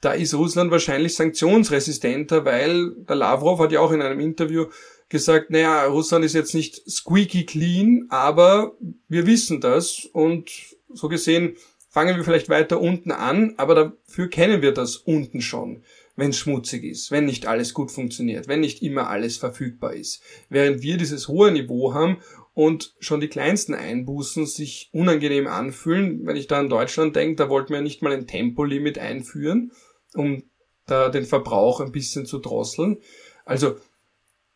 da 0.00 0.12
ist 0.12 0.32
Russland 0.32 0.70
wahrscheinlich 0.70 1.14
sanktionsresistenter, 1.16 2.44
weil 2.44 2.92
der 2.92 3.16
Lavrov 3.16 3.58
hat 3.58 3.72
ja 3.72 3.80
auch 3.80 3.90
in 3.90 4.00
einem 4.00 4.20
Interview 4.20 4.66
gesagt, 5.10 5.50
naja, 5.50 5.84
Russland 5.86 6.24
ist 6.24 6.34
jetzt 6.34 6.54
nicht 6.54 6.88
squeaky 6.88 7.44
clean, 7.44 8.06
aber 8.08 8.76
wir 9.08 9.26
wissen 9.26 9.60
das 9.60 10.08
und 10.12 10.50
so 10.88 11.08
gesehen 11.08 11.56
fangen 11.90 12.16
wir 12.16 12.24
vielleicht 12.24 12.48
weiter 12.48 12.80
unten 12.80 13.10
an, 13.10 13.54
aber 13.56 13.74
dafür 13.74 14.30
kennen 14.30 14.62
wir 14.62 14.72
das 14.72 14.96
unten 14.96 15.40
schon, 15.40 15.82
wenn 16.14 16.30
es 16.30 16.38
schmutzig 16.38 16.84
ist, 16.84 17.10
wenn 17.10 17.24
nicht 17.24 17.46
alles 17.46 17.74
gut 17.74 17.90
funktioniert, 17.90 18.46
wenn 18.46 18.60
nicht 18.60 18.82
immer 18.82 19.08
alles 19.08 19.36
verfügbar 19.36 19.94
ist. 19.94 20.22
Während 20.48 20.82
wir 20.82 20.96
dieses 20.96 21.26
hohe 21.26 21.50
Niveau 21.50 21.92
haben 21.92 22.18
und 22.54 22.94
schon 23.00 23.20
die 23.20 23.28
kleinsten 23.28 23.74
Einbußen 23.74 24.46
sich 24.46 24.90
unangenehm 24.92 25.48
anfühlen, 25.48 26.24
wenn 26.26 26.36
ich 26.36 26.46
da 26.46 26.60
an 26.60 26.68
Deutschland 26.68 27.16
denke, 27.16 27.34
da 27.34 27.48
wollten 27.48 27.72
wir 27.72 27.80
nicht 27.80 28.02
mal 28.02 28.12
ein 28.12 28.28
Tempolimit 28.28 28.98
einführen, 28.98 29.72
um 30.14 30.44
da 30.86 31.08
den 31.08 31.24
Verbrauch 31.24 31.80
ein 31.80 31.92
bisschen 31.92 32.24
zu 32.24 32.38
drosseln. 32.38 32.98
Also 33.44 33.76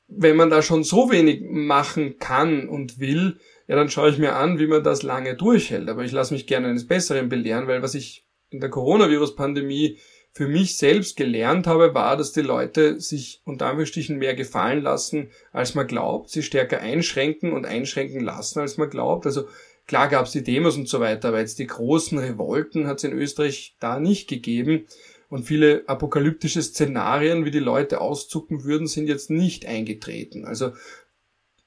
wenn 0.09 0.37
man 0.37 0.51
da 0.51 0.63
schon 0.63 0.85
so 0.85 1.11
wenig 1.11 1.43
machen 1.43 2.19
kann 2.19 2.69
und 2.69 2.99
will, 2.99 3.39
ja, 3.67 3.77
dann 3.77 3.89
schaue 3.89 4.11
ich 4.11 4.19
mir 4.19 4.37
an, 4.37 4.59
wie 4.59 4.67
man 4.67 4.85
das 4.85 5.03
lange 5.03 5.35
durchhält. 5.35 5.89
Aber 5.89 6.05
ich 6.05 6.13
lasse 6.13 6.35
mich 6.35 6.47
gerne 6.47 6.69
eines 6.69 6.87
Besseren 6.87 7.29
belehren, 7.29 7.67
weil 7.67 7.83
was 7.83 7.95
ich 7.95 8.27
in 8.51 8.61
der 8.61 8.71
Coronavirus-Pandemie 8.71 9.99
für 10.33 10.49
mich 10.49 10.77
selbst 10.77 11.17
gelernt 11.17 11.67
habe, 11.67 11.95
war, 11.95 12.17
dass 12.17 12.33
die 12.33 12.41
Leute 12.41 13.01
sich 13.01 13.41
unter 13.45 13.67
Anführungsstrichen 13.67 14.19
mehr 14.19 14.35
gefallen 14.35 14.83
lassen, 14.83 15.31
als 15.53 15.77
man 15.77 15.87
glaubt, 15.87 16.31
sie 16.31 16.43
stärker 16.43 16.81
einschränken 16.81 17.53
und 17.53 17.67
einschränken 17.67 18.21
lassen, 18.21 18.59
als 18.59 18.77
man 18.77 18.91
glaubt. 18.91 19.27
Also 19.27 19.47
klar 19.87 20.09
gab 20.09 20.27
es 20.27 20.33
die 20.33 20.43
Demos 20.43 20.77
und 20.77 20.89
so 20.89 20.99
weiter, 20.99 21.29
aber 21.29 21.39
jetzt 21.39 21.61
die 21.61 21.69
großen 21.69 22.19
Revolten 22.19 22.89
hat 22.89 22.99
es 22.99 23.05
in 23.05 23.13
Österreich 23.13 23.77
da 23.79 24.01
nicht 24.01 24.29
gegeben. 24.29 24.87
Und 25.35 25.43
viele 25.43 25.83
apokalyptische 25.89 26.63
Szenarien, 26.63 27.45
wie 27.45 27.51
die 27.51 27.59
Leute 27.59 28.01
auszucken 28.01 28.63
würden, 28.63 28.87
sind 28.87 29.09
jetzt 29.09 29.31
nicht 29.31 29.67
eingetreten. 29.67 30.45
Also 30.45 30.71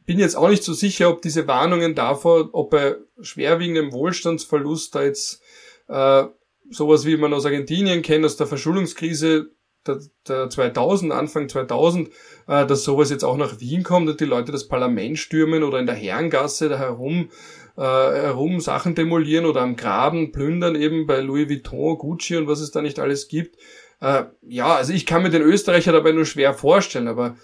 bin 0.05 0.19
jetzt 0.19 0.37
auch 0.37 0.47
nicht 0.47 0.63
so 0.63 0.71
sicher, 0.71 1.09
ob 1.09 1.21
diese 1.21 1.47
Warnungen 1.49 1.93
davor, 1.93 2.47
ob 2.53 2.69
bei 2.69 2.95
schwerwiegendem 3.19 3.91
Wohlstandsverlust 3.91 4.95
da 4.95 5.03
jetzt 5.03 5.41
äh, 5.89 6.23
sowas 6.69 7.05
wie 7.05 7.17
man 7.17 7.33
aus 7.33 7.45
Argentinien 7.45 8.03
kennt, 8.03 8.23
aus 8.23 8.37
der 8.37 8.47
Verschuldungskrise 8.47 9.51
der, 9.85 9.99
der 10.25 10.49
2000, 10.49 11.11
Anfang 11.11 11.49
2000, 11.49 12.07
äh, 12.47 12.65
dass 12.65 12.85
sowas 12.85 13.09
jetzt 13.09 13.25
auch 13.25 13.35
nach 13.35 13.59
Wien 13.59 13.83
kommt 13.83 14.07
und 14.07 14.21
die 14.21 14.23
Leute 14.23 14.53
das 14.53 14.69
Parlament 14.69 15.19
stürmen 15.19 15.63
oder 15.63 15.77
in 15.77 15.87
der 15.87 15.95
Herrengasse 15.95 16.69
da 16.69 16.77
herum, 16.77 17.31
äh, 17.77 17.81
herum 17.81 18.59
Sachen 18.59 18.95
demolieren 18.95 19.45
oder 19.45 19.61
am 19.61 19.75
Graben 19.75 20.31
plündern 20.31 20.75
eben 20.75 21.05
bei 21.05 21.19
Louis 21.19 21.47
Vuitton, 21.47 21.97
Gucci 21.97 22.35
und 22.35 22.47
was 22.47 22.59
es 22.59 22.71
da 22.71 22.81
nicht 22.81 22.99
alles 22.99 23.27
gibt. 23.27 23.55
Äh, 24.01 24.23
ja, 24.41 24.75
also 24.75 24.93
ich 24.93 25.05
kann 25.05 25.23
mir 25.23 25.29
den 25.29 25.41
Österreicher 25.41 25.91
dabei 25.91 26.11
nur 26.11 26.25
schwer 26.25 26.53
vorstellen, 26.53 27.07
aber 27.07 27.37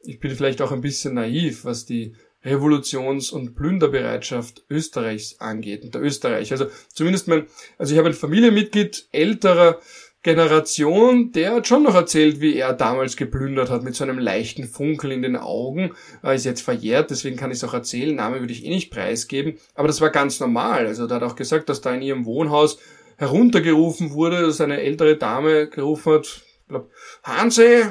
ich 0.00 0.20
bin 0.20 0.30
vielleicht 0.30 0.62
auch 0.62 0.72
ein 0.72 0.80
bisschen 0.80 1.14
naiv, 1.14 1.64
was 1.64 1.86
die 1.86 2.14
Revolutions- 2.44 3.32
und 3.32 3.56
Plünderbereitschaft 3.56 4.64
Österreichs 4.70 5.40
angeht 5.40 5.82
und 5.82 5.94
der 5.94 6.02
Österreich. 6.02 6.52
Also 6.52 6.66
zumindest 6.92 7.26
mein, 7.28 7.46
also 7.78 7.92
ich 7.92 7.98
habe 7.98 8.08
ein 8.08 8.14
Familienmitglied 8.14 9.08
älterer 9.10 9.80
Generation, 10.22 11.30
der 11.30 11.54
hat 11.54 11.68
schon 11.68 11.84
noch 11.84 11.94
erzählt, 11.94 12.40
wie 12.40 12.56
er 12.56 12.72
damals 12.72 13.16
geplündert 13.16 13.70
hat, 13.70 13.84
mit 13.84 13.94
so 13.94 14.02
einem 14.02 14.18
leichten 14.18 14.64
Funkel 14.64 15.12
in 15.12 15.22
den 15.22 15.36
Augen. 15.36 15.94
Er 16.22 16.34
ist 16.34 16.44
jetzt 16.44 16.62
verjährt, 16.62 17.10
deswegen 17.10 17.36
kann 17.36 17.52
ich 17.52 17.58
es 17.58 17.64
auch 17.64 17.74
erzählen. 17.74 18.16
Name 18.16 18.40
würde 18.40 18.52
ich 18.52 18.64
eh 18.64 18.70
nicht 18.70 18.90
preisgeben. 18.90 19.58
Aber 19.74 19.86
das 19.86 20.00
war 20.00 20.10
ganz 20.10 20.40
normal. 20.40 20.86
Also 20.86 21.06
da 21.06 21.16
hat 21.16 21.22
auch 21.22 21.36
gesagt, 21.36 21.68
dass 21.68 21.80
da 21.80 21.94
in 21.94 22.02
ihrem 22.02 22.24
Wohnhaus 22.24 22.78
heruntergerufen 23.16 24.12
wurde, 24.12 24.42
dass 24.42 24.60
eine 24.60 24.80
ältere 24.80 25.16
Dame 25.16 25.68
gerufen 25.68 26.14
hat, 26.14 26.42
glaub, 26.68 26.90
Hansi, 27.22 27.84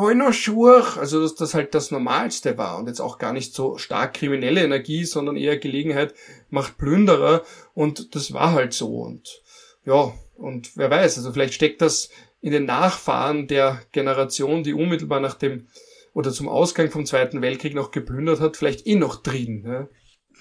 hol 0.00 0.14
noch 0.14 0.32
Schuhe. 0.32 0.84
Also, 0.98 1.20
dass 1.22 1.34
das 1.36 1.54
halt 1.54 1.74
das 1.74 1.90
Normalste 1.90 2.58
war 2.58 2.78
und 2.78 2.88
jetzt 2.88 3.00
auch 3.00 3.18
gar 3.18 3.32
nicht 3.32 3.54
so 3.54 3.78
stark 3.78 4.14
kriminelle 4.14 4.62
Energie, 4.62 5.04
sondern 5.04 5.36
eher 5.36 5.58
Gelegenheit 5.58 6.14
macht 6.50 6.78
Plünderer 6.78 7.42
und 7.74 8.14
das 8.14 8.32
war 8.32 8.52
halt 8.52 8.72
so 8.72 9.00
und 9.00 9.42
ja, 9.84 10.12
und 10.38 10.76
wer 10.76 10.90
weiß, 10.90 11.18
also 11.18 11.32
vielleicht 11.32 11.54
steckt 11.54 11.82
das 11.82 12.10
in 12.40 12.52
den 12.52 12.64
Nachfahren 12.64 13.48
der 13.48 13.82
Generation, 13.92 14.62
die 14.62 14.72
unmittelbar 14.72 15.20
nach 15.20 15.34
dem 15.34 15.66
oder 16.14 16.32
zum 16.32 16.48
Ausgang 16.48 16.90
vom 16.90 17.06
Zweiten 17.06 17.42
Weltkrieg 17.42 17.74
noch 17.74 17.90
geplündert 17.90 18.40
hat, 18.40 18.56
vielleicht 18.56 18.86
eh 18.86 18.94
noch 18.94 19.22
drin. 19.22 19.64
Ja, 19.66 19.88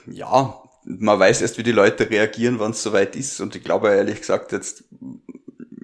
ja 0.08 0.64
man 0.86 1.20
weiß 1.20 1.42
erst, 1.42 1.58
wie 1.58 1.64
die 1.64 1.72
Leute 1.72 2.10
reagieren, 2.10 2.60
wenn 2.60 2.72
es 2.72 2.82
soweit 2.82 3.16
ist. 3.16 3.42
Und 3.42 3.56
ich 3.56 3.64
glaube 3.64 3.90
ehrlich 3.90 4.20
gesagt, 4.20 4.54
jetzt 4.54 4.86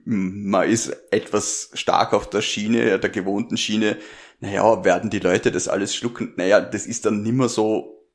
man 0.06 0.70
ist 0.70 0.90
etwas 1.12 1.72
stark 1.74 2.14
auf 2.14 2.30
der 2.30 2.42
Schiene, 2.42 3.00
der 3.00 3.10
gewohnten 3.10 3.58
Schiene, 3.58 3.98
naja, 4.40 4.84
werden 4.84 5.10
die 5.10 5.20
Leute 5.20 5.52
das 5.52 5.68
alles 5.68 5.96
schlucken? 5.96 6.34
Naja, 6.36 6.60
das 6.60 6.86
ist 6.86 7.06
dann 7.06 7.24
nimmer 7.24 7.50
so 7.50 8.06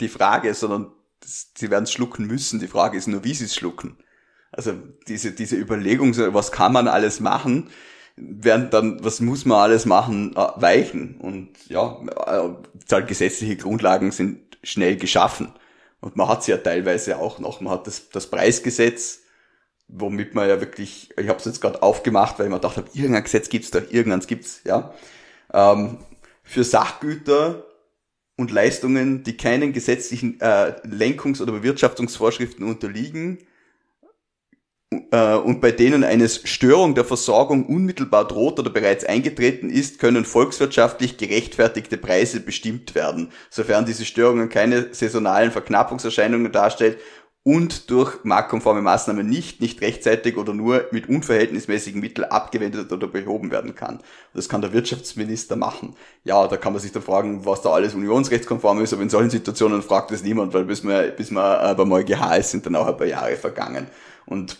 die 0.00 0.08
Frage, 0.08 0.54
sondern 0.54 0.92
sie 1.22 1.70
werden 1.70 1.84
es 1.84 1.92
schlucken 1.92 2.26
müssen. 2.26 2.60
Die 2.60 2.68
Frage 2.68 2.96
ist 2.96 3.08
nur, 3.08 3.24
wie 3.24 3.34
sie 3.34 3.46
es 3.46 3.56
schlucken. 3.56 3.98
Also 4.56 4.74
diese, 5.08 5.32
diese 5.32 5.56
Überlegung, 5.56 6.16
was 6.32 6.52
kann 6.52 6.72
man 6.72 6.88
alles 6.88 7.20
machen, 7.20 7.70
werden 8.16 8.70
dann, 8.70 9.04
was 9.04 9.20
muss 9.20 9.44
man 9.44 9.58
alles 9.58 9.86
machen, 9.86 10.36
äh, 10.36 10.48
weichen. 10.56 11.16
Und 11.18 11.50
ja, 11.68 12.00
äh, 12.88 13.02
gesetzliche 13.02 13.56
Grundlagen 13.56 14.12
sind 14.12 14.58
schnell 14.62 14.96
geschaffen. 14.96 15.52
Und 16.00 16.16
man 16.16 16.28
hat 16.28 16.44
sie 16.44 16.52
ja 16.52 16.58
teilweise 16.58 17.18
auch 17.18 17.38
noch. 17.38 17.60
Man 17.60 17.72
hat 17.72 17.86
das, 17.86 18.10
das 18.10 18.30
Preisgesetz, 18.30 19.22
womit 19.88 20.34
man 20.34 20.48
ja 20.48 20.60
wirklich, 20.60 21.10
ich 21.16 21.28
habe 21.28 21.38
es 21.38 21.44
jetzt 21.44 21.60
gerade 21.60 21.82
aufgemacht, 21.82 22.38
weil 22.38 22.46
ich 22.46 22.50
mir 22.50 22.58
gedacht 22.58 22.76
habe, 22.76 22.88
irgendein 22.92 23.24
Gesetz 23.24 23.48
gibt's 23.48 23.70
doch, 23.70 23.82
irgendeins 23.90 24.26
gibt's, 24.26 24.60
ja. 24.64 24.94
Ähm, 25.52 25.98
für 26.42 26.62
Sachgüter 26.62 27.64
und 28.36 28.50
Leistungen, 28.50 29.24
die 29.24 29.36
keinen 29.36 29.72
gesetzlichen 29.72 30.40
äh, 30.40 30.74
Lenkungs- 30.84 31.40
oder 31.40 31.52
Bewirtschaftungsvorschriften 31.52 32.66
unterliegen 32.66 33.38
äh, 35.10 35.34
und 35.34 35.60
bei 35.60 35.70
denen 35.70 36.04
eine 36.04 36.28
Störung 36.28 36.94
der 36.94 37.04
Versorgung 37.04 37.66
unmittelbar 37.66 38.26
droht 38.26 38.58
oder 38.58 38.70
bereits 38.70 39.04
eingetreten 39.04 39.70
ist, 39.70 39.98
können 39.98 40.24
volkswirtschaftlich 40.24 41.16
gerechtfertigte 41.16 41.96
Preise 41.96 42.40
bestimmt 42.40 42.94
werden, 42.94 43.30
sofern 43.50 43.86
diese 43.86 44.04
Störungen 44.04 44.48
keine 44.48 44.94
saisonalen 44.94 45.50
Verknappungserscheinungen 45.50 46.52
darstellt 46.52 46.98
und 47.44 47.90
durch 47.90 48.24
marktkonforme 48.24 48.80
Maßnahmen 48.80 49.28
nicht, 49.28 49.60
nicht 49.60 49.82
rechtzeitig 49.82 50.38
oder 50.38 50.54
nur 50.54 50.86
mit 50.92 51.10
unverhältnismäßigen 51.10 52.00
Mitteln 52.00 52.30
abgewendet 52.30 52.90
oder 52.90 53.06
behoben 53.06 53.50
werden 53.50 53.74
kann. 53.74 54.00
Das 54.32 54.48
kann 54.48 54.62
der 54.62 54.72
Wirtschaftsminister 54.72 55.54
machen. 55.54 55.94
Ja, 56.24 56.48
da 56.48 56.56
kann 56.56 56.72
man 56.72 56.80
sich 56.80 56.92
dann 56.92 57.02
fragen, 57.02 57.44
was 57.44 57.60
da 57.60 57.70
alles 57.70 57.94
unionsrechtskonform 57.94 58.80
ist, 58.82 58.94
aber 58.94 59.02
in 59.02 59.10
solchen 59.10 59.28
Situationen 59.28 59.82
fragt 59.82 60.10
es 60.10 60.22
niemand, 60.22 60.54
weil 60.54 60.64
bis 60.64 60.82
man, 60.82 61.14
bis 61.16 61.30
man 61.30 61.76
beim 61.76 61.92
EuGH 61.92 62.38
ist, 62.38 62.50
sind 62.50 62.64
dann 62.64 62.76
auch 62.76 62.86
ein 62.86 62.96
paar 62.96 63.06
Jahre 63.06 63.36
vergangen. 63.36 63.88
Und 64.24 64.58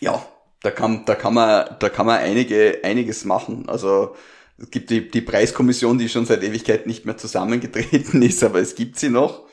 ja, 0.00 0.26
da 0.62 0.70
kann, 0.70 1.04
da 1.04 1.14
kann 1.14 1.34
man, 1.34 1.76
da 1.78 1.88
kann 1.88 2.06
man 2.06 2.18
einige, 2.18 2.80
einiges 2.82 3.24
machen. 3.24 3.68
Also, 3.68 4.14
es 4.58 4.70
gibt 4.70 4.90
die, 4.90 5.10
die 5.10 5.22
Preiskommission, 5.22 5.98
die 5.98 6.08
schon 6.08 6.26
seit 6.26 6.42
Ewigkeit 6.42 6.86
nicht 6.86 7.06
mehr 7.06 7.16
zusammengetreten 7.16 8.22
ist, 8.22 8.42
aber 8.44 8.60
es 8.60 8.74
gibt 8.74 8.98
sie 8.98 9.08
noch. 9.08 9.44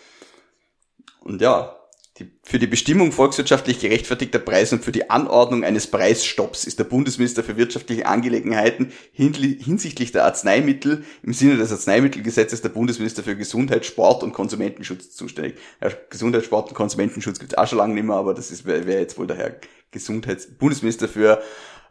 Und 1.22 1.42
ja, 1.42 1.78
die, 2.20 2.32
für 2.44 2.60
die 2.60 2.68
Bestimmung 2.68 3.12
volkswirtschaftlich 3.12 3.80
gerechtfertigter 3.80 4.40
Preise 4.40 4.76
und 4.76 4.84
für 4.84 4.92
die 4.92 5.10
Anordnung 5.10 5.64
eines 5.64 5.88
Preisstopps 5.88 6.66
ist 6.66 6.80
der 6.80 6.86
Bundesminister 6.86 7.44
für 7.44 7.58
wirtschaftliche 7.58 8.06
Angelegenheiten 8.06 8.92
hinsichtlich 9.12 10.12
der 10.12 10.26
Arzneimittel 10.26 11.04
im 11.24 11.34
Sinne 11.34 11.58
des 11.58 11.72
Arzneimittelgesetzes 11.72 12.62
der 12.62 12.70
Bundesminister 12.70 13.24
für 13.24 13.36
Gesundheit, 13.36 13.86
Sport 13.86 14.24
und 14.24 14.34
Konsumentenschutz 14.34 15.12
zuständig. 15.12 15.56
Ja, 15.82 15.90
Gesundheit, 16.10 16.44
Sport 16.44 16.70
und 16.70 16.76
Konsumentenschutz 16.76 17.40
gibt's 17.40 17.56
auch 17.56 17.68
schon 17.68 17.78
lange 17.78 17.94
nicht 17.94 18.06
mehr, 18.06 18.16
aber 18.16 18.34
das 18.34 18.66
wäre 18.66 19.00
jetzt 19.00 19.18
wohl 19.18 19.28
der 19.28 19.38
Herr 19.38 19.56
Gesundheits 19.92 20.58
Bundesminister 20.58 21.08
für 21.08 21.42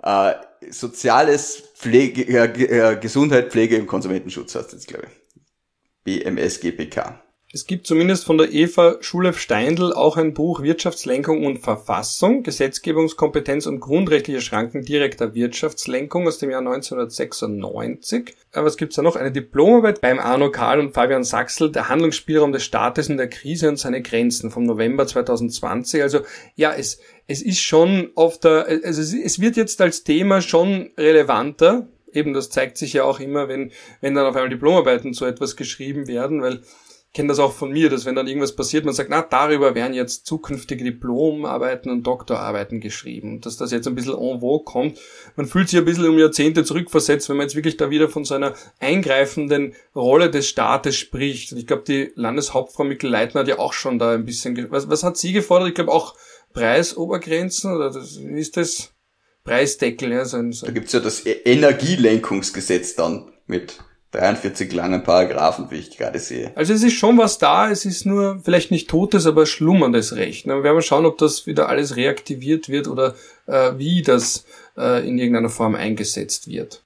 äh, 0.02 0.34
Soziales, 0.70 1.62
Pflege, 1.74 2.22
äh, 2.26 2.96
Gesundheit, 2.96 3.50
Pflege 3.50 3.78
und 3.80 3.86
Konsumentenschutz 3.86 4.54
heißt 4.54 4.72
jetzt, 4.72 4.88
glaube 4.88 5.06
ich. 5.06 6.24
BMS 6.24 6.60
GPK. 6.60 7.25
Es 7.56 7.66
gibt 7.66 7.86
zumindest 7.86 8.26
von 8.26 8.36
der 8.36 8.52
Eva 8.52 8.98
Schulef-Steindl 9.00 9.94
auch 9.94 10.18
ein 10.18 10.34
Buch 10.34 10.60
Wirtschaftslenkung 10.60 11.46
und 11.46 11.60
Verfassung, 11.60 12.42
Gesetzgebungskompetenz 12.42 13.64
und 13.64 13.80
grundrechtliche 13.80 14.42
Schranken 14.42 14.82
direkter 14.82 15.34
Wirtschaftslenkung 15.34 16.28
aus 16.28 16.36
dem 16.36 16.50
Jahr 16.50 16.60
1996. 16.60 18.36
Äh, 18.52 18.62
was 18.62 18.76
gibt's 18.76 18.96
da 18.96 19.00
noch? 19.00 19.16
Eine 19.16 19.32
Diplomarbeit 19.32 20.02
beim 20.02 20.18
Arno 20.18 20.50
Karl 20.50 20.80
und 20.80 20.92
Fabian 20.92 21.24
Sachsel, 21.24 21.72
der 21.72 21.88
Handlungsspielraum 21.88 22.52
des 22.52 22.62
Staates 22.62 23.08
in 23.08 23.16
der 23.16 23.30
Krise 23.30 23.70
und 23.70 23.78
seine 23.78 24.02
Grenzen 24.02 24.50
vom 24.50 24.64
November 24.64 25.06
2020. 25.06 26.02
Also 26.02 26.20
ja, 26.56 26.74
es, 26.74 27.00
es 27.26 27.40
ist 27.40 27.62
schon 27.62 28.10
auf 28.16 28.38
der, 28.38 28.66
also 28.84 29.00
es 29.00 29.40
wird 29.40 29.56
jetzt 29.56 29.80
als 29.80 30.04
Thema 30.04 30.42
schon 30.42 30.90
relevanter. 30.98 31.88
Eben, 32.12 32.34
das 32.34 32.50
zeigt 32.50 32.76
sich 32.76 32.92
ja 32.92 33.04
auch 33.04 33.18
immer, 33.18 33.48
wenn, 33.48 33.72
wenn 34.02 34.14
dann 34.14 34.26
auf 34.26 34.36
einmal 34.36 34.50
Diplomarbeiten 34.50 35.14
zu 35.14 35.24
etwas 35.24 35.56
geschrieben 35.56 36.06
werden, 36.06 36.42
weil 36.42 36.60
kenne 37.16 37.28
das 37.28 37.38
auch 37.38 37.54
von 37.54 37.72
mir, 37.72 37.88
dass 37.88 38.04
wenn 38.04 38.14
dann 38.14 38.28
irgendwas 38.28 38.54
passiert, 38.54 38.84
man 38.84 38.92
sagt, 38.92 39.08
na, 39.08 39.22
darüber 39.22 39.74
werden 39.74 39.94
jetzt 39.94 40.26
zukünftige 40.26 40.84
Diplomarbeiten 40.84 41.90
und 41.90 42.06
Doktorarbeiten 42.06 42.78
geschrieben. 42.78 43.40
Dass 43.40 43.56
das 43.56 43.70
jetzt 43.70 43.88
ein 43.88 43.94
bisschen 43.94 44.12
en 44.12 44.40
vogue 44.40 44.64
kommt. 44.64 44.98
Man 45.34 45.46
fühlt 45.46 45.70
sich 45.70 45.78
ein 45.78 45.86
bisschen 45.86 46.06
um 46.06 46.18
Jahrzehnte 46.18 46.62
zurückversetzt, 46.62 47.30
wenn 47.30 47.38
man 47.38 47.46
jetzt 47.46 47.56
wirklich 47.56 47.78
da 47.78 47.88
wieder 47.88 48.10
von 48.10 48.26
so 48.26 48.34
einer 48.34 48.52
eingreifenden 48.80 49.74
Rolle 49.94 50.30
des 50.30 50.46
Staates 50.46 50.94
spricht. 50.96 51.52
Und 51.52 51.58
ich 51.58 51.66
glaube, 51.66 51.84
die 51.88 52.12
Landeshauptfrau 52.16 52.84
Mikkel 52.84 53.08
Leitner 53.08 53.40
hat 53.40 53.48
ja 53.48 53.58
auch 53.58 53.72
schon 53.72 53.98
da 53.98 54.12
ein 54.12 54.26
bisschen, 54.26 54.70
was, 54.70 54.90
was 54.90 55.02
hat 55.02 55.16
sie 55.16 55.32
gefordert? 55.32 55.68
Ich 55.68 55.74
glaube 55.74 55.92
auch 55.92 56.16
Preisobergrenzen 56.52 57.74
oder 57.74 57.90
das, 57.90 58.20
wie 58.20 58.38
ist 58.38 58.58
das? 58.58 58.92
Preisdeckel, 59.42 60.12
ja. 60.12 60.26
So 60.26 60.36
ein, 60.36 60.52
so 60.52 60.66
da 60.66 60.72
gibt's 60.72 60.92
ja 60.92 61.00
das 61.00 61.24
e- 61.24 61.40
Energielenkungsgesetz 61.44 62.94
dann 62.94 63.32
mit 63.46 63.78
43 64.12 64.72
langen 64.72 65.02
Paragraphen, 65.02 65.70
wie 65.70 65.76
ich 65.76 65.96
gerade 65.96 66.18
sehe. 66.18 66.52
Also 66.54 66.72
es 66.72 66.82
ist 66.82 66.94
schon 66.94 67.18
was 67.18 67.38
da, 67.38 67.70
es 67.70 67.84
ist 67.84 68.06
nur 68.06 68.40
vielleicht 68.44 68.70
nicht 68.70 68.88
totes, 68.88 69.26
aber 69.26 69.46
schlummerndes 69.46 70.16
Recht. 70.16 70.46
Wir 70.46 70.62
werden 70.62 70.82
schauen, 70.82 71.06
ob 71.06 71.18
das 71.18 71.46
wieder 71.46 71.68
alles 71.68 71.96
reaktiviert 71.96 72.68
wird 72.68 72.88
oder 72.88 73.14
äh, 73.46 73.72
wie 73.76 74.02
das 74.02 74.44
äh, 74.76 75.06
in 75.06 75.18
irgendeiner 75.18 75.50
Form 75.50 75.74
eingesetzt 75.74 76.48
wird. 76.48 76.82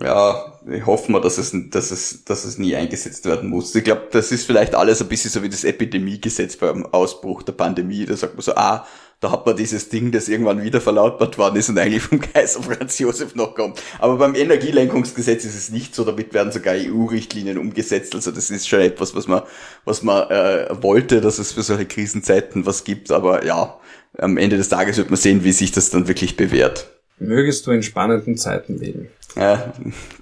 Ja, 0.00 0.58
ich 0.70 0.86
hoffe 0.86 1.12
mal, 1.12 1.20
dass 1.20 1.36
es, 1.36 1.54
dass 1.70 1.90
es, 1.90 2.24
dass 2.24 2.44
es 2.44 2.56
nie 2.56 2.74
eingesetzt 2.74 3.26
werden 3.26 3.50
muss. 3.50 3.74
Ich 3.74 3.84
glaube, 3.84 4.08
das 4.10 4.32
ist 4.32 4.46
vielleicht 4.46 4.74
alles 4.74 5.02
ein 5.02 5.08
bisschen 5.08 5.30
so 5.30 5.42
wie 5.42 5.50
das 5.50 5.64
Epidemiegesetz 5.64 6.56
beim 6.56 6.86
Ausbruch 6.86 7.42
der 7.42 7.52
Pandemie. 7.52 8.06
Da 8.06 8.16
sagt 8.16 8.34
man 8.34 8.42
so, 8.42 8.54
ah, 8.54 8.86
da 9.22 9.30
hat 9.30 9.46
man 9.46 9.56
dieses 9.56 9.88
Ding, 9.88 10.10
das 10.10 10.28
irgendwann 10.28 10.64
wieder 10.64 10.80
verlautbart 10.80 11.38
worden 11.38 11.54
ist 11.54 11.68
und 11.68 11.78
eigentlich 11.78 12.02
vom 12.02 12.20
Kaiser 12.20 12.60
Franz 12.60 12.98
Josef 12.98 13.36
noch 13.36 13.54
kommt. 13.54 13.80
Aber 14.00 14.16
beim 14.16 14.34
Energielenkungsgesetz 14.34 15.44
ist 15.44 15.54
es 15.54 15.70
nicht 15.70 15.94
so, 15.94 16.02
damit 16.02 16.34
werden 16.34 16.50
sogar 16.50 16.74
EU-Richtlinien 16.74 17.56
umgesetzt. 17.56 18.16
Also 18.16 18.32
das 18.32 18.50
ist 18.50 18.68
schon 18.68 18.80
etwas, 18.80 19.14
was 19.14 19.28
man, 19.28 19.42
was 19.84 20.02
man 20.02 20.28
äh, 20.28 20.82
wollte, 20.82 21.20
dass 21.20 21.38
es 21.38 21.52
für 21.52 21.62
solche 21.62 21.86
Krisenzeiten 21.86 22.66
was 22.66 22.82
gibt. 22.82 23.12
Aber 23.12 23.46
ja, 23.46 23.78
am 24.18 24.36
Ende 24.38 24.56
des 24.56 24.68
Tages 24.68 24.96
wird 24.96 25.10
man 25.10 25.18
sehen, 25.18 25.44
wie 25.44 25.52
sich 25.52 25.70
das 25.70 25.90
dann 25.90 26.08
wirklich 26.08 26.36
bewährt. 26.36 26.90
Mögest 27.20 27.64
du 27.68 27.70
in 27.70 27.84
spannenden 27.84 28.36
Zeiten 28.36 28.76
leben. 28.76 29.08
Ja, 29.36 29.72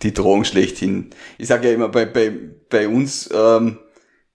die 0.03 0.13
Drohung 0.13 0.45
schlechthin. 0.45 1.09
Ich 1.39 1.49
sage 1.49 1.69
ja 1.69 1.75
immer, 1.75 1.89
bei, 1.89 2.05
bei, 2.05 2.33
bei 2.69 2.87
uns 2.87 3.31
ähm, 3.35 3.79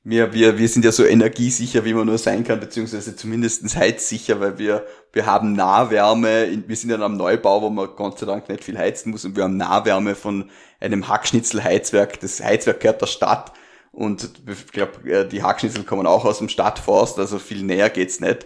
wir, 0.07 0.33
wir, 0.33 0.59
wir 0.59 0.69
sind 0.69 0.85
ja 0.85 0.91
so 0.91 1.03
energiesicher, 1.03 1.83
wie 1.83 1.95
man 1.95 2.05
nur 2.05 2.19
sein 2.19 2.43
kann, 2.43 2.59
beziehungsweise 2.59 3.15
zumindest 3.15 3.75
heizsicher, 3.75 4.39
weil 4.39 4.59
wir, 4.59 4.85
wir 5.11 5.25
haben 5.25 5.53
Nahwärme, 5.53 6.63
wir 6.67 6.75
sind 6.75 6.91
ja 6.91 6.99
am 6.99 7.17
Neubau, 7.17 7.63
wo 7.63 7.71
man 7.71 7.89
Gott 7.95 8.19
sei 8.19 8.27
Dank 8.27 8.47
nicht 8.47 8.63
viel 8.63 8.77
heizen 8.77 9.09
muss 9.09 9.25
und 9.25 9.35
wir 9.35 9.43
haben 9.43 9.57
Nahwärme 9.57 10.13
von 10.13 10.51
einem 10.79 11.07
Hackschnitzelheizwerk. 11.07 12.19
Das 12.19 12.41
Heizwerk 12.43 12.81
gehört 12.81 13.01
der 13.01 13.07
Stadt 13.07 13.51
und 13.91 14.29
ich 14.47 14.67
glaube, 14.67 15.09
äh, 15.09 15.27
die 15.27 15.41
Hackschnitzel 15.41 15.83
kommen 15.85 16.05
auch 16.05 16.23
aus 16.23 16.37
dem 16.37 16.49
Stadtforst, 16.49 17.17
also 17.17 17.39
viel 17.39 17.63
näher 17.63 17.89
geht's 17.89 18.19
nicht. 18.19 18.45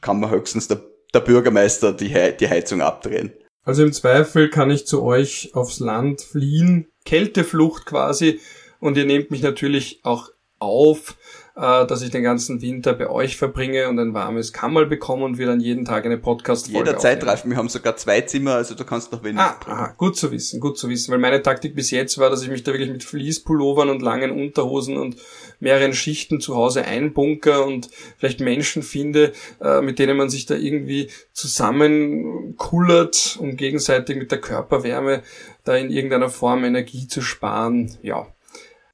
Kann 0.00 0.20
man 0.20 0.30
höchstens 0.30 0.68
der, 0.68 0.80
der 1.12 1.20
Bürgermeister 1.20 1.92
die, 1.92 2.14
die 2.40 2.48
Heizung 2.48 2.80
abdrehen. 2.80 3.34
Also 3.62 3.82
im 3.82 3.92
Zweifel 3.92 4.48
kann 4.48 4.70
ich 4.70 4.86
zu 4.86 5.02
euch 5.02 5.50
aufs 5.52 5.80
Land 5.80 6.22
fliehen, 6.22 6.88
Kälteflucht 7.04 7.84
quasi, 7.84 8.40
und 8.80 8.96
ihr 8.96 9.04
nehmt 9.04 9.30
mich 9.30 9.42
natürlich 9.42 10.00
auch 10.04 10.30
auf, 10.58 11.16
äh, 11.58 11.86
dass 11.86 12.02
ich 12.02 12.10
den 12.10 12.22
ganzen 12.22 12.60
Winter 12.62 12.94
bei 12.94 13.10
euch 13.10 13.36
verbringe 13.36 13.88
und 13.88 13.98
ein 13.98 14.14
warmes 14.14 14.52
Kammerl 14.52 14.86
bekomme 14.86 15.24
und 15.24 15.38
wir 15.38 15.46
dann 15.46 15.58
jeden 15.60 15.84
Tag 15.84 16.04
eine 16.04 16.18
Podcast-Folge 16.18 16.90
Jederzeit, 16.90 17.26
Ralf. 17.26 17.44
Wir 17.44 17.56
haben 17.56 17.68
sogar 17.68 17.96
zwei 17.96 18.20
Zimmer, 18.20 18.54
also 18.54 18.76
du 18.76 18.84
kannst 18.84 19.10
noch 19.12 19.24
wenig 19.24 19.40
ah, 19.40 19.58
aha, 19.66 19.94
gut 19.96 20.16
zu 20.16 20.30
wissen, 20.30 20.60
gut 20.60 20.78
zu 20.78 20.88
wissen. 20.88 21.10
Weil 21.12 21.18
meine 21.18 21.42
Taktik 21.42 21.74
bis 21.74 21.90
jetzt 21.90 22.16
war, 22.18 22.30
dass 22.30 22.42
ich 22.42 22.48
mich 22.48 22.62
da 22.62 22.70
wirklich 22.72 22.90
mit 22.90 23.02
Fließpullovern 23.02 23.90
und 23.90 24.02
langen 24.02 24.30
Unterhosen 24.30 24.96
und 24.96 25.16
mehreren 25.60 25.94
Schichten 25.94 26.40
zu 26.40 26.54
Hause 26.54 26.84
einbunker 26.84 27.66
und 27.66 27.90
vielleicht 28.18 28.38
Menschen 28.40 28.84
finde, 28.84 29.32
äh, 29.60 29.80
mit 29.80 29.98
denen 29.98 30.16
man 30.16 30.30
sich 30.30 30.46
da 30.46 30.54
irgendwie 30.54 31.10
zusammenkullert, 31.32 33.36
um 33.40 33.56
gegenseitig 33.56 34.16
mit 34.16 34.30
der 34.30 34.40
Körperwärme 34.40 35.24
da 35.64 35.76
in 35.76 35.90
irgendeiner 35.90 36.28
Form 36.28 36.62
Energie 36.64 37.08
zu 37.08 37.20
sparen. 37.20 37.98
Ja, 38.02 38.28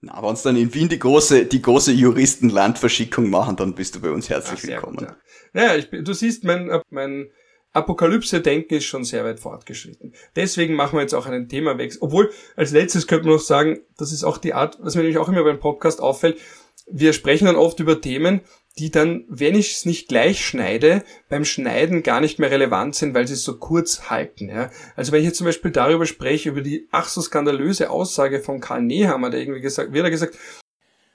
na, 0.05 0.19
wenn 0.19 0.31
uns 0.31 0.43
dann 0.43 0.57
in 0.57 0.73
Wien 0.75 0.89
die 0.89 0.99
große, 0.99 1.47
die 1.47 1.63
große 1.63 1.93
Juristenlandverschickung 1.93 3.31
machen, 3.31 3.57
dann 3.57 3.75
bist 3.75 3.95
du 3.95 4.01
bei 4.01 4.11
uns 4.11 4.29
herzlich 4.29 4.61
Ach, 4.63 4.69
willkommen. 4.69 4.97
Gut, 4.97 5.09
ja. 5.09 5.17
Naja, 5.53 5.77
ich, 5.77 5.89
du 5.91 6.13
siehst, 6.13 6.45
mein, 6.45 6.71
mein 6.91 7.31
Apokalypse-Denken 7.73 8.75
ist 8.75 8.85
schon 8.85 9.05
sehr 9.05 9.25
weit 9.25 9.41
fortgeschritten. 9.41 10.15
Deswegen 10.37 10.75
machen 10.75 10.97
wir 10.97 11.03
jetzt 11.03 11.15
auch 11.15 11.27
einen 11.27 11.49
Themawechsel. 11.49 12.03
Obwohl, 12.03 12.31
als 12.57 12.71
letztes 12.71 13.07
könnte 13.07 13.27
man 13.27 13.37
noch 13.37 13.43
sagen, 13.43 13.81
das 13.97 14.13
ist 14.13 14.25
auch 14.25 14.39
die 14.39 14.55
Art, 14.55 14.79
was 14.81 14.95
mir 14.95 15.03
nämlich 15.03 15.19
auch 15.19 15.29
immer 15.29 15.45
beim 15.45 15.61
Podcast 15.61 16.01
auffällt, 16.01 16.39
wir 16.87 17.13
sprechen 17.13 17.47
dann 17.47 17.57
oft 17.57 17.81
über 17.81 18.01
Themen, 18.01 18.43
die 18.79 18.91
dann, 18.91 19.25
wenn 19.29 19.55
ich 19.55 19.73
es 19.73 19.85
nicht 19.85 20.09
gleich 20.09 20.45
schneide, 20.45 21.05
beim 21.29 21.45
Schneiden 21.45 22.03
gar 22.03 22.21
nicht 22.21 22.39
mehr 22.39 22.51
relevant 22.51 22.97
sind, 22.97 23.15
weil 23.15 23.27
sie 23.27 23.35
es 23.35 23.45
so 23.45 23.59
kurz 23.59 24.11
halten. 24.11 24.49
Ja? 24.49 24.71
Also 24.97 25.13
wenn 25.13 25.21
ich 25.21 25.27
jetzt 25.27 25.39
zum 25.39 25.47
Beispiel 25.47 25.71
darüber 25.71 26.07
spreche, 26.07 26.49
über 26.49 26.61
die 26.61 26.89
ach 26.91 27.09
so 27.09 27.21
skandalöse 27.21 27.91
Aussage 27.91 28.41
von 28.41 28.61
Karl 28.61 28.83
Nehammer, 28.83 29.31
der 29.31 29.41
irgendwie 29.41 29.61
gesagt, 29.61 29.93
wird 29.93 30.05
er 30.05 30.11
gesagt. 30.11 30.37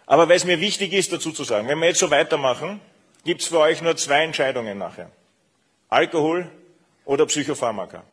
Aber 0.06 0.30
weil 0.30 0.40
mir 0.46 0.62
wichtig 0.62 0.94
ist, 0.94 1.12
dazu 1.12 1.32
zu 1.32 1.44
sagen, 1.44 1.68
wenn 1.68 1.80
wir 1.80 1.88
jetzt 1.88 2.00
so 2.00 2.10
weitermachen, 2.10 2.80
gibt 3.26 3.42
es 3.42 3.48
für 3.48 3.60
euch 3.60 3.82
nur 3.82 3.96
zwei 3.98 4.24
Entscheidungen 4.24 4.78
nachher. 4.78 5.12
Alkohol 5.90 6.50
oder 7.06 7.26
Psychopharmaka 7.26 8.04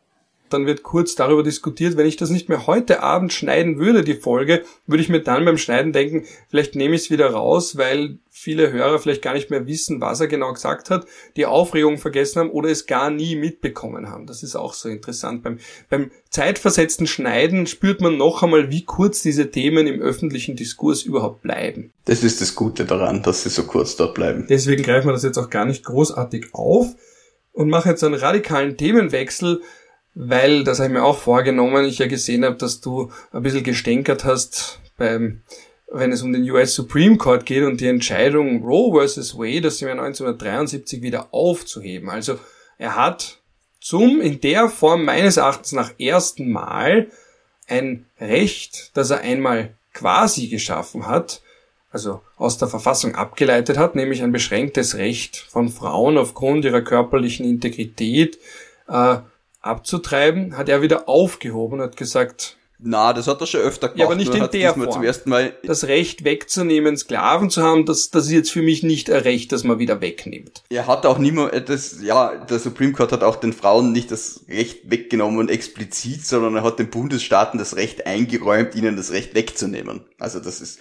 dann 0.49 0.65
wird 0.65 0.83
kurz 0.83 1.15
darüber 1.15 1.43
diskutiert, 1.43 1.97
wenn 1.97 2.07
ich 2.07 2.17
das 2.17 2.29
nicht 2.29 2.49
mehr 2.49 2.67
heute 2.67 3.03
Abend 3.03 3.33
schneiden 3.33 3.79
würde, 3.79 4.03
die 4.03 4.15
Folge, 4.15 4.63
würde 4.85 5.03
ich 5.03 5.09
mir 5.09 5.21
dann 5.21 5.45
beim 5.45 5.57
Schneiden 5.57 5.93
denken, 5.93 6.25
vielleicht 6.49 6.75
nehme 6.75 6.95
ich 6.95 7.03
es 7.03 7.09
wieder 7.09 7.31
raus, 7.31 7.77
weil 7.77 8.19
viele 8.37 8.71
Hörer 8.71 8.99
vielleicht 8.99 9.23
gar 9.23 9.33
nicht 9.33 9.49
mehr 9.49 9.65
wissen, 9.65 9.99
was 9.99 10.19
er 10.19 10.27
genau 10.27 10.53
gesagt 10.53 10.91
hat, 10.91 11.07
die 11.35 11.47
Aufregung 11.47 11.97
vergessen 11.97 12.39
haben 12.39 12.51
oder 12.51 12.69
es 12.69 12.85
gar 12.85 13.09
nie 13.09 13.35
mitbekommen 13.35 14.09
haben. 14.09 14.27
Das 14.27 14.43
ist 14.43 14.55
auch 14.55 14.73
so 14.73 14.89
interessant. 14.89 15.41
Beim, 15.41 15.59
beim 15.89 16.11
zeitversetzten 16.29 17.07
Schneiden 17.07 17.65
spürt 17.65 17.99
man 17.99 18.17
noch 18.17 18.43
einmal, 18.43 18.69
wie 18.69 18.85
kurz 18.85 19.23
diese 19.23 19.49
Themen 19.49 19.87
im 19.87 20.01
öffentlichen 20.01 20.55
Diskurs 20.55 21.01
überhaupt 21.01 21.41
bleiben. 21.41 21.91
Das 22.05 22.23
ist 22.23 22.39
das 22.39 22.53
Gute 22.53 22.85
daran, 22.85 23.23
dass 23.23 23.43
sie 23.43 23.49
so 23.49 23.63
kurz 23.63 23.95
dort 23.95 24.13
bleiben. 24.13 24.45
Deswegen 24.47 24.83
greifen 24.83 25.07
wir 25.07 25.13
das 25.13 25.23
jetzt 25.23 25.39
auch 25.39 25.49
gar 25.49 25.65
nicht 25.65 25.83
großartig 25.83 26.53
auf 26.53 26.95
und 27.53 27.69
machen 27.69 27.89
jetzt 27.89 28.03
einen 28.03 28.13
radikalen 28.13 28.77
Themenwechsel 28.77 29.61
weil, 30.19 30.63
das 30.63 30.79
habe 30.79 30.87
ich 30.87 30.93
mir 30.93 31.03
auch 31.03 31.17
vorgenommen, 31.17 31.85
ich 31.85 31.99
ja 31.99 32.07
gesehen 32.07 32.43
habe, 32.43 32.55
dass 32.55 32.81
du 32.81 33.11
ein 33.31 33.43
bisschen 33.43 33.63
gestänkert 33.63 34.25
hast 34.25 34.79
beim 34.97 35.43
wenn 35.89 36.11
es 36.11 36.21
um 36.21 36.33
den 36.33 36.49
US 36.51 36.75
Supreme 36.75 37.17
Court 37.17 37.45
geht 37.45 37.63
und 37.63 37.79
die 37.79 37.87
Entscheidung 37.87 38.63
Roe 38.63 39.07
vs. 39.07 39.37
Wade 39.37 39.61
das 39.61 39.79
Jahr 39.79 39.91
1973 39.91 41.01
wieder 41.01 41.33
aufzuheben. 41.33 42.09
Also 42.09 42.39
er 42.77 42.95
hat 42.95 43.37
zum 43.79 44.19
in 44.19 44.41
der 44.41 44.69
Form 44.69 45.05
meines 45.05 45.37
Erachtens 45.37 45.71
nach 45.71 45.97
ersten 45.97 46.51
Mal 46.51 47.07
ein 47.67 48.05
Recht, 48.19 48.91
das 48.95 49.11
er 49.11 49.21
einmal 49.21 49.75
quasi 49.93 50.47
geschaffen 50.47 51.07
hat, 51.07 51.41
also 51.91 52.21
aus 52.35 52.57
der 52.57 52.67
Verfassung 52.67 53.15
abgeleitet 53.15 53.77
hat, 53.77 53.95
nämlich 53.95 54.21
ein 54.21 54.31
beschränktes 54.31 54.95
Recht 54.95 55.37
von 55.37 55.69
Frauen 55.69 56.17
aufgrund 56.17 56.65
ihrer 56.65 56.81
körperlichen 56.81 57.45
Integrität, 57.45 58.37
äh, 58.89 59.17
abzutreiben, 59.61 60.57
hat 60.57 60.69
er 60.69 60.81
wieder 60.81 61.09
aufgehoben 61.09 61.79
und 61.79 61.81
hat 61.81 61.97
gesagt, 61.97 62.57
na, 62.79 63.11
das 63.11 63.27
hat 63.27 63.41
er 63.41 63.47
schon 63.47 63.61
öfter 63.61 63.87
gemacht. 63.87 63.99
Ja, 63.99 64.05
aber 64.05 64.15
nicht 64.15 64.33
in 64.33 64.47
der 64.51 64.73
Form. 64.73 64.91
Zum 64.91 65.03
ersten 65.03 65.31
Mal 65.31 65.53
das 65.63 65.85
Recht 65.85 66.23
wegzunehmen, 66.23 66.95
Sklaven 66.95 67.49
zu 67.49 67.63
haben, 67.63 67.87
das, 67.87 68.11
das 68.11 68.25
ist 68.25 68.31
jetzt 68.31 68.51
für 68.51 68.61
mich 68.61 68.83
nicht 68.83 69.09
ein 69.09 69.21
Recht, 69.21 69.51
das 69.51 69.63
man 69.63 69.79
wieder 69.79 69.99
wegnimmt. 69.99 70.63
Er 70.69 70.85
hat 70.85 71.07
auch 71.07 71.17
niemand, 71.17 71.53
äh, 71.53 71.63
das, 71.63 71.97
ja, 72.03 72.35
der 72.35 72.59
Supreme 72.59 72.93
Court 72.93 73.11
hat 73.11 73.23
auch 73.23 73.37
den 73.37 73.53
Frauen 73.53 73.93
nicht 73.93 74.11
das 74.11 74.41
Recht 74.47 74.91
weggenommen 74.91 75.39
und 75.39 75.49
explizit, 75.49 76.23
sondern 76.27 76.55
er 76.55 76.63
hat 76.63 76.77
den 76.77 76.91
Bundesstaaten 76.91 77.57
das 77.57 77.75
Recht 77.75 78.05
eingeräumt, 78.05 78.75
ihnen 78.75 78.95
das 78.95 79.11
Recht 79.11 79.33
wegzunehmen. 79.33 80.01
Also 80.19 80.39
das 80.39 80.61
ist, 80.61 80.79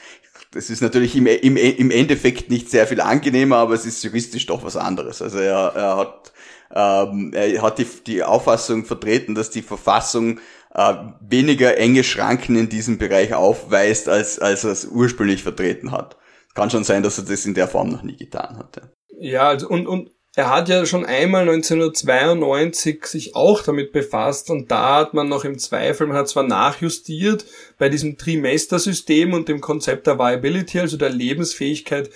das 0.51 0.69
ist 0.69 0.83
natürlich 0.83 1.17
im, 1.17 1.27
im, 1.27 1.57
im 1.57 1.91
Endeffekt 1.91 2.51
nicht 2.51 2.71
sehr 2.71 2.87
viel 2.87 3.01
angenehmer, 3.01 3.57
aber 3.57 3.73
es 3.73 3.87
ist 3.87 4.05
juristisch 4.05 4.45
doch 4.45 4.63
was 4.63 4.77
anderes. 4.77 5.23
Also 5.23 5.39
er, 5.39 5.73
er 5.75 5.97
hat 5.97 6.33
ähm, 6.75 7.33
er 7.35 7.63
hat 7.63 7.79
die, 7.79 7.87
die 8.07 8.23
Auffassung 8.23 8.85
vertreten, 8.85 9.35
dass 9.35 9.51
die 9.51 9.63
Verfassung 9.63 10.41
äh, 10.75 10.95
weniger 11.21 11.77
enge 11.77 12.05
Schranken 12.05 12.57
in 12.57 12.69
diesem 12.69 12.99
Bereich 12.99 13.35
aufweist, 13.35 14.09
als, 14.09 14.39
als 14.39 14.65
er 14.65 14.73
es 14.73 14.87
ursprünglich 14.87 15.43
vertreten 15.43 15.93
hat. 15.93 16.17
Kann 16.55 16.71
schon 16.71 16.85
sein, 16.85 17.03
dass 17.03 17.19
er 17.19 17.25
das 17.25 17.47
in 17.47 17.55
der 17.55 17.69
Form 17.69 17.91
noch 17.91 18.03
nie 18.03 18.17
getan 18.17 18.59
hatte. 18.59 18.93
Ja, 19.19 19.49
also 19.49 19.69
und, 19.69 19.87
und 19.87 20.11
er 20.37 20.51
hat 20.51 20.69
ja 20.69 20.85
schon 20.85 21.07
einmal 21.07 21.49
1992 21.49 23.07
sich 23.07 23.35
auch 23.35 23.63
damit 23.63 23.93
befasst 23.93 24.51
und 24.51 24.71
da 24.71 24.97
hat 24.97 25.15
man 25.15 25.31
noch 25.31 25.45
im 25.45 25.59
Zweifel, 25.59 26.07
man 26.07 26.17
hat 26.19 26.29
zwar 26.29 26.43
nachjustiert 26.43 27.47
bei 27.79 27.89
diesem 27.89 28.19
Trimester-System 28.19 29.33
und 29.33 29.49
dem 29.49 29.63
Konzept 29.63 30.07
der 30.07 30.19
Viability, 30.19 30.79
also 30.79 30.99
der 30.99 31.09
Lebensfähigkeit 31.09 32.11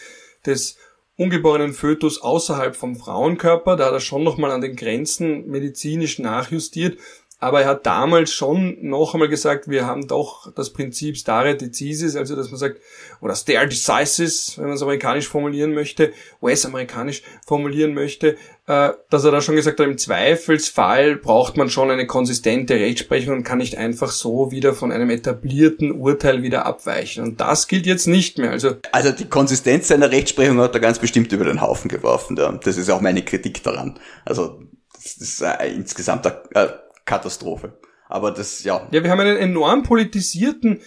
des 0.45 0.77
ungeborenen 1.21 1.75
Fötus 1.75 2.23
außerhalb 2.23 2.75
vom 2.75 2.97
Frauenkörper. 2.97 3.77
Da 3.77 3.87
hat 3.87 3.93
er 3.93 4.01
schon 4.01 4.25
nochmal 4.25 4.53
an 4.53 4.63
den 4.63 4.75
Grenzen 4.75 5.47
medizinisch 5.49 6.19
nachjustiert. 6.19 6.99
Aber 7.43 7.63
er 7.63 7.69
hat 7.69 7.87
damals 7.87 8.33
schon 8.35 8.77
noch 8.83 9.15
einmal 9.15 9.31
gesagt, 9.31 9.67
wir 9.67 9.87
haben 9.87 10.07
doch 10.07 10.53
das 10.53 10.71
Prinzip 10.71 11.17
stare 11.17 11.57
decisis, 11.57 12.15
also 12.15 12.37
dass 12.37 12.51
man 12.51 12.59
sagt, 12.59 12.81
oder 13.23 13.35
stare 13.35 13.67
decisis, 13.67 14.59
wenn 14.59 14.67
man 14.67 14.75
es 14.75 14.83
amerikanisch 14.83 15.27
formulieren 15.27 15.73
möchte, 15.73 16.13
US-amerikanisch 16.43 17.23
formulieren 17.47 17.95
möchte, 17.95 18.37
äh, 18.67 18.91
dass 19.09 19.25
er 19.25 19.31
da 19.31 19.41
schon 19.41 19.57
gesagt 19.57 19.81
hat, 19.81 19.87
im 19.87 19.97
Zweifelsfall 19.97 21.17
braucht 21.17 21.57
man 21.57 21.71
schon 21.71 21.91
eine 21.91 22.07
konsistente 22.07 22.75
Rechtsprechung 22.75 23.39
und 23.39 23.43
kann 23.43 23.57
nicht 23.57 23.79
einfach 23.79 24.11
so 24.11 24.51
wieder 24.51 24.75
von 24.75 24.93
einem 24.93 25.09
etablierten 25.09 25.93
Urteil 25.93 26.43
wieder 26.43 26.67
abweichen. 26.67 27.25
Und 27.25 27.41
das 27.41 27.69
gilt 27.69 27.87
jetzt 27.87 28.07
nicht 28.07 28.37
mehr. 28.37 28.51
Also, 28.51 28.77
also 28.93 29.13
die 29.13 29.31
Konsistenz 29.31 29.89
seiner 29.89 30.11
Rechtsprechung 30.11 30.61
hat 30.61 30.75
er 30.75 30.81
ganz 30.81 30.99
bestimmt 30.99 31.33
über 31.33 31.47
den 31.47 31.63
Haufen 31.63 31.89
geworfen. 31.89 32.37
Das 32.37 32.77
ist 32.77 32.91
auch 32.91 33.01
meine 33.01 33.25
Kritik 33.25 33.63
daran. 33.63 33.99
Also 34.27 34.61
das 34.93 35.17
ist 35.17 35.41
äh, 35.41 35.73
insgesamt 35.75 36.27
eine 36.27 36.90
Katastrophe. 37.05 37.79
Aber 38.09 38.33
das, 38.33 38.65
ja. 38.65 38.89
Ja, 38.91 39.05
wir 39.05 39.11
haben 39.11 39.21
einen 39.21 39.37
enorm 39.37 39.85
politisierten, 39.85 40.81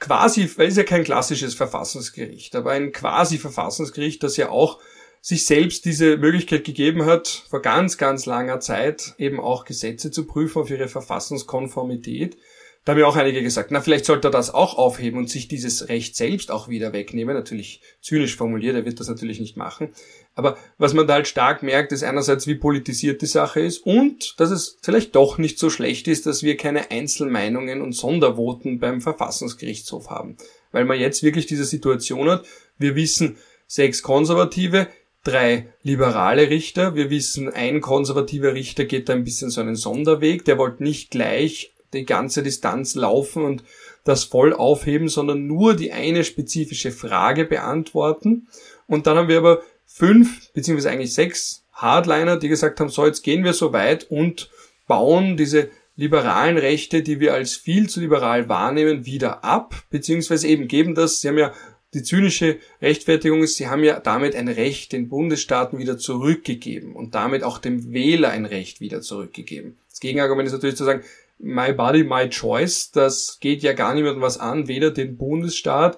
quasi, 0.00 0.50
weil 0.56 0.68
es 0.68 0.76
ja 0.76 0.82
kein 0.82 1.04
klassisches 1.04 1.54
Verfassungsgericht, 1.54 2.54
aber 2.56 2.72
ein 2.72 2.92
quasi 2.92 3.38
Verfassungsgericht, 3.38 4.22
das 4.22 4.36
ja 4.36 4.50
auch 4.50 4.80
sich 5.20 5.44
selbst 5.44 5.84
diese 5.84 6.18
Möglichkeit 6.18 6.64
gegeben 6.64 7.04
hat, 7.04 7.44
vor 7.48 7.60
ganz, 7.60 7.98
ganz 7.98 8.26
langer 8.26 8.60
Zeit 8.60 9.14
eben 9.18 9.40
auch 9.40 9.64
Gesetze 9.64 10.10
zu 10.10 10.26
prüfen 10.26 10.62
auf 10.62 10.70
ihre 10.70 10.88
Verfassungskonformität. 10.88 12.36
Da 12.84 12.92
haben 12.92 13.00
ja 13.00 13.06
auch 13.06 13.16
einige 13.16 13.42
gesagt, 13.42 13.72
na, 13.72 13.80
vielleicht 13.80 14.04
sollte 14.04 14.28
er 14.28 14.30
das 14.30 14.54
auch 14.54 14.78
aufheben 14.78 15.18
und 15.18 15.28
sich 15.28 15.48
dieses 15.48 15.88
Recht 15.88 16.14
selbst 16.14 16.52
auch 16.52 16.68
wieder 16.68 16.92
wegnehmen. 16.92 17.34
Natürlich 17.34 17.80
zynisch 18.00 18.36
formuliert, 18.36 18.76
er 18.76 18.84
wird 18.84 19.00
das 19.00 19.08
natürlich 19.08 19.40
nicht 19.40 19.56
machen. 19.56 19.92
Aber 20.36 20.58
was 20.76 20.92
man 20.92 21.06
da 21.06 21.14
halt 21.14 21.26
stark 21.26 21.62
merkt, 21.62 21.92
ist 21.92 22.04
einerseits, 22.04 22.46
wie 22.46 22.54
politisiert 22.54 23.22
die 23.22 23.26
Sache 23.26 23.60
ist 23.60 23.78
und 23.78 24.38
dass 24.38 24.50
es 24.50 24.78
vielleicht 24.82 25.16
doch 25.16 25.38
nicht 25.38 25.58
so 25.58 25.70
schlecht 25.70 26.06
ist, 26.08 26.26
dass 26.26 26.42
wir 26.42 26.58
keine 26.58 26.90
Einzelmeinungen 26.90 27.80
und 27.80 27.94
Sondervoten 27.94 28.78
beim 28.78 29.00
Verfassungsgerichtshof 29.00 30.10
haben. 30.10 30.36
Weil 30.72 30.84
man 30.84 31.00
jetzt 31.00 31.22
wirklich 31.22 31.46
diese 31.46 31.64
Situation 31.64 32.28
hat, 32.28 32.44
wir 32.76 32.94
wissen, 32.94 33.38
sechs 33.66 34.02
Konservative, 34.02 34.88
drei 35.24 35.72
liberale 35.82 36.50
Richter. 36.50 36.94
Wir 36.94 37.08
wissen, 37.08 37.48
ein 37.48 37.80
konservativer 37.80 38.52
Richter 38.52 38.84
geht 38.84 39.08
da 39.08 39.14
ein 39.14 39.24
bisschen 39.24 39.48
so 39.48 39.62
einen 39.62 39.74
Sonderweg. 39.74 40.44
Der 40.44 40.58
wollte 40.58 40.82
nicht 40.82 41.10
gleich 41.10 41.72
die 41.94 42.04
ganze 42.04 42.42
Distanz 42.42 42.94
laufen 42.94 43.42
und 43.42 43.64
das 44.04 44.24
voll 44.24 44.52
aufheben, 44.52 45.08
sondern 45.08 45.46
nur 45.46 45.74
die 45.74 45.92
eine 45.92 46.24
spezifische 46.24 46.92
Frage 46.92 47.46
beantworten. 47.46 48.48
Und 48.86 49.06
dann 49.06 49.16
haben 49.16 49.28
wir 49.28 49.38
aber 49.38 49.62
fünf, 49.96 50.52
beziehungsweise 50.52 50.90
eigentlich 50.90 51.14
sechs 51.14 51.64
Hardliner, 51.72 52.36
die 52.36 52.48
gesagt 52.48 52.80
haben, 52.80 52.90
so 52.90 53.06
jetzt 53.06 53.22
gehen 53.22 53.44
wir 53.44 53.54
so 53.54 53.72
weit 53.72 54.10
und 54.10 54.50
bauen 54.86 55.38
diese 55.38 55.70
liberalen 55.96 56.58
Rechte, 56.58 57.02
die 57.02 57.18
wir 57.18 57.32
als 57.32 57.54
viel 57.54 57.88
zu 57.88 58.00
liberal 58.00 58.50
wahrnehmen, 58.50 59.06
wieder 59.06 59.42
ab, 59.42 59.74
beziehungsweise 59.88 60.48
eben 60.48 60.68
geben 60.68 60.94
das, 60.94 61.22
sie 61.22 61.28
haben 61.28 61.38
ja 61.38 61.54
die 61.94 62.02
zynische 62.02 62.58
Rechtfertigung 62.82 63.42
ist, 63.42 63.56
sie 63.56 63.68
haben 63.68 63.82
ja 63.82 63.98
damit 63.98 64.36
ein 64.36 64.48
Recht 64.48 64.92
den 64.92 65.08
Bundesstaaten 65.08 65.78
wieder 65.78 65.96
zurückgegeben 65.96 66.94
und 66.94 67.14
damit 67.14 67.42
auch 67.42 67.56
dem 67.56 67.94
Wähler 67.94 68.28
ein 68.28 68.44
Recht 68.44 68.80
wieder 68.80 69.00
zurückgegeben. 69.00 69.78
Das 69.88 70.00
Gegenargument 70.00 70.46
ist 70.46 70.52
natürlich 70.52 70.76
zu 70.76 70.84
sagen, 70.84 71.04
my 71.38 71.72
body, 71.72 72.04
my 72.04 72.28
choice, 72.28 72.90
das 72.90 73.38
geht 73.40 73.62
ja 73.62 73.72
gar 73.72 73.94
niemandem 73.94 74.20
was 74.20 74.38
an, 74.38 74.68
weder 74.68 74.90
den 74.90 75.16
Bundesstaat 75.16 75.96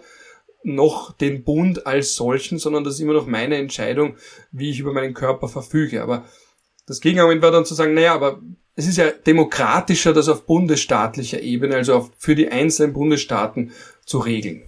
noch 0.62 1.12
den 1.12 1.44
Bund 1.44 1.86
als 1.86 2.14
solchen, 2.14 2.58
sondern 2.58 2.84
das 2.84 2.94
ist 2.94 3.00
immer 3.00 3.12
noch 3.12 3.26
meine 3.26 3.56
Entscheidung, 3.56 4.16
wie 4.50 4.70
ich 4.70 4.80
über 4.80 4.92
meinen 4.92 5.14
Körper 5.14 5.48
verfüge. 5.48 6.02
Aber 6.02 6.24
das 6.86 7.00
Gegenargument 7.00 7.42
war 7.42 7.50
dann 7.50 7.64
zu 7.64 7.74
sagen, 7.74 7.94
naja, 7.94 8.14
aber 8.14 8.40
es 8.74 8.86
ist 8.86 8.96
ja 8.96 9.10
demokratischer, 9.10 10.12
das 10.12 10.28
auf 10.28 10.46
bundesstaatlicher 10.46 11.40
Ebene, 11.40 11.76
also 11.76 11.94
auf, 11.94 12.10
für 12.16 12.34
die 12.34 12.50
einzelnen 12.50 12.92
Bundesstaaten 12.92 13.72
zu 14.04 14.18
regeln. 14.18 14.62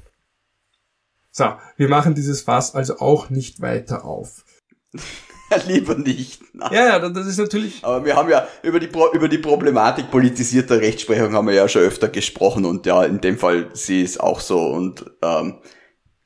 So, 1.30 1.52
wir 1.76 1.88
machen 1.88 2.14
dieses 2.14 2.42
Fass 2.42 2.74
also 2.74 2.98
auch 2.98 3.30
nicht 3.30 3.60
weiter 3.60 4.04
auf. 4.04 4.44
Lieber 5.66 5.94
nicht. 5.94 6.42
Nein. 6.52 6.72
Ja, 6.72 6.86
ja, 6.86 7.08
das 7.08 7.26
ist 7.26 7.38
natürlich. 7.38 7.84
Aber 7.84 8.04
wir 8.04 8.16
haben 8.16 8.28
ja 8.30 8.46
über 8.62 8.78
die, 8.78 8.86
Pro 8.86 9.12
über 9.12 9.28
die 9.28 9.38
Problematik 9.38 10.10
politisierter 10.10 10.80
Rechtsprechung 10.80 11.32
haben 11.32 11.46
wir 11.46 11.54
ja 11.54 11.68
schon 11.68 11.82
öfter 11.82 12.08
gesprochen 12.08 12.64
und 12.64 12.86
ja, 12.86 13.04
in 13.04 13.20
dem 13.20 13.38
Fall 13.38 13.70
sie 13.72 14.02
ist 14.02 14.20
auch 14.20 14.40
so 14.40 14.66
und 14.68 15.04
ähm, 15.22 15.58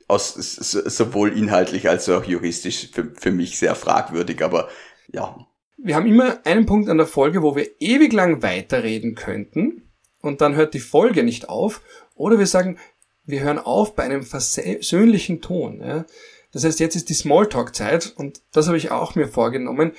aus, 0.07 0.33
sowohl 0.33 1.37
inhaltlich 1.37 1.89
als 1.89 2.07
auch 2.09 2.23
juristisch 2.23 2.89
für, 2.91 3.11
für 3.15 3.31
mich 3.31 3.57
sehr 3.57 3.75
fragwürdig, 3.75 4.43
aber 4.43 4.69
ja. 5.11 5.35
Wir 5.77 5.95
haben 5.95 6.07
immer 6.07 6.39
einen 6.45 6.65
Punkt 6.65 6.89
an 6.89 6.97
der 6.97 7.07
Folge, 7.07 7.41
wo 7.41 7.55
wir 7.55 7.69
ewig 7.79 8.13
lang 8.13 8.41
weiterreden 8.41 9.15
könnten 9.15 9.91
und 10.21 10.41
dann 10.41 10.55
hört 10.55 10.73
die 10.73 10.79
Folge 10.79 11.23
nicht 11.23 11.49
auf 11.49 11.81
oder 12.13 12.39
wir 12.39 12.47
sagen, 12.47 12.77
wir 13.25 13.41
hören 13.41 13.59
auf 13.59 13.95
bei 13.95 14.03
einem 14.03 14.23
versöhnlichen 14.23 15.41
Ton. 15.41 15.81
Ja. 15.81 16.05
Das 16.51 16.63
heißt, 16.63 16.79
jetzt 16.79 16.95
ist 16.95 17.09
die 17.09 17.15
Smalltalk-Zeit 17.15 18.13
und 18.15 18.41
das 18.51 18.67
habe 18.67 18.77
ich 18.77 18.91
auch 18.91 19.15
mir 19.15 19.27
vorgenommen. 19.27 19.91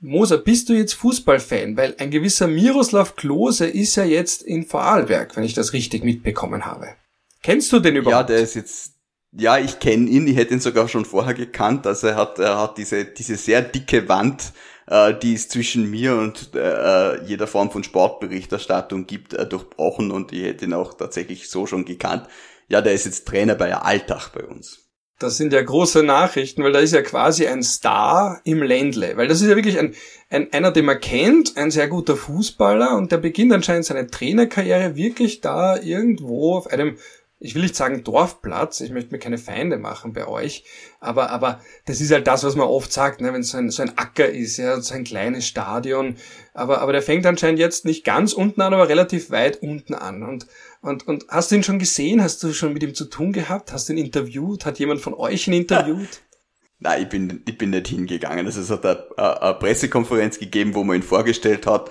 Moser, 0.00 0.38
bist 0.38 0.68
du 0.68 0.72
jetzt 0.72 0.94
Fußballfan? 0.94 1.76
Weil 1.76 1.94
ein 1.98 2.10
gewisser 2.10 2.46
Miroslav 2.46 3.16
Klose 3.16 3.66
ist 3.66 3.96
ja 3.96 4.04
jetzt 4.04 4.42
in 4.42 4.64
Vorarlberg, 4.64 5.36
wenn 5.36 5.44
ich 5.44 5.52
das 5.52 5.74
richtig 5.74 6.02
mitbekommen 6.02 6.64
habe. 6.64 6.94
Kennst 7.42 7.70
du 7.72 7.80
den 7.80 7.96
überhaupt? 7.96 8.30
Ja, 8.30 8.34
der 8.36 8.42
ist 8.42 8.54
jetzt, 8.54 8.94
ja, 9.32 9.58
ich 9.58 9.78
kenne 9.78 10.08
ihn, 10.08 10.26
ich 10.26 10.36
hätte 10.36 10.54
ihn 10.54 10.60
sogar 10.60 10.88
schon 10.88 11.04
vorher 11.04 11.34
gekannt. 11.34 11.86
Also 11.86 12.08
er 12.08 12.16
hat, 12.16 12.38
er 12.38 12.58
hat 12.58 12.78
diese, 12.78 13.04
diese 13.04 13.36
sehr 13.36 13.62
dicke 13.62 14.08
Wand, 14.08 14.52
äh, 14.86 15.14
die 15.14 15.34
es 15.34 15.48
zwischen 15.48 15.88
mir 15.88 16.16
und 16.16 16.54
äh, 16.54 17.22
jeder 17.24 17.46
Form 17.46 17.70
von 17.70 17.84
Sportberichterstattung 17.84 19.06
gibt, 19.06 19.34
äh, 19.34 19.46
durchbrochen 19.46 20.10
und 20.10 20.32
ich 20.32 20.42
hätte 20.42 20.64
ihn 20.64 20.74
auch 20.74 20.94
tatsächlich 20.94 21.48
so 21.48 21.66
schon 21.66 21.84
gekannt 21.84 22.26
ja, 22.70 22.80
der 22.80 22.94
ist 22.94 23.04
jetzt 23.04 23.26
Trainer 23.26 23.56
bei 23.56 23.74
Alltag 23.74 24.30
bei 24.32 24.44
uns. 24.44 24.86
Das 25.18 25.36
sind 25.36 25.52
ja 25.52 25.60
große 25.60 26.02
Nachrichten, 26.02 26.62
weil 26.62 26.72
da 26.72 26.78
ist 26.78 26.94
ja 26.94 27.02
quasi 27.02 27.46
ein 27.46 27.62
Star 27.62 28.40
im 28.44 28.62
Ländle. 28.62 29.18
Weil 29.18 29.28
das 29.28 29.42
ist 29.42 29.48
ja 29.48 29.56
wirklich 29.56 29.78
ein, 29.78 29.94
ein, 30.30 30.50
einer, 30.52 30.70
den 30.70 30.86
man 30.86 30.98
kennt, 30.98 31.58
ein 31.58 31.70
sehr 31.70 31.88
guter 31.88 32.16
Fußballer 32.16 32.96
und 32.96 33.12
der 33.12 33.18
beginnt 33.18 33.52
anscheinend 33.52 33.84
seine 33.84 34.06
Trainerkarriere 34.06 34.96
wirklich 34.96 35.42
da 35.42 35.76
irgendwo 35.76 36.56
auf 36.56 36.68
einem 36.68 36.96
ich 37.42 37.54
will 37.54 37.62
nicht 37.62 37.74
sagen 37.74 38.04
Dorfplatz, 38.04 38.80
ich 38.80 38.90
möchte 38.90 39.12
mir 39.12 39.18
keine 39.18 39.38
Feinde 39.38 39.78
machen 39.78 40.12
bei 40.12 40.28
euch, 40.28 40.64
aber, 41.00 41.30
aber 41.30 41.60
das 41.86 42.02
ist 42.02 42.12
halt 42.12 42.26
das, 42.26 42.44
was 42.44 42.54
man 42.54 42.68
oft 42.68 42.92
sagt, 42.92 43.22
ne, 43.22 43.32
wenn 43.32 43.40
es 43.40 43.50
so 43.50 43.58
ein, 43.58 43.70
so 43.70 43.82
ein 43.82 43.96
Acker 43.96 44.28
ist, 44.28 44.58
ja, 44.58 44.78
so 44.80 44.94
ein 44.94 45.04
kleines 45.04 45.46
Stadion, 45.46 46.16
aber, 46.52 46.82
aber 46.82 46.92
der 46.92 47.00
fängt 47.00 47.24
anscheinend 47.24 47.58
jetzt 47.58 47.86
nicht 47.86 48.04
ganz 48.04 48.34
unten 48.34 48.60
an, 48.60 48.74
aber 48.74 48.90
relativ 48.90 49.30
weit 49.30 49.62
unten 49.62 49.94
an 49.94 50.22
und, 50.22 50.46
und, 50.82 51.08
und 51.08 51.24
hast 51.28 51.50
du 51.50 51.56
ihn 51.56 51.62
schon 51.62 51.78
gesehen? 51.78 52.22
Hast 52.22 52.42
du 52.42 52.52
schon 52.52 52.74
mit 52.74 52.82
ihm 52.82 52.94
zu 52.94 53.06
tun 53.06 53.32
gehabt? 53.32 53.72
Hast 53.72 53.88
du 53.88 53.94
ihn 53.94 53.98
interviewt? 53.98 54.66
Hat 54.66 54.78
jemand 54.78 55.00
von 55.00 55.14
euch 55.14 55.46
ihn 55.48 55.54
interviewt? 55.54 56.20
Nein, 56.78 57.02
ich 57.02 57.08
bin, 57.08 57.42
ich 57.46 57.58
bin 57.58 57.70
nicht 57.70 57.88
hingegangen. 57.88 58.46
Also 58.46 58.62
es 58.62 58.70
hat 58.70 58.86
eine, 58.86 59.42
eine 59.42 59.54
Pressekonferenz 59.54 60.38
gegeben, 60.38 60.74
wo 60.74 60.82
man 60.82 60.96
ihn 60.96 61.02
vorgestellt 61.02 61.66
hat 61.66 61.90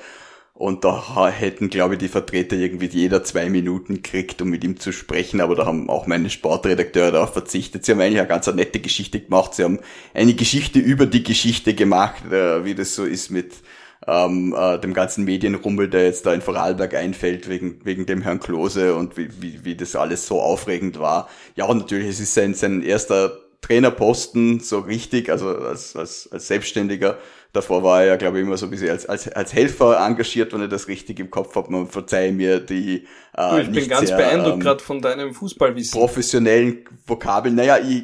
und 0.60 0.84
da 0.84 1.30
hätten, 1.30 1.70
glaube 1.70 1.94
ich, 1.94 2.00
die 2.00 2.10
Vertreter 2.10 2.58
irgendwie 2.58 2.88
jeder 2.88 3.24
zwei 3.24 3.50
Minuten 3.50 3.96
gekriegt, 3.96 4.42
um 4.42 4.50
mit 4.50 4.62
ihm 4.66 4.78
zu 4.78 4.92
sprechen, 4.92 5.40
aber 5.40 5.56
da 5.56 5.66
haben 5.66 5.90
auch 5.90 6.06
meine 6.06 6.30
Sportredakteure 6.30 7.14
darauf 7.14 7.32
verzichtet. 7.32 7.86
Sie 7.86 7.94
haben 7.94 8.02
eigentlich 8.02 8.20
eine 8.20 8.28
ganz 8.28 8.46
nette 8.48 8.82
Geschichte 8.82 9.22
gemacht. 9.22 9.54
Sie 9.56 9.64
haben 9.64 9.80
eine 10.14 10.34
Geschichte 10.34 10.80
über 10.80 11.06
die 11.06 11.24
Geschichte 11.24 11.76
gemacht, 11.76 12.30
äh, 12.30 12.66
wie 12.66 12.76
das 12.76 12.94
so 12.94 13.06
ist 13.06 13.30
mit 13.30 13.54
ähm, 14.06 14.54
äh, 14.54 14.78
dem 14.80 14.94
ganzen 14.94 15.24
Medienrummel, 15.24 15.88
der 15.88 16.04
jetzt 16.04 16.26
da 16.26 16.34
in 16.34 16.42
Vorarlberg 16.42 16.94
einfällt, 16.94 17.48
wegen, 17.48 17.80
wegen 17.86 18.06
dem 18.06 18.22
Herrn 18.22 18.42
Klose 18.42 18.96
und 18.96 19.16
wie, 19.16 19.30
wie, 19.42 19.64
wie 19.64 19.76
das 19.76 19.96
alles 19.96 20.28
so 20.28 20.42
aufregend 20.42 21.00
war. 21.00 21.30
Ja, 21.56 21.68
und 21.68 21.78
natürlich, 21.78 22.10
es 22.10 22.20
ist 22.20 22.34
sein, 22.34 22.54
sein 22.54 22.82
erster 22.82 23.32
Trainerposten 23.62 24.60
so 24.60 24.80
richtig, 24.80 25.30
also 25.30 25.50
als, 25.50 25.96
als, 25.96 26.28
als 26.34 26.48
Selbstständiger. 26.48 27.18
Davor 27.52 27.82
war 27.82 28.02
er 28.02 28.08
ja, 28.10 28.16
glaube 28.16 28.38
ich, 28.38 28.46
immer 28.46 28.58
so 28.58 28.68
ein 28.68 28.70
bisschen 28.70 28.90
als, 28.90 29.08
als, 29.08 29.28
als 29.32 29.54
Helfer 29.54 30.06
engagiert, 30.06 30.54
wenn 30.54 30.62
ich 30.62 30.70
das 30.70 30.88
richtig 30.88 31.20
im 31.20 31.32
Kopf 31.32 31.56
habe. 31.56 31.72
Man 31.72 31.88
verzeihe 31.88 32.32
mir 32.32 32.60
die 32.60 33.08
äh, 33.36 33.62
Ich 33.62 33.72
bin 33.72 33.88
ganz 33.88 34.10
sehr, 34.10 34.18
beeindruckt 34.18 34.54
ähm, 34.54 34.60
gerade 34.60 34.84
von 34.84 35.02
deinem 35.02 35.34
Fußballwissen. 35.34 36.00
Professionellen 36.00 36.86
Vokabeln. 37.08 37.56
Naja, 37.56 37.80
ich, 37.80 38.04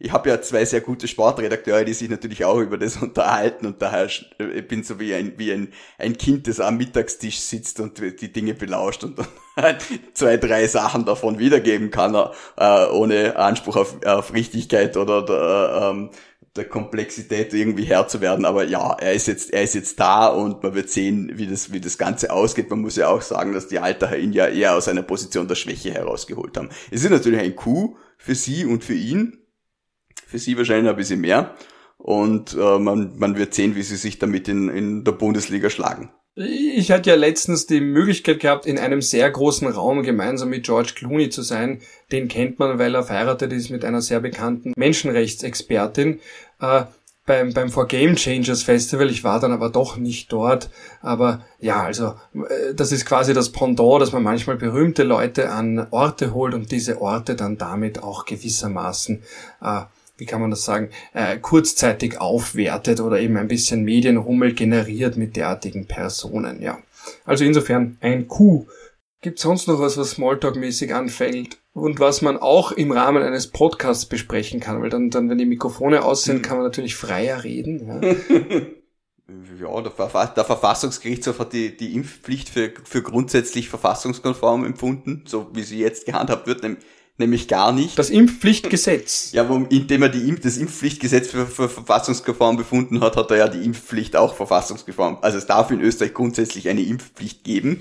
ich 0.00 0.10
habe 0.10 0.30
ja 0.30 0.42
zwei 0.42 0.64
sehr 0.64 0.80
gute 0.80 1.06
Sportredakteure, 1.06 1.84
die 1.84 1.92
sich 1.92 2.10
natürlich 2.10 2.44
auch 2.44 2.58
über 2.58 2.76
das 2.76 2.96
unterhalten 3.02 3.66
und 3.66 3.80
daher 3.80 4.06
ich 4.06 4.66
bin 4.66 4.82
so 4.82 4.98
wie 4.98 5.14
ein, 5.14 5.34
wie 5.36 5.52
ein, 5.52 5.68
ein 5.96 6.18
Kind, 6.18 6.48
das 6.48 6.58
am 6.58 6.78
Mittagstisch 6.78 7.38
sitzt 7.38 7.78
und 7.78 8.00
die 8.00 8.32
Dinge 8.32 8.54
belauscht 8.54 9.04
und 9.04 9.20
dann 9.54 9.76
zwei, 10.12 10.38
drei 10.38 10.66
Sachen 10.66 11.04
davon 11.04 11.38
wiedergeben 11.38 11.92
kann, 11.92 12.16
äh, 12.56 12.86
ohne 12.86 13.36
Anspruch 13.36 13.76
auf, 13.76 14.04
auf 14.04 14.34
Richtigkeit 14.34 14.96
oder 14.96 15.24
der, 15.24 15.90
ähm, 15.92 16.10
der 16.56 16.68
Komplexität 16.68 17.54
irgendwie 17.54 17.84
Herr 17.84 18.08
zu 18.08 18.20
werden. 18.20 18.44
Aber 18.44 18.64
ja, 18.64 18.92
er 18.92 19.14
ist 19.14 19.26
jetzt, 19.26 19.52
er 19.52 19.62
ist 19.62 19.74
jetzt 19.74 19.98
da 19.98 20.26
und 20.26 20.62
man 20.62 20.74
wird 20.74 20.90
sehen, 20.90 21.32
wie 21.34 21.46
das, 21.46 21.72
wie 21.72 21.80
das 21.80 21.96
Ganze 21.96 22.30
ausgeht. 22.32 22.68
Man 22.68 22.80
muss 22.80 22.96
ja 22.96 23.08
auch 23.08 23.22
sagen, 23.22 23.52
dass 23.52 23.68
die 23.68 23.78
Alter 23.78 24.16
ihn 24.18 24.32
ja 24.32 24.46
eher 24.46 24.74
aus 24.74 24.88
einer 24.88 25.02
Position 25.02 25.48
der 25.48 25.54
Schwäche 25.54 25.92
herausgeholt 25.92 26.56
haben. 26.56 26.68
Es 26.90 27.04
ist 27.04 27.10
natürlich 27.10 27.40
ein 27.40 27.56
Coup 27.56 27.96
für 28.18 28.34
sie 28.34 28.66
und 28.66 28.84
für 28.84 28.94
ihn, 28.94 29.38
für 30.26 30.38
sie 30.38 30.56
wahrscheinlich 30.56 30.90
ein 30.90 30.96
bisschen 30.96 31.20
mehr. 31.20 31.54
Und 31.96 32.54
äh, 32.54 32.78
man, 32.78 33.16
man 33.16 33.36
wird 33.36 33.54
sehen, 33.54 33.76
wie 33.76 33.82
sie 33.82 33.96
sich 33.96 34.18
damit 34.18 34.48
in, 34.48 34.68
in 34.68 35.04
der 35.04 35.12
Bundesliga 35.12 35.70
schlagen. 35.70 36.12
Ich 36.34 36.90
hatte 36.90 37.10
ja 37.10 37.16
letztens 37.16 37.66
die 37.66 37.82
Möglichkeit 37.82 38.40
gehabt, 38.40 38.64
in 38.64 38.78
einem 38.78 39.02
sehr 39.02 39.30
großen 39.30 39.68
Raum 39.68 40.02
gemeinsam 40.02 40.48
mit 40.48 40.64
George 40.64 40.92
Clooney 40.94 41.28
zu 41.28 41.42
sein. 41.42 41.82
Den 42.10 42.28
kennt 42.28 42.58
man, 42.58 42.78
weil 42.78 42.94
er 42.94 43.02
verheiratet 43.02 43.52
ist 43.52 43.68
mit 43.68 43.84
einer 43.84 44.00
sehr 44.00 44.20
bekannten 44.20 44.72
Menschenrechtsexpertin. 44.74 46.20
Äh, 46.58 46.84
beim, 47.26 47.52
beim 47.52 47.70
For 47.70 47.86
Game 47.86 48.16
Changers 48.16 48.62
Festival. 48.62 49.10
Ich 49.10 49.24
war 49.24 49.40
dann 49.40 49.52
aber 49.52 49.68
doch 49.68 49.98
nicht 49.98 50.32
dort. 50.32 50.70
Aber 51.02 51.44
ja, 51.60 51.82
also 51.82 52.14
äh, 52.34 52.74
das 52.74 52.92
ist 52.92 53.04
quasi 53.04 53.34
das 53.34 53.50
Pendant, 53.50 54.00
dass 54.00 54.12
man 54.12 54.22
manchmal 54.22 54.56
berühmte 54.56 55.02
Leute 55.02 55.50
an 55.50 55.86
Orte 55.90 56.32
holt 56.32 56.54
und 56.54 56.72
diese 56.72 57.00
Orte 57.02 57.36
dann 57.36 57.58
damit 57.58 58.02
auch 58.02 58.24
gewissermaßen 58.24 59.22
äh, 59.60 59.82
wie 60.22 60.26
kann 60.26 60.40
man 60.40 60.50
das 60.50 60.64
sagen, 60.64 60.90
äh, 61.14 61.36
kurzzeitig 61.38 62.20
aufwertet 62.20 63.00
oder 63.00 63.18
eben 63.18 63.36
ein 63.36 63.48
bisschen 63.48 63.82
Medienrummel 63.82 64.54
generiert 64.54 65.16
mit 65.16 65.34
derartigen 65.34 65.88
Personen, 65.88 66.62
ja. 66.62 66.78
Also 67.24 67.44
insofern 67.44 67.98
ein 68.00 68.28
Coup. 68.28 68.68
Gibt 69.20 69.40
sonst 69.40 69.66
noch 69.66 69.80
was, 69.80 69.98
was 69.98 70.12
Smalltalk-mäßig 70.12 70.94
anfällt 70.94 71.58
und 71.72 71.98
was 71.98 72.22
man 72.22 72.36
auch 72.36 72.70
im 72.70 72.92
Rahmen 72.92 73.24
eines 73.24 73.48
Podcasts 73.48 74.06
besprechen 74.06 74.60
kann? 74.60 74.80
Weil 74.80 74.90
dann, 74.90 75.10
dann 75.10 75.28
wenn 75.28 75.38
die 75.38 75.44
Mikrofone 75.44 76.04
aus 76.04 76.22
sind, 76.22 76.36
hm. 76.36 76.42
kann 76.42 76.56
man 76.58 76.66
natürlich 76.66 76.94
freier 76.94 77.42
reden. 77.42 77.88
Ja. 77.88 78.00
ja, 79.74 79.80
der, 79.80 79.90
Verfa 79.90 80.26
der 80.26 80.44
Verfassungsgerichtshof 80.44 81.40
hat 81.40 81.52
die, 81.52 81.76
die 81.76 81.96
Impfpflicht 81.96 82.48
für, 82.48 82.72
für 82.84 83.02
grundsätzlich 83.02 83.68
verfassungskonform 83.68 84.64
empfunden, 84.64 85.24
so 85.26 85.50
wie 85.52 85.62
sie 85.62 85.80
jetzt 85.80 86.06
gehandhabt 86.06 86.46
wird, 86.46 86.62
nämlich 87.18 87.48
gar 87.48 87.72
nicht. 87.72 87.98
Das 87.98 88.10
Impfpflichtgesetz. 88.10 89.32
Ja, 89.32 89.48
wo, 89.48 89.56
indem 89.68 90.02
er 90.02 90.08
die 90.08 90.28
Impf 90.28 90.40
das 90.40 90.56
Impfpflichtgesetz 90.56 91.28
für, 91.28 91.46
für 91.46 91.68
verfassungskonform 91.68 92.56
befunden 92.56 93.00
hat, 93.00 93.16
hat 93.16 93.30
er 93.30 93.36
ja 93.36 93.48
die 93.48 93.64
Impfpflicht 93.64 94.16
auch 94.16 94.34
verfassungskonform. 94.34 95.18
Also 95.22 95.38
es 95.38 95.46
darf 95.46 95.70
in 95.70 95.80
Österreich 95.80 96.14
grundsätzlich 96.14 96.68
eine 96.68 96.82
Impfpflicht 96.82 97.44
geben, 97.44 97.80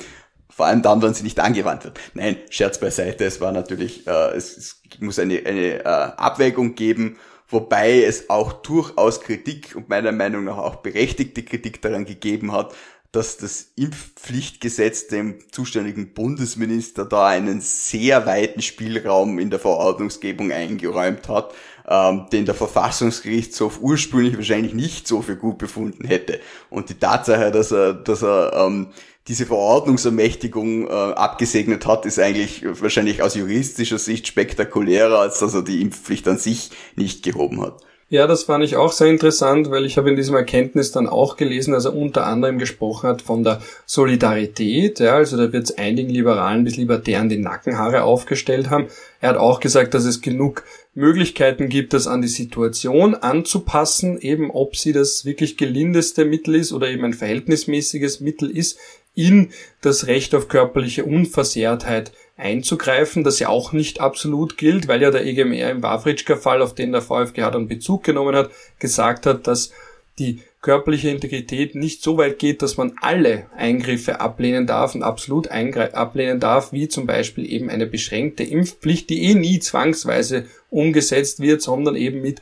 vor 0.49 0.65
allem 0.65 0.81
dann, 0.81 1.01
wenn 1.01 1.13
sie 1.13 1.23
nicht 1.23 1.39
angewandt 1.39 1.85
wird. 1.85 1.99
Nein, 2.13 2.37
Scherz 2.49 2.79
beiseite, 2.79 3.25
es 3.25 3.39
war 3.41 3.51
natürlich, 3.51 4.05
äh, 4.07 4.35
es, 4.35 4.57
es 4.57 4.81
muss 4.99 5.17
eine, 5.17 5.39
eine 5.45 5.79
äh, 5.79 5.83
Abwägung 5.83 6.75
geben, 6.75 7.17
wobei 7.47 8.03
es 8.03 8.29
auch 8.29 8.53
durchaus 8.53 9.21
Kritik 9.21 9.75
und 9.75 9.89
meiner 9.89 10.11
Meinung 10.11 10.43
nach 10.43 10.57
auch 10.57 10.77
berechtigte 10.77 11.43
Kritik 11.43 11.81
daran 11.81 12.05
gegeben 12.05 12.51
hat, 12.51 12.73
dass 13.11 13.37
das 13.37 13.73
Impfpflichtgesetz 13.75 15.07
dem 15.07 15.39
zuständigen 15.51 16.13
Bundesminister 16.13 17.03
da 17.03 17.27
einen 17.27 17.59
sehr 17.59 18.25
weiten 18.25 18.61
Spielraum 18.61 19.37
in 19.37 19.49
der 19.49 19.59
Verordnungsgebung 19.59 20.51
eingeräumt 20.53 21.27
hat, 21.27 21.53
ähm, 21.87 22.27
den 22.31 22.45
der 22.45 22.55
Verfassungsgerichtshof 22.55 23.81
ursprünglich 23.81 24.37
wahrscheinlich 24.37 24.73
nicht 24.73 25.07
so 25.07 25.21
für 25.21 25.35
gut 25.35 25.57
befunden 25.57 26.07
hätte. 26.07 26.39
Und 26.69 26.89
die 26.89 26.95
Tatsache, 26.95 27.51
dass 27.51 27.71
er, 27.71 27.93
dass 27.93 28.23
er 28.23 28.53
ähm, 28.53 28.87
diese 29.27 29.45
Verordnungsermächtigung 29.45 30.87
äh, 30.87 30.91
abgesegnet 30.91 31.85
hat, 31.85 32.05
ist 32.05 32.17
eigentlich 32.17 32.63
wahrscheinlich 32.81 33.21
aus 33.21 33.35
juristischer 33.35 33.99
Sicht 33.99 34.27
spektakulärer, 34.27 35.19
als 35.19 35.39
dass 35.39 35.53
er 35.53 35.63
die 35.63 35.81
Impfpflicht 35.81 36.27
an 36.29 36.37
sich 36.37 36.71
nicht 36.95 37.23
gehoben 37.23 37.61
hat. 37.61 37.83
Ja, 38.11 38.27
das 38.27 38.43
fand 38.43 38.61
ich 38.65 38.75
auch 38.75 38.91
sehr 38.91 39.07
interessant, 39.07 39.71
weil 39.71 39.85
ich 39.85 39.97
habe 39.97 40.09
in 40.09 40.17
diesem 40.17 40.35
Erkenntnis 40.35 40.91
dann 40.91 41.07
auch 41.07 41.37
gelesen, 41.37 41.71
dass 41.71 41.85
er 41.85 41.95
unter 41.95 42.25
anderem 42.27 42.59
gesprochen 42.59 43.07
hat 43.07 43.21
von 43.21 43.45
der 43.45 43.61
Solidarität. 43.85 44.99
Ja, 44.99 45.15
also 45.15 45.37
da 45.37 45.53
wird 45.53 45.63
es 45.63 45.77
einigen 45.77 46.09
Liberalen 46.09 46.65
bis 46.65 46.75
Libertären 46.75 47.29
die 47.29 47.37
Nackenhaare 47.37 48.03
aufgestellt 48.03 48.69
haben. 48.69 48.87
Er 49.21 49.29
hat 49.29 49.37
auch 49.37 49.61
gesagt, 49.61 49.93
dass 49.93 50.03
es 50.03 50.19
genug 50.19 50.65
Möglichkeiten 50.93 51.69
gibt, 51.69 51.93
das 51.93 52.07
an 52.07 52.21
die 52.21 52.27
Situation 52.27 53.15
anzupassen, 53.15 54.19
eben 54.19 54.51
ob 54.51 54.75
sie 54.75 54.91
das 54.91 55.23
wirklich 55.23 55.55
gelindeste 55.55 56.25
Mittel 56.25 56.55
ist 56.55 56.73
oder 56.73 56.89
eben 56.89 57.05
ein 57.05 57.13
verhältnismäßiges 57.13 58.19
Mittel 58.19 58.51
ist, 58.51 58.77
in 59.15 59.51
das 59.79 60.07
Recht 60.07 60.35
auf 60.35 60.49
körperliche 60.49 61.05
Unversehrtheit 61.05 62.11
einzugreifen, 62.41 63.23
das 63.23 63.39
ja 63.39 63.49
auch 63.49 63.71
nicht 63.71 64.01
absolut 64.01 64.57
gilt, 64.57 64.87
weil 64.87 65.01
ja 65.01 65.11
der 65.11 65.25
EGMR 65.25 65.69
im 65.69 65.83
Wawritschka-Fall, 65.83 66.61
auf 66.61 66.75
den 66.75 66.91
der 66.91 67.01
VfGH 67.01 67.51
dann 67.51 67.67
Bezug 67.67 68.03
genommen 68.03 68.35
hat, 68.35 68.49
gesagt 68.79 69.25
hat, 69.25 69.47
dass 69.47 69.71
die 70.19 70.41
körperliche 70.61 71.09
Integrität 71.09 71.73
nicht 71.75 72.03
so 72.03 72.17
weit 72.17 72.37
geht, 72.37 72.61
dass 72.61 72.77
man 72.77 72.93
alle 73.01 73.45
Eingriffe 73.55 74.19
ablehnen 74.19 74.67
darf 74.67 74.93
und 74.93 75.03
absolut 75.03 75.49
ablehnen 75.49 76.39
darf, 76.39 76.71
wie 76.71 76.87
zum 76.87 77.07
Beispiel 77.07 77.51
eben 77.51 77.69
eine 77.69 77.87
beschränkte 77.87 78.43
Impfpflicht, 78.43 79.09
die 79.09 79.23
eh 79.23 79.33
nie 79.33 79.59
zwangsweise 79.59 80.45
umgesetzt 80.69 81.39
wird, 81.39 81.61
sondern 81.61 81.95
eben 81.95 82.21
mit 82.21 82.41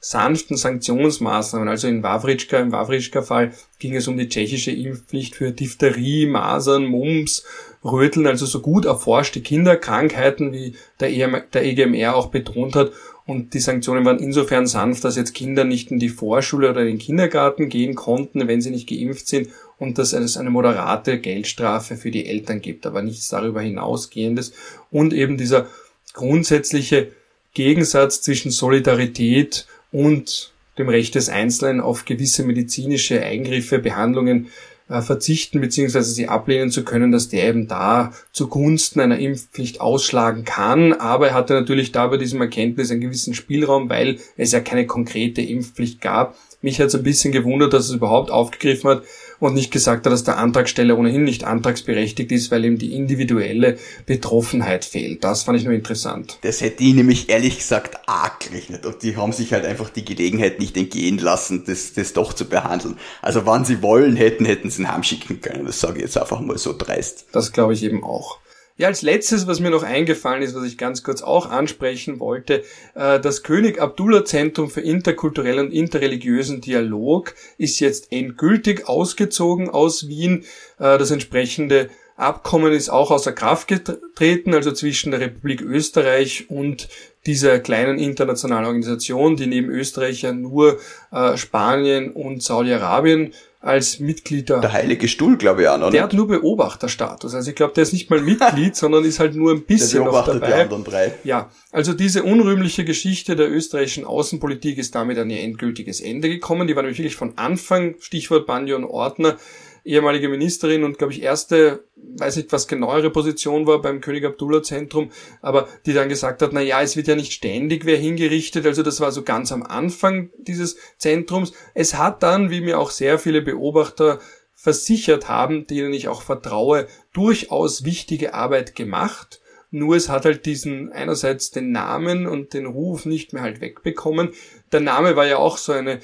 sanften 0.00 0.58
Sanktionsmaßnahmen. 0.58 1.68
Also 1.68 1.88
in 1.88 2.02
Wawritschka, 2.02 2.58
im 2.58 2.72
Wawritschka-Fall 2.72 3.52
ging 3.78 3.96
es 3.96 4.06
um 4.06 4.18
die 4.18 4.28
tschechische 4.28 4.70
Impfpflicht 4.70 5.34
für 5.34 5.50
Diphtherie, 5.50 6.26
Masern, 6.26 6.84
Mumps, 6.84 7.46
Röteln, 7.84 8.26
also 8.26 8.46
so 8.46 8.60
gut 8.60 8.86
erforschte 8.86 9.40
Kinderkrankheiten, 9.40 10.52
wie 10.52 10.74
der, 11.00 11.10
EGMR 11.10 11.94
e 11.94 12.06
auch 12.08 12.28
betont 12.28 12.74
hat. 12.74 12.92
Und 13.26 13.54
die 13.54 13.60
Sanktionen 13.60 14.04
waren 14.04 14.18
insofern 14.18 14.66
sanft, 14.66 15.04
dass 15.04 15.16
jetzt 15.16 15.34
Kinder 15.34 15.64
nicht 15.64 15.90
in 15.90 15.98
die 15.98 16.10
Vorschule 16.10 16.70
oder 16.70 16.82
in 16.82 16.88
den 16.88 16.98
Kindergarten 16.98 17.68
gehen 17.68 17.94
konnten, 17.94 18.46
wenn 18.48 18.60
sie 18.60 18.70
nicht 18.70 18.88
geimpft 18.88 19.28
sind 19.28 19.48
und 19.78 19.98
dass 19.98 20.12
es 20.12 20.36
eine 20.36 20.50
moderate 20.50 21.18
Geldstrafe 21.18 21.96
für 21.96 22.10
die 22.10 22.26
Eltern 22.26 22.60
gibt, 22.60 22.86
aber 22.86 23.02
nichts 23.02 23.28
darüber 23.28 23.62
hinausgehendes. 23.62 24.52
Und 24.90 25.12
eben 25.14 25.38
dieser 25.38 25.68
grundsätzliche 26.12 27.08
Gegensatz 27.54 28.20
zwischen 28.20 28.50
Solidarität 28.50 29.66
und 29.90 30.52
dem 30.76 30.88
Recht 30.88 31.14
des 31.14 31.28
Einzelnen 31.28 31.80
auf 31.80 32.04
gewisse 32.04 32.44
medizinische 32.44 33.22
Eingriffe, 33.22 33.78
Behandlungen 33.78 34.48
äh, 34.88 35.00
verzichten 35.00 35.60
bzw. 35.60 36.00
sie 36.02 36.28
ablehnen 36.28 36.70
zu 36.70 36.84
können, 36.84 37.12
dass 37.12 37.28
der 37.28 37.48
eben 37.48 37.68
da 37.68 38.12
zugunsten 38.32 39.00
einer 39.00 39.18
Impfpflicht 39.18 39.80
ausschlagen 39.80 40.44
kann. 40.44 40.92
Aber 40.92 41.28
er 41.28 41.34
hatte 41.34 41.54
natürlich 41.54 41.92
da 41.92 42.06
bei 42.06 42.16
diesem 42.16 42.40
Erkenntnis 42.40 42.90
einen 42.90 43.00
gewissen 43.00 43.34
Spielraum, 43.34 43.88
weil 43.88 44.18
es 44.36 44.52
ja 44.52 44.60
keine 44.60 44.86
konkrete 44.86 45.40
Impfpflicht 45.42 46.00
gab. 46.00 46.36
Mich 46.60 46.80
hat 46.80 46.88
es 46.88 46.94
ein 46.94 47.02
bisschen 47.02 47.32
gewundert, 47.32 47.72
dass 47.72 47.86
es 47.86 47.94
überhaupt 47.94 48.30
aufgegriffen 48.30 48.90
hat, 48.90 49.02
und 49.40 49.54
nicht 49.54 49.70
gesagt 49.70 50.06
hat, 50.06 50.12
dass 50.12 50.24
der 50.24 50.38
Antragsteller 50.38 50.98
ohnehin 50.98 51.24
nicht 51.24 51.44
antragsberechtigt 51.44 52.32
ist, 52.32 52.50
weil 52.50 52.64
ihm 52.64 52.78
die 52.78 52.94
individuelle 52.94 53.78
Betroffenheit 54.06 54.84
fehlt. 54.84 55.24
Das 55.24 55.42
fand 55.42 55.58
ich 55.58 55.64
nur 55.64 55.74
interessant. 55.74 56.38
Das 56.42 56.60
hätte 56.60 56.82
ich 56.84 56.94
nämlich 56.94 57.28
ehrlich 57.28 57.58
gesagt 57.58 58.08
arg 58.08 58.40
gerechnet 58.40 58.86
und 58.86 59.02
die 59.02 59.16
haben 59.16 59.32
sich 59.32 59.52
halt 59.52 59.64
einfach 59.64 59.90
die 59.90 60.04
Gelegenheit 60.04 60.58
nicht 60.58 60.76
entgehen 60.76 61.18
lassen, 61.18 61.64
das, 61.66 61.92
das 61.92 62.12
doch 62.12 62.32
zu 62.32 62.46
behandeln. 62.46 62.96
Also 63.22 63.46
wann 63.46 63.64
sie 63.64 63.82
wollen 63.82 64.16
hätten, 64.16 64.44
hätten 64.44 64.70
sie 64.70 64.82
ihn 64.82 64.92
heimschicken 64.92 65.40
können. 65.40 65.66
Das 65.66 65.80
sage 65.80 65.98
ich 65.98 66.04
jetzt 66.04 66.18
einfach 66.18 66.40
mal 66.40 66.58
so 66.58 66.74
dreist. 66.76 67.26
Das 67.32 67.52
glaube 67.52 67.74
ich 67.74 67.82
eben 67.82 68.02
auch. 68.04 68.38
Ja, 68.76 68.88
als 68.88 69.02
letztes, 69.02 69.46
was 69.46 69.60
mir 69.60 69.70
noch 69.70 69.84
eingefallen 69.84 70.42
ist, 70.42 70.56
was 70.56 70.64
ich 70.64 70.76
ganz 70.76 71.04
kurz 71.04 71.22
auch 71.22 71.48
ansprechen 71.48 72.18
wollte, 72.18 72.64
äh, 72.96 73.20
das 73.20 73.44
König 73.44 73.80
Abdullah 73.80 74.24
Zentrum 74.24 74.68
für 74.68 74.80
interkulturellen 74.80 75.66
und 75.66 75.72
interreligiösen 75.72 76.60
Dialog 76.60 77.36
ist 77.56 77.78
jetzt 77.78 78.10
endgültig 78.10 78.88
ausgezogen 78.88 79.70
aus 79.70 80.08
Wien. 80.08 80.44
Äh, 80.80 80.98
das 80.98 81.12
entsprechende 81.12 81.88
Abkommen 82.16 82.72
ist 82.72 82.88
auch 82.88 83.12
außer 83.12 83.32
Kraft 83.32 83.68
getreten, 83.68 84.54
also 84.54 84.72
zwischen 84.72 85.12
der 85.12 85.20
Republik 85.20 85.62
Österreich 85.62 86.50
und 86.50 86.88
dieser 87.26 87.60
kleinen 87.60 87.98
internationalen 87.98 88.66
Organisation, 88.66 89.36
die 89.36 89.46
neben 89.46 89.70
Österreich 89.70 90.22
ja 90.22 90.32
nur 90.32 90.80
äh, 91.12 91.36
Spanien 91.36 92.10
und 92.10 92.42
Saudi-Arabien 92.42 93.34
als 93.64 93.98
Mitglied 93.98 94.50
der, 94.50 94.60
der 94.60 94.72
Heilige 94.72 95.08
Stuhl, 95.08 95.38
glaube 95.38 95.62
ich 95.62 95.68
auch 95.68 95.78
noch. 95.78 95.90
Der 95.90 96.02
hat 96.02 96.12
nur 96.12 96.28
Beobachterstatus. 96.28 97.34
Also 97.34 97.48
ich 97.48 97.56
glaube, 97.56 97.72
der 97.72 97.82
ist 97.82 97.94
nicht 97.94 98.10
mal 98.10 98.20
Mitglied, 98.20 98.76
sondern 98.76 99.04
ist 99.04 99.20
halt 99.20 99.34
nur 99.34 99.52
ein 99.52 99.62
bisschen 99.62 100.04
noch 100.04 100.24
dabei. 100.24 100.46
Die 100.46 100.52
anderen 100.52 100.84
drei. 100.84 101.14
Ja, 101.24 101.50
also 101.72 101.94
diese 101.94 102.24
unrühmliche 102.24 102.84
Geschichte 102.84 103.36
der 103.36 103.50
österreichischen 103.50 104.04
Außenpolitik 104.04 104.76
ist 104.76 104.94
damit 104.94 105.18
an 105.18 105.30
ihr 105.30 105.40
endgültiges 105.40 106.00
Ende 106.00 106.28
gekommen. 106.28 106.68
Die 106.68 106.76
war 106.76 106.82
nämlich 106.82 106.98
wirklich 106.98 107.16
von 107.16 107.32
Anfang, 107.36 107.94
Stichwort 108.00 108.46
Banjon 108.46 108.84
Ordner, 108.84 109.36
ehemalige 109.84 110.28
Ministerin 110.28 110.82
und, 110.82 110.98
glaube 110.98 111.12
ich, 111.12 111.22
erste, 111.22 111.84
weiß 111.96 112.36
nicht, 112.36 112.52
was 112.52 112.68
genauere 112.68 113.10
Position 113.10 113.66
war 113.66 113.82
beim 113.82 114.00
König 114.00 114.24
Abdullah 114.24 114.62
Zentrum, 114.62 115.10
aber 115.42 115.68
die 115.86 115.92
dann 115.92 116.08
gesagt 116.08 116.42
hat, 116.42 116.52
na 116.52 116.60
ja, 116.60 116.80
es 116.82 116.96
wird 116.96 117.08
ja 117.08 117.16
nicht 117.16 117.32
ständig 117.32 117.84
wer 117.84 117.98
hingerichtet, 117.98 118.66
also 118.66 118.82
das 118.82 119.00
war 119.00 119.12
so 119.12 119.22
ganz 119.22 119.52
am 119.52 119.62
Anfang 119.62 120.30
dieses 120.38 120.76
Zentrums. 120.96 121.52
Es 121.74 121.94
hat 121.94 122.22
dann, 122.22 122.50
wie 122.50 122.62
mir 122.62 122.78
auch 122.78 122.90
sehr 122.90 123.18
viele 123.18 123.42
Beobachter 123.42 124.20
versichert 124.54 125.28
haben, 125.28 125.66
denen 125.66 125.92
ich 125.92 126.08
auch 126.08 126.22
vertraue, 126.22 126.86
durchaus 127.12 127.84
wichtige 127.84 128.32
Arbeit 128.32 128.74
gemacht. 128.74 129.42
Nur 129.70 129.96
es 129.96 130.08
hat 130.08 130.24
halt 130.24 130.46
diesen 130.46 130.92
einerseits 130.92 131.50
den 131.50 131.72
Namen 131.72 132.26
und 132.26 132.54
den 132.54 132.64
Ruf 132.64 133.04
nicht 133.04 133.32
mehr 133.32 133.42
halt 133.42 133.60
wegbekommen. 133.60 134.30
Der 134.72 134.80
Name 134.80 135.16
war 135.16 135.26
ja 135.26 135.36
auch 135.36 135.58
so 135.58 135.72
eine 135.72 136.00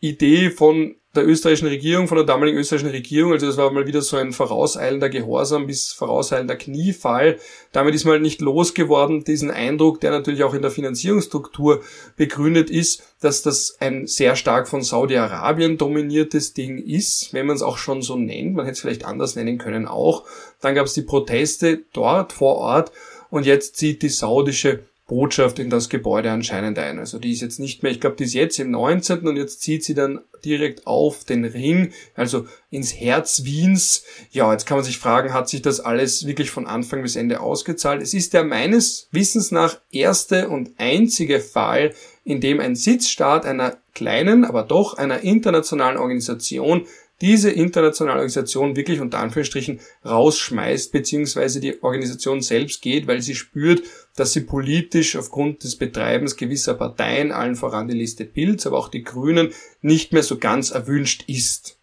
Idee 0.00 0.50
von 0.50 0.96
der 1.14 1.26
österreichischen 1.26 1.68
Regierung, 1.68 2.08
von 2.08 2.16
der 2.16 2.24
damaligen 2.24 2.58
österreichischen 2.58 2.90
Regierung. 2.90 3.32
Also 3.32 3.46
das 3.46 3.58
war 3.58 3.70
mal 3.70 3.86
wieder 3.86 4.00
so 4.00 4.16
ein 4.16 4.32
vorauseilender 4.32 5.10
Gehorsam 5.10 5.66
bis 5.66 5.92
vorauseilender 5.92 6.56
Kniefall. 6.56 7.38
Damit 7.70 7.94
ist 7.94 8.04
man 8.04 8.12
halt 8.12 8.22
nicht 8.22 8.40
losgeworden, 8.40 9.22
diesen 9.24 9.50
Eindruck, 9.50 10.00
der 10.00 10.10
natürlich 10.10 10.42
auch 10.42 10.54
in 10.54 10.62
der 10.62 10.70
Finanzierungsstruktur 10.70 11.82
begründet 12.16 12.70
ist, 12.70 13.02
dass 13.20 13.42
das 13.42 13.76
ein 13.78 14.06
sehr 14.06 14.36
stark 14.36 14.68
von 14.68 14.82
Saudi-Arabien 14.82 15.76
dominiertes 15.76 16.54
Ding 16.54 16.78
ist, 16.78 17.34
wenn 17.34 17.46
man 17.46 17.56
es 17.56 17.62
auch 17.62 17.76
schon 17.76 18.00
so 18.00 18.16
nennt. 18.16 18.54
Man 18.54 18.64
hätte 18.64 18.74
es 18.74 18.80
vielleicht 18.80 19.04
anders 19.04 19.36
nennen 19.36 19.58
können 19.58 19.86
auch. 19.86 20.24
Dann 20.60 20.74
gab 20.74 20.86
es 20.86 20.94
die 20.94 21.02
Proteste 21.02 21.80
dort 21.92 22.32
vor 22.32 22.56
Ort 22.56 22.90
und 23.28 23.44
jetzt 23.44 23.76
zieht 23.76 24.02
die 24.02 24.08
saudische 24.08 24.84
Botschaft 25.12 25.58
in 25.58 25.68
das 25.68 25.90
Gebäude 25.90 26.30
anscheinend 26.30 26.78
ein. 26.78 26.98
Also 26.98 27.18
die 27.18 27.32
ist 27.32 27.42
jetzt 27.42 27.60
nicht 27.60 27.82
mehr, 27.82 27.92
ich 27.92 28.00
glaube, 28.00 28.16
die 28.16 28.24
ist 28.24 28.32
jetzt 28.32 28.58
im 28.58 28.70
19. 28.70 29.28
und 29.28 29.36
jetzt 29.36 29.60
zieht 29.60 29.84
sie 29.84 29.92
dann 29.92 30.20
direkt 30.42 30.86
auf 30.86 31.24
den 31.24 31.44
Ring, 31.44 31.92
also 32.14 32.46
ins 32.70 32.98
Herz 32.98 33.44
Wiens. 33.44 34.04
Ja, 34.30 34.50
jetzt 34.50 34.64
kann 34.64 34.78
man 34.78 34.86
sich 34.86 34.96
fragen, 34.96 35.34
hat 35.34 35.50
sich 35.50 35.60
das 35.60 35.80
alles 35.80 36.26
wirklich 36.26 36.50
von 36.50 36.66
Anfang 36.66 37.02
bis 37.02 37.16
Ende 37.16 37.40
ausgezahlt? 37.40 38.00
Es 38.00 38.14
ist 38.14 38.32
der 38.32 38.42
meines 38.42 39.08
Wissens 39.12 39.50
nach 39.50 39.78
erste 39.90 40.48
und 40.48 40.70
einzige 40.78 41.40
Fall, 41.40 41.92
in 42.24 42.40
dem 42.40 42.58
ein 42.58 42.74
Sitzstaat 42.74 43.44
einer 43.44 43.76
kleinen, 43.94 44.46
aber 44.46 44.62
doch 44.62 44.94
einer 44.94 45.20
internationalen 45.20 45.98
Organisation 45.98 46.86
diese 47.22 47.50
internationale 47.50 48.18
Organisation 48.18 48.74
wirklich 48.74 49.00
unter 49.00 49.20
Anführungsstrichen 49.20 49.78
rausschmeißt, 50.04 50.90
beziehungsweise 50.90 51.60
die 51.60 51.80
Organisation 51.82 52.42
selbst 52.42 52.82
geht, 52.82 53.06
weil 53.06 53.22
sie 53.22 53.36
spürt, 53.36 53.82
dass 54.16 54.32
sie 54.32 54.42
politisch 54.42 55.16
aufgrund 55.16 55.64
des 55.64 55.76
Betreibens 55.76 56.36
gewisser 56.36 56.74
Parteien, 56.74 57.32
allen 57.32 57.56
voran 57.56 57.88
die 57.88 57.96
Liste 57.96 58.24
Pilz, 58.24 58.66
aber 58.66 58.78
auch 58.78 58.88
die 58.88 59.02
Grünen, 59.02 59.52
nicht 59.80 60.12
mehr 60.12 60.22
so 60.22 60.38
ganz 60.38 60.70
erwünscht 60.70 61.24
ist. 61.28 61.80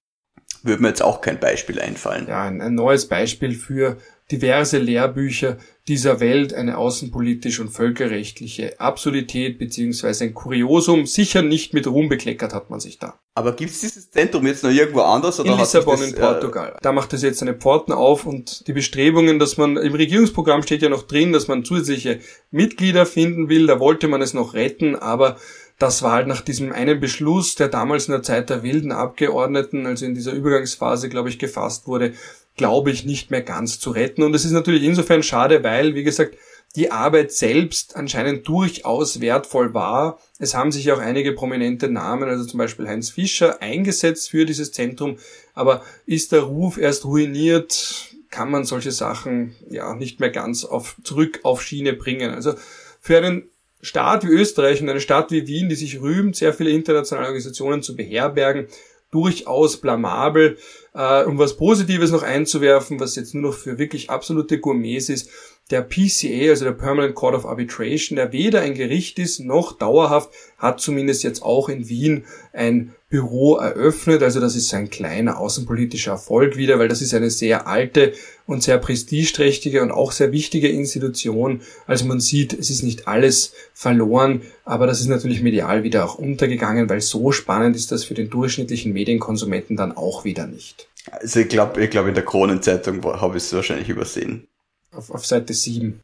würde 0.64 0.82
mir 0.82 0.90
jetzt 0.90 1.02
auch 1.02 1.22
kein 1.22 1.40
Beispiel 1.40 1.80
einfallen. 1.80 2.28
Ja, 2.28 2.44
ein, 2.44 2.62
ein 2.62 2.76
neues 2.76 3.08
Beispiel 3.08 3.54
für 3.54 3.98
diverse 4.32 4.78
Lehrbücher 4.78 5.58
dieser 5.88 6.20
Welt, 6.20 6.54
eine 6.54 6.78
außenpolitische 6.78 7.64
und 7.64 7.70
völkerrechtliche 7.70 8.80
Absurdität 8.80 9.58
beziehungsweise 9.58 10.26
ein 10.26 10.36
Kuriosum, 10.36 11.08
sicher 11.08 11.42
nicht 11.42 11.74
mit 11.74 11.88
Ruhm 11.88 12.10
bekleckert 12.10 12.54
hat 12.54 12.70
man 12.70 12.80
sich 12.80 13.00
da. 13.00 13.20
Aber 13.34 13.54
gibt's 13.54 13.82
dieses 13.82 14.12
Zentrum 14.12 14.46
jetzt 14.46 14.64
noch 14.64 14.70
irgendwo 14.70 15.02
anders? 15.02 15.40
Oder 15.40 15.54
in 15.54 15.58
Lissabon 15.58 16.00
das, 16.00 16.10
in 16.10 16.16
äh, 16.16 16.20
Portugal. 16.20 16.74
Äh, 16.76 16.82
da 16.82 16.92
macht 16.92 17.14
es 17.14 17.24
jetzt 17.24 17.40
seine 17.40 17.56
Pforten 17.56 17.92
auf 17.92 18.28
und 18.28 18.68
die 18.68 18.74
Bestrebungen, 18.74 19.40
dass 19.40 19.58
man, 19.58 19.78
im 19.78 19.96
Regierungsprogramm 19.96 20.62
steht 20.62 20.84
ja 20.84 20.90
noch 20.90 21.04
drin, 21.04 21.34
dass 21.34 21.48
man 21.48 21.66
zusätzliche 21.66 22.20
Mitglieder 22.52 23.08
finden 23.08 23.50
will, 23.50 23.66
da 23.66 23.80
wollte 23.80 24.08
man 24.08 24.22
es 24.22 24.36
noch 24.36 24.54
retten, 24.54 24.96
aber 24.96 25.38
das 25.80 26.04
war 26.04 26.12
halt 26.12 26.28
nach 26.28 26.42
diesem 26.42 26.74
einen 26.74 27.00
Beschluss, 27.00 27.56
der 27.56 27.70
damals 27.70 28.08
in 28.08 28.12
der 28.12 28.22
Zeit 28.22 28.50
der 28.50 28.64
wilden 28.64 28.92
Abgeordneten, 28.92 29.86
also 29.86 30.06
in 30.06 30.14
dieser 30.14 30.34
Übergangsphase, 30.34 31.08
glaube 31.08 31.30
ich, 31.30 31.40
gefasst 31.40 31.88
wurde, 31.88 32.14
glaube 32.60 32.92
ich, 32.92 33.06
nicht 33.06 33.32
mehr 33.32 33.42
ganz 33.42 33.80
zu 33.80 33.92
retten. 33.92 34.22
Und 34.22 34.36
es 34.36 34.44
ist 34.44 34.52
natürlich 34.52 34.84
insofern 34.84 35.24
schade, 35.24 35.64
weil, 35.64 35.96
wie 35.96 36.04
gesagt, 36.04 36.36
die 36.76 36.92
Arbeit 36.92 37.32
selbst 37.32 37.96
anscheinend 37.96 38.46
durchaus 38.50 39.22
wertvoll 39.22 39.74
war. 39.74 40.20
Es 40.40 40.54
haben 40.54 40.74
sich 40.74 40.92
auch 40.92 41.00
einige 41.00 41.32
prominente 41.32 41.90
Namen, 41.90 42.28
also 42.28 42.44
zum 42.44 42.58
Beispiel 42.58 42.86
Heinz 42.86 43.12
Fischer, 43.12 43.62
eingesetzt 43.62 44.30
für 44.30 44.46
dieses 44.46 44.74
Zentrum. 44.74 45.20
Aber 45.54 45.84
ist 46.06 46.34
der 46.34 46.42
Ruf 46.42 46.78
erst 46.78 47.06
ruiniert, 47.06 48.14
kann 48.30 48.52
man 48.52 48.66
solche 48.66 48.92
Sachen 48.92 49.56
ja 49.70 49.96
nicht 49.96 50.20
mehr 50.20 50.30
ganz 50.30 50.66
auf, 50.66 50.98
zurück 51.04 51.40
auf 51.44 51.64
Schiene 51.64 51.94
bringen. 51.94 52.32
Also 52.32 52.56
für 53.00 53.18
einen 53.18 53.50
Staat 53.82 54.26
wie 54.26 54.32
Österreich 54.32 54.82
und 54.82 54.90
eine 54.90 55.00
Stadt 55.00 55.32
wie 55.32 55.48
Wien, 55.48 55.70
die 55.70 55.76
sich 55.76 56.02
rühmt, 56.02 56.36
sehr 56.36 56.54
viele 56.54 56.72
internationale 56.72 57.28
Organisationen 57.28 57.82
zu 57.82 57.96
beherbergen, 57.96 58.68
durchaus 59.12 59.78
blamabel. 59.78 60.58
Äh, 60.94 61.24
um 61.26 61.38
was 61.38 61.58
Positives 61.58 62.12
noch 62.12 62.24
einzuwerfen, 62.24 63.00
was 63.00 63.16
jetzt 63.16 63.34
nur 63.34 63.52
noch 63.52 63.58
für 63.58 63.78
wirklich 63.78 64.10
absolute 64.10 64.60
Gourmets 64.60 65.10
ist, 65.10 65.30
der 65.70 65.82
PCA, 65.84 66.50
also 66.50 66.66
der 66.66 66.72
Permanent 66.72 67.14
Court 67.14 67.36
of 67.36 67.46
Arbitration, 67.46 68.16
der 68.16 68.32
weder 68.32 68.62
ein 68.62 68.74
Gericht 68.74 69.20
ist 69.20 69.40
noch 69.40 69.78
dauerhaft, 69.78 70.32
hat 70.58 70.80
zumindest 70.80 71.24
jetzt 71.24 71.44
auch 71.44 71.70
in 71.70 71.90
Wien 71.90 72.26
ein 72.54 72.96
Büro 73.10 73.58
eröffnet. 73.58 74.24
Also 74.24 74.40
das 74.40 74.56
ist 74.56 74.74
ein 74.74 74.90
kleiner 74.90 75.40
außenpolitischer 75.40 76.12
Erfolg 76.12 76.58
wieder, 76.58 76.80
weil 76.80 76.88
das 76.88 77.02
ist 77.02 77.14
eine 77.14 77.30
sehr 77.30 77.68
alte 77.68 78.14
und 78.48 78.64
sehr 78.64 78.78
prestigeträchtige 78.80 79.82
und 79.82 79.92
auch 79.92 80.12
sehr 80.12 80.32
wichtige 80.32 80.70
Institution. 80.70 81.62
Also 81.86 82.06
man 82.06 82.20
sieht, 82.20 82.54
es 82.54 82.70
ist 82.70 82.84
nicht 82.84 83.08
alles 83.08 83.54
verloren, 83.74 84.42
aber 84.66 84.88
das 84.88 85.02
ist 85.02 85.08
natürlich 85.08 85.42
medial 85.42 85.84
wieder 85.84 86.06
auch 86.06 86.16
untergegangen, 86.16 86.90
weil 86.90 87.02
so 87.02 87.32
spannend 87.32 87.76
ist 87.76 87.92
das 87.92 88.04
für 88.04 88.16
den 88.16 88.30
durchschnittlichen 88.30 88.94
Medienkonsumenten 88.94 89.76
dann 89.76 89.96
auch 89.96 90.24
wieder 90.24 90.48
nicht. 90.48 90.88
Also 91.12 91.40
ich 91.42 91.50
glaube, 91.50 91.84
ich 91.84 91.90
glaube 91.90 92.10
in 92.10 92.16
der 92.16 92.26
Kronenzeitung 92.26 93.04
habe 93.04 93.38
ich 93.38 93.44
es 93.44 93.54
wahrscheinlich 93.54 93.90
übersehen. 93.90 94.48
Auf, 94.92 95.12
auf 95.12 95.26
Seite 95.26 95.54
7. 95.54 96.02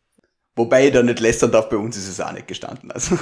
Wobei 0.58 0.88
ich 0.88 0.94
da 0.94 1.04
nicht 1.04 1.20
lästern 1.20 1.52
darf, 1.52 1.68
bei 1.68 1.76
uns 1.76 1.98
ist 1.98 2.08
es 2.08 2.22
auch 2.22 2.32
nicht 2.32 2.48
gestanden. 2.48 2.90
Also 2.90 3.20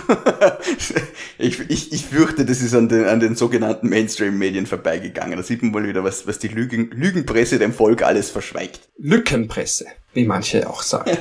ich, 1.39 1.59
ich, 1.67 1.91
ich 1.91 2.05
fürchte, 2.05 2.45
das 2.45 2.61
ist 2.61 2.75
an 2.75 2.89
den, 2.89 3.05
an 3.05 3.19
den 3.19 3.35
sogenannten 3.35 3.89
Mainstream-Medien 3.89 4.67
vorbeigegangen. 4.67 5.37
Da 5.37 5.43
sieht 5.43 5.63
man 5.63 5.71
mal 5.71 5.87
wieder, 5.87 6.03
was, 6.03 6.27
was 6.27 6.37
die 6.37 6.49
Lügen, 6.49 6.91
Lügenpresse 6.91 7.57
dem 7.57 7.73
Volk 7.73 8.03
alles 8.03 8.29
verschweigt. 8.29 8.81
Lückenpresse, 8.97 9.87
wie 10.13 10.25
manche 10.25 10.69
auch 10.69 10.83
sagen. 10.83 11.17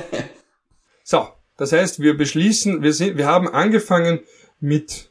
so, 1.03 1.27
das 1.57 1.71
heißt, 1.71 1.99
wir 1.99 2.15
beschließen, 2.15 2.83
wir, 2.83 2.93
sind, 2.93 3.17
wir 3.17 3.25
haben 3.25 3.47
angefangen 3.47 4.19
mit 4.59 5.09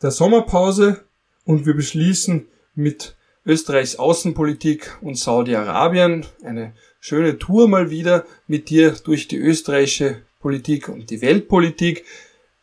der 0.00 0.12
Sommerpause 0.12 1.04
und 1.44 1.66
wir 1.66 1.74
beschließen 1.74 2.48
mit 2.74 3.16
Österreichs 3.44 3.96
Außenpolitik 3.96 4.96
und 5.02 5.18
Saudi-Arabien. 5.18 6.24
Eine 6.42 6.72
schöne 7.02 7.36
Tour 7.36 7.66
mal 7.66 7.90
wieder 7.90 8.24
mit 8.46 8.70
dir 8.70 8.92
durch 8.92 9.26
die 9.26 9.36
österreichische 9.36 10.22
Politik 10.38 10.88
und 10.88 11.10
die 11.10 11.20
Weltpolitik. 11.20 12.04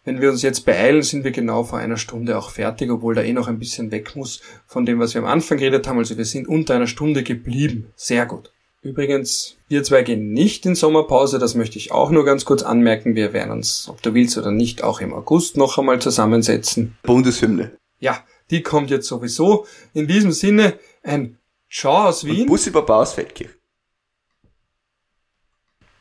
Wenn 0.06 0.22
wir 0.22 0.32
uns 0.32 0.44
jetzt 0.44 0.62
beeilen, 0.66 1.04
sind 1.04 1.26
wir 1.26 1.32
genau 1.32 1.66
vor 1.66 1.78
einer 1.78 1.98
Stunde 1.98 2.38
auch 2.38 2.50
fertig, 2.50 2.90
obwohl 2.90 3.16
da 3.16 3.22
eh 3.22 3.34
noch 3.34 3.50
ein 3.50 3.60
bisschen 3.60 3.92
weg 3.92 4.16
muss 4.16 4.42
von 4.66 4.86
dem, 4.86 4.98
was 4.98 5.14
wir 5.14 5.22
am 5.22 5.28
Anfang 5.28 5.58
geredet 5.58 5.88
haben. 5.88 5.98
Also 5.98 6.18
wir 6.18 6.24
sind 6.24 6.48
unter 6.48 6.74
einer 6.74 6.88
Stunde 6.88 7.22
geblieben. 7.22 7.92
Sehr 7.98 8.26
gut. 8.26 8.54
Übrigens, 8.82 9.58
wir 9.68 9.84
zwei 9.84 10.04
gehen 10.04 10.32
nicht 10.32 10.66
in 10.66 10.74
Sommerpause, 10.74 11.38
das 11.38 11.54
möchte 11.54 11.78
ich 11.78 11.92
auch 11.92 12.10
nur 12.10 12.24
ganz 12.24 12.46
kurz 12.46 12.64
anmerken. 12.64 13.16
Wir 13.16 13.34
werden 13.34 13.52
uns, 13.52 13.90
ob 13.90 14.02
du 14.02 14.14
willst 14.14 14.38
oder 14.38 14.52
nicht, 14.52 14.86
auch 14.86 15.02
im 15.02 15.14
August 15.14 15.58
noch 15.58 15.78
einmal 15.78 16.00
zusammensetzen. 16.00 16.98
Bundeshymne. 17.04 17.72
Ja, 18.00 18.24
die 18.52 18.64
kommt 18.64 18.90
jetzt 18.90 19.08
sowieso. 19.08 19.66
In 19.94 20.08
diesem 20.08 20.32
Sinne, 20.32 20.80
ein 21.04 21.38
Ciao 21.70 22.08
aus 22.08 22.24
Wien. 22.24 22.44
Und 22.44 22.48
Bus 22.48 22.68
über 22.68 22.84
Bau 22.84 23.02
aus 23.02 23.14
Feldkirch. 23.14 23.59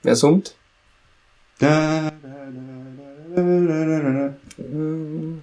Wer 0.02 0.16
summt? 0.16 0.54
Da, 1.58 2.10
da, 2.10 2.28
da, 2.28 2.52
da, 3.34 3.42
da, 3.42 3.84
da, 3.84 4.00
da, 4.00 4.12
da. 4.12 4.34
Hm, 4.58 5.42